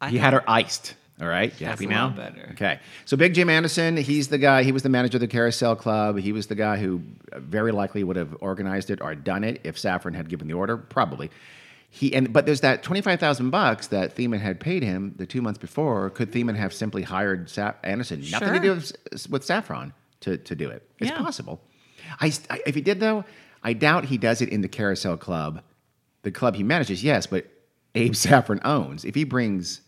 [0.00, 0.94] I he had her iced.
[1.20, 2.08] All right, you happy now?
[2.10, 2.48] better.
[2.52, 4.64] Okay, so Big Jim Anderson, he's the guy.
[4.64, 6.18] He was the manager of the Carousel Club.
[6.18, 7.02] He was the guy who
[7.34, 10.76] very likely would have organized it or done it if Saffron had given the order.
[10.76, 11.30] Probably.
[11.88, 15.24] He and but there's that twenty five thousand bucks that Theeman had paid him the
[15.24, 16.10] two months before.
[16.10, 18.24] Could Theeman have simply hired Sa- Anderson?
[18.32, 19.92] Nothing to do with, with Saffron
[20.22, 20.82] to, to do it.
[20.98, 21.18] It's Yeah.
[21.18, 21.60] possible.
[22.20, 23.24] I, I- if he did though,
[23.64, 25.62] I doubt he does it in the Carousel Club,
[26.22, 27.02] the club he manages.
[27.02, 27.46] Yes, but
[27.94, 29.04] Abe Saffron owns.
[29.04, 29.80] If he brings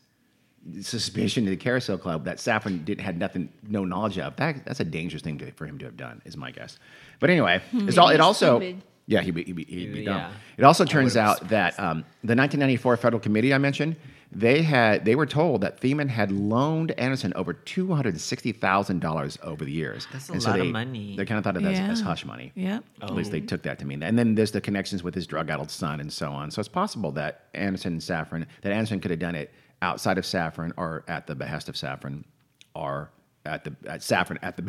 [0.81, 4.35] suspicion to the Carousel Club that Saffron did had nothing, no knowledge of.
[4.37, 6.79] That that's a dangerous thing to, for him to have done, is my guess.
[7.21, 8.09] But anyway, hmm, it's all.
[8.09, 8.59] It also.
[8.59, 8.83] stupid.
[9.07, 10.17] Yeah, he'd be, he'd be, he'd be dumb.
[10.17, 10.33] Yeah.
[10.59, 13.97] It also turns out that um, the 1994 federal committee I mentioned,
[14.33, 18.99] they had they were told that Theeman had loaned Anderson over two hundred sixty thousand
[19.01, 20.09] dollars over the years.
[20.13, 21.15] That's a And lot of they, money.
[21.17, 21.91] They kind of thought of that as, Yeah.
[21.91, 22.51] as hush money.
[22.57, 22.85] Yep.
[23.03, 24.07] At least they took that to mean that.
[24.09, 26.51] And then there's the connections with his drug-addled son and so on.
[26.51, 30.27] So it's possible that Anderson and Saffron, that Anderson could have done it outside of
[30.27, 32.25] Saffron or at the behest of Saffron,
[32.75, 33.11] or
[33.47, 34.63] at the at Saffron at the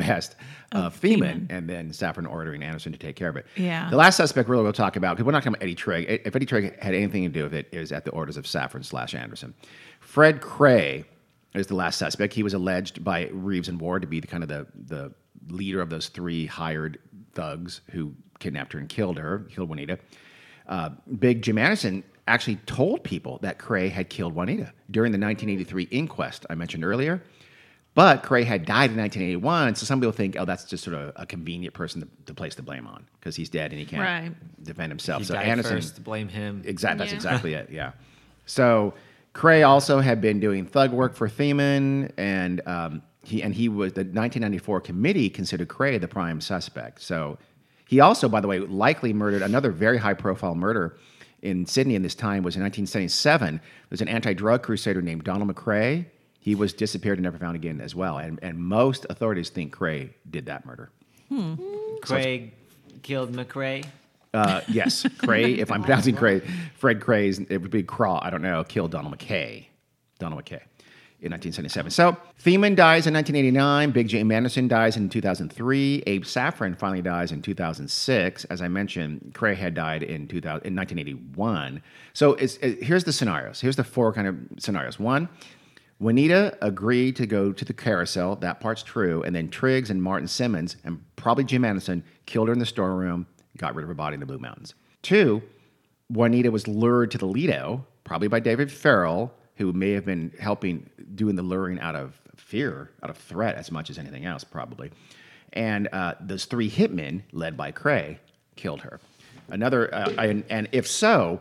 [0.72, 1.46] of, Of Theeman, Theeman.
[1.50, 3.46] and then Saffron ordering Anderson to take care of it.
[3.56, 3.90] Yeah.
[3.90, 6.22] The last suspect really we'll talk about because we're not talking about Eddie Trigg.
[6.24, 8.46] If Eddie Trigg had anything to do with it, it was at the orders of
[8.46, 9.54] Saffron slash Anderson.
[10.00, 11.04] Fred Krahe
[11.54, 12.34] is the last suspect.
[12.34, 15.12] He was alleged by Reeves and Ward to be the kind of the the
[15.48, 16.98] leader of those three hired
[17.32, 19.98] thugs who kidnapped her and killed her, killed Juanita.
[20.68, 25.84] Uh, Big Jim Anderson actually told people that Krahe had killed Juanita during the 1983
[25.84, 27.22] inquest I mentioned earlier.
[27.98, 31.12] But Krahe had died in 1981, so some people think, oh, that's just sort of
[31.16, 34.02] a convenient person to, to place the blame on because he's dead and he can't
[34.02, 34.62] Right.
[34.62, 35.18] defend himself.
[35.22, 36.04] He so died Anderson, first.
[36.04, 36.62] Blame him.
[36.64, 37.16] exactly, that's Yeah.
[37.16, 37.70] exactly it.
[37.72, 37.90] Yeah.
[38.46, 38.94] So
[39.34, 43.94] Krahe also had been doing thug work for Theeman, and um, he and he was
[43.94, 47.02] the 1994 committee considered Krahe the prime suspect.
[47.02, 47.36] So
[47.88, 50.96] he also, by the way, likely murdered another very high-profile murder
[51.42, 51.96] in Sydney.
[51.96, 53.60] In this time was in 1977.
[53.90, 56.06] There's an anti-drug crusader named Donald McCrae.
[56.40, 58.18] He was disappeared and never found again as well.
[58.18, 60.90] And and most authorities think Krahe did that murder.
[62.00, 62.52] Craig
[63.02, 63.84] killed McRae.
[64.34, 65.58] Uh, yes, Krahe.
[65.58, 68.20] If I'm pronouncing Krahe, Fred Krahe's, it would be Craw.
[68.22, 68.62] I don't know.
[68.64, 69.68] Killed Donald Mackay.
[70.18, 70.62] Donald Mackay
[71.20, 71.90] in 1977.
[71.90, 73.90] So Theeman dies in 1989.
[73.90, 76.04] Big Jim Anderson dies in 2003.
[76.06, 78.44] Abe Saffron finally dies in 2006.
[78.44, 81.82] As I mentioned, Krahe had died in 2000 in 1981.
[82.12, 83.60] So it's, it, here's the scenarios.
[83.60, 85.00] Here's the four kind of scenarios.
[85.00, 85.28] One.
[86.00, 88.36] Juanita agreed to go to the carousel.
[88.36, 89.22] That part's true.
[89.22, 93.26] And then Triggs and Martin Simmons and probably Jim Anderson killed her in the storeroom,
[93.56, 94.74] got rid of her body in the Blue Mountains.
[95.02, 95.42] Two,
[96.08, 100.88] Juanita was lured to the Lido, probably by David Farrell, who may have been helping
[101.14, 104.90] doing the luring out of fear, out of threat, as much as anything else, probably.
[105.52, 108.18] And uh, those three hitmen, led by Krahe,
[108.54, 109.00] killed her.
[109.48, 111.40] Another, uh, and, and if so,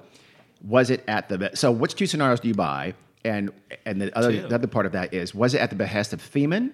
[0.63, 1.71] was it at the so?
[1.71, 2.95] Which two scenarios do you buy?
[3.27, 3.51] And
[3.85, 4.47] and the other Two.
[4.47, 6.71] the other part of that is was it at the behest of Theeman,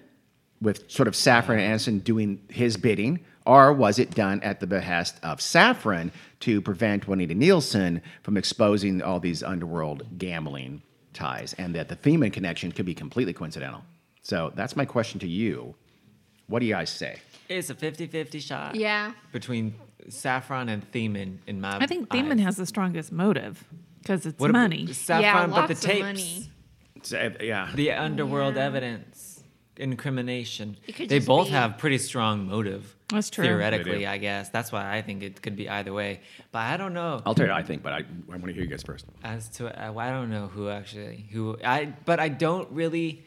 [0.60, 4.66] with sort of Saffron and Anderson doing his bidding, or was it done at the
[4.66, 10.82] behest of Saffron to prevent Juanita Nielsen from exposing all these underworld gambling
[11.12, 13.82] ties, and that the Theeman connection could be completely coincidental?
[14.22, 15.74] So that's my question to you.
[16.46, 17.20] What do you guys say?
[17.48, 18.74] It's a 50-50 shot.
[18.74, 19.12] Yeah.
[19.32, 19.74] Between
[20.08, 22.44] Saffron and Theeman in my I think Damon eyes.
[22.44, 23.64] has the strongest motive
[24.04, 24.92] because it's What ab- money.
[24.92, 26.00] Saffron, yeah, but the lots tapes.
[27.12, 27.38] of money.
[27.48, 27.70] yeah.
[27.74, 28.66] The underworld Yeah.
[28.66, 29.42] evidence,
[29.76, 30.76] incrimination.
[30.98, 32.94] They both be- have pretty strong motive.
[33.08, 33.44] That's true.
[33.44, 36.20] Theoretically, I guess that's why I think it could be either way.
[36.52, 38.52] But I don't know I'll tell you, what I think, but I, I want to
[38.52, 39.06] hear you guys first.
[39.22, 41.92] as to uh, I don't know who actually who I.
[42.04, 43.24] But I don't really.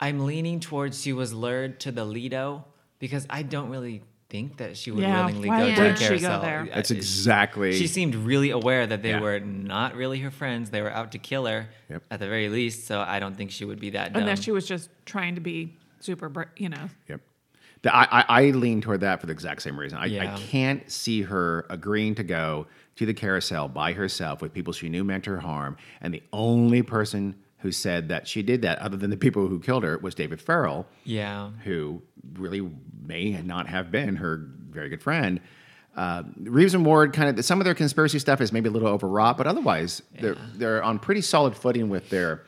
[0.00, 2.64] I'm leaning towards she was lured to the Lido
[3.00, 5.96] because I don't really think that she would Yeah, willingly why go would to the
[5.96, 6.40] she go carousel.
[6.42, 6.68] there?
[6.74, 7.72] That's exactly.
[7.72, 9.20] She seemed really aware that they Yeah.
[9.20, 10.70] were not really her friends.
[10.70, 12.02] They were out to kill her Yep.
[12.10, 12.86] at the very least.
[12.86, 14.22] So I don't think she would be that dumb.
[14.22, 16.90] Unless she was just trying to be super, you know.
[17.08, 17.20] Yep.
[17.82, 19.98] The, I, I, I lean toward that for the exact same reason.
[19.98, 24.72] I, I can't see her agreeing to go to the carousel by herself with people
[24.72, 28.78] she knew meant her harm, and the only person who said that she did that,
[28.78, 31.50] other than the people who killed her, was David Farrell, Yeah.
[31.64, 32.02] who
[32.34, 32.68] really
[33.06, 35.40] may not have been her very good friend.
[35.96, 38.86] Uh, Reeves and Ward kind of some of their conspiracy stuff is maybe a little
[38.88, 42.44] overwrought, but otherwise they're they're on pretty solid footing with their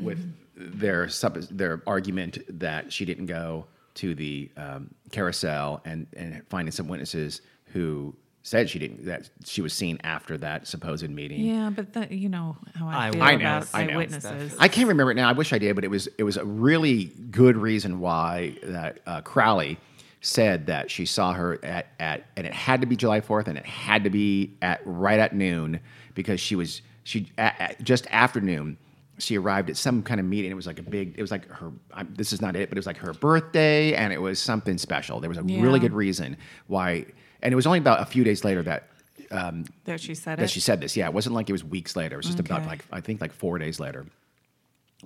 [0.00, 6.42] with their sub, their argument that she didn't go to the um, carousel and and
[6.48, 7.40] finding some witnesses
[7.72, 8.14] who
[8.44, 11.40] said she didn't that she was seen after that supposed meeting.
[11.40, 13.92] Yeah, but that you know how I, I- feel I know, about I know.
[13.94, 14.54] eyewitnesses.
[14.60, 15.28] I can't remember it now.
[15.28, 19.00] I wish I did, but it was it was a really good reason why that
[19.06, 19.78] uh, Crowley
[20.20, 23.58] said that she saw her at, at and it had to be July Fourth, and
[23.58, 25.80] it had to be at right at noon
[26.14, 28.76] because she was she at, at just afternoon.
[29.18, 30.50] She arrived at some kind of meeting.
[30.50, 31.14] It was like a big.
[31.16, 31.70] It was like her.
[31.94, 34.76] i this is not it, but it was like her birthday, and it was something
[34.76, 35.20] special.
[35.20, 37.06] There was a really good reason why,
[37.44, 38.88] and it was only about a few days later that
[39.30, 40.50] um, that she said that it.
[40.50, 40.96] she said this.
[40.96, 42.14] Yeah, it wasn't like it was weeks later.
[42.14, 44.06] It was just about like I think like four days later,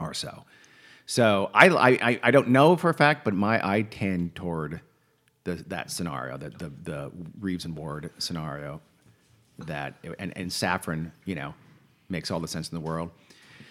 [0.00, 0.44] or so.
[1.06, 4.80] So I, I I- I don't know for a fact, but my I tend toward
[5.44, 7.10] the that scenario, the the, the
[7.40, 8.80] Reeves and Ward scenario,
[9.58, 11.54] that and and Saffron, you know,
[12.08, 13.10] makes all the sense in the world.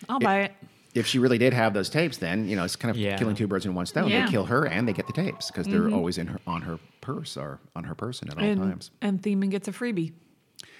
[0.10, 0.52] I'll buy it.
[0.94, 3.18] If she really did have those tapes, then you know it's kind of Yeah.
[3.18, 4.10] killing two birds in one stone.
[4.10, 4.26] Yeah.
[4.26, 5.94] They kill her and they get the tapes because they're mm-hmm.
[5.94, 8.92] always in her on her purse or on her person at all And, times.
[9.02, 10.12] and Theeman gets a freebie.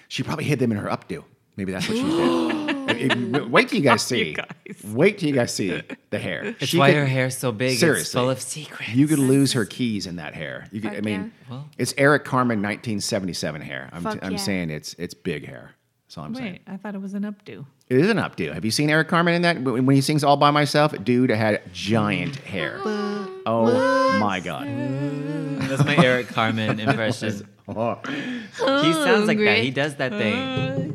[0.08, 1.24] She probably hid them in her updo.
[1.56, 2.74] Maybe that's what she did.
[2.88, 4.32] It- it- Wait till you guys see.
[4.32, 4.48] guys.
[4.84, 6.56] Wait till you guys see the hair.
[6.58, 7.72] It's She why could- her hair's so big.
[7.72, 8.18] It's Seriously.
[8.18, 8.94] full of secrets.
[8.94, 10.66] You could lose her keys in that hair.
[10.72, 11.50] You could, I mean, yeah.
[11.50, 11.68] Well.
[11.76, 13.90] it's Eric Carmen 1977 hair.
[13.92, 14.38] I'm, Fuck I'm yeah.
[14.38, 15.72] saying it's it's big hair.
[16.06, 16.52] That's all I'm saying.
[16.52, 17.66] Wait, I thought it was an updo.
[17.88, 18.54] It is an updo.
[18.54, 19.60] Have you seen Eric Carmen in that?
[19.60, 22.80] When when he sings All By Myself, dude had giant hair.
[23.50, 24.66] Oh my God.
[25.78, 27.48] That's my Eric Carmen impression.
[27.68, 27.98] Oh.
[28.06, 29.58] He sounds like that.
[29.58, 30.92] He does that thing.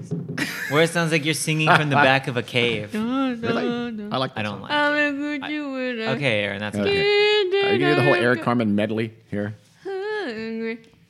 [0.69, 2.93] Where it sounds like you're singing from the back of a cave.
[3.34, 4.10] Really?
[4.11, 4.61] I like I don't song.
[4.61, 5.43] like I'm it.
[5.43, 6.88] a you would Okay, Aaron, that's Okay.
[6.88, 7.68] okay.
[7.68, 9.55] Are you gonna do the whole Eric Carmen medley here?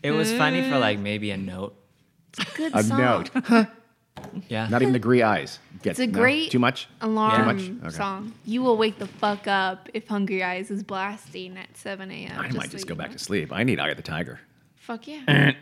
[0.02, 1.02] It was funny for like uh.
[1.02, 1.76] maybe a note.
[2.56, 2.98] Good A song.
[2.98, 3.68] note.
[4.50, 4.68] Yeah.
[4.68, 5.60] Not even the gree eyes.
[5.82, 6.20] Gets, It's a no?
[6.20, 6.88] great Too much?
[7.02, 7.84] alarm Too much?
[7.88, 7.96] Okay.
[7.98, 8.34] song.
[8.46, 12.40] You will wake the fuck up if Hungry Eyes is blasting at 7 a.m.
[12.40, 13.18] I might so just you go back know.
[13.18, 13.52] to sleep.
[13.52, 14.40] I need Eye of the Tiger.
[14.78, 15.54] Fuck yeah.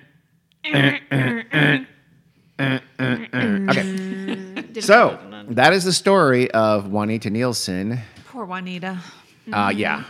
[0.65, 1.85] Okay.
[4.79, 5.19] So
[5.49, 7.99] that is the story of Juanita Nielsen.
[8.27, 8.99] Poor Juanita.
[9.51, 10.03] Uh, yeah.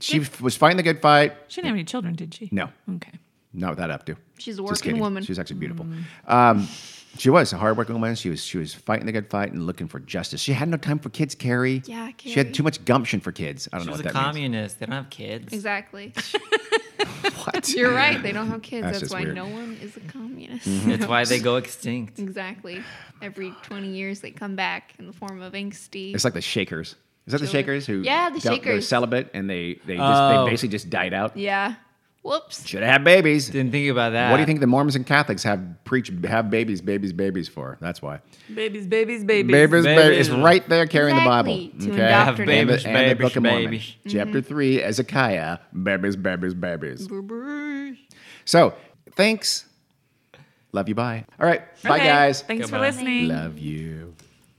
[0.00, 1.36] She f- was fighting the good fight.
[1.48, 2.48] She didn't have any children, did she?
[2.52, 3.12] No, Okay.
[3.52, 4.16] not with that up to.
[4.38, 5.22] She's a working woman.
[5.22, 5.86] She's actually beautiful.
[6.26, 6.68] Um,
[7.18, 8.14] she was a hardworking woman.
[8.14, 10.40] She was she was fighting the good fight and looking for justice.
[10.40, 11.82] She had no time for kids, Carrie.
[11.86, 12.32] Yeah, Carrie.
[12.32, 13.68] She had too much gumption for kids.
[13.72, 14.26] I don't She know was what a that means.
[14.26, 14.80] communist.
[14.80, 15.52] They don't have kids.
[15.52, 16.12] Exactly.
[17.44, 17.68] What?
[17.70, 18.22] You're right.
[18.22, 18.84] They don't have kids.
[18.86, 19.34] That's That's, why weird.
[19.34, 20.66] no one is a communist.
[20.68, 20.90] Mm-hmm.
[20.92, 22.18] It's why they go extinct.
[22.18, 22.82] exactly.
[23.20, 26.14] Every 20 years they come back in the form of angsty.
[26.14, 26.96] It's like the Shakers.
[27.26, 28.00] Is that the Shakers who?
[28.02, 28.88] Yeah, the don't- They're Shakers.
[28.88, 30.44] celibate and they they just Oh.
[30.44, 31.36] they basically just died out.
[31.36, 31.74] yeah.
[32.24, 32.66] Whoops.
[32.66, 33.50] Should have had babies.
[33.50, 34.30] Didn't think about that.
[34.30, 37.76] What do you think the Mormons and Catholics have preach have babies, babies, babies for?
[37.82, 38.20] That's why.
[38.54, 39.52] Babies, babies, babies.
[39.52, 40.02] Babies, babies.
[40.02, 40.28] Babies.
[40.28, 41.92] It's right there carrying Exactly, the to Bible.
[41.92, 42.02] Okay.
[42.10, 42.58] Have indoctrinate.
[42.60, 43.64] And the, babies, and the babies, Book of Mormon.
[43.66, 43.82] babies.
[43.82, 44.08] Mm-hmm.
[44.08, 45.58] Chapter three, Ezekiah.
[45.82, 47.08] Babies, babies, babies.
[47.08, 47.94] Brr-brr.
[48.46, 48.72] So
[49.12, 49.66] thanks.
[50.72, 50.94] Love you.
[50.94, 51.26] Bye.
[51.38, 51.60] All right.
[51.82, 52.06] Bye, Okay.
[52.06, 52.40] guys.
[52.40, 53.28] Thanks for listening.
[53.28, 54.13] Love you.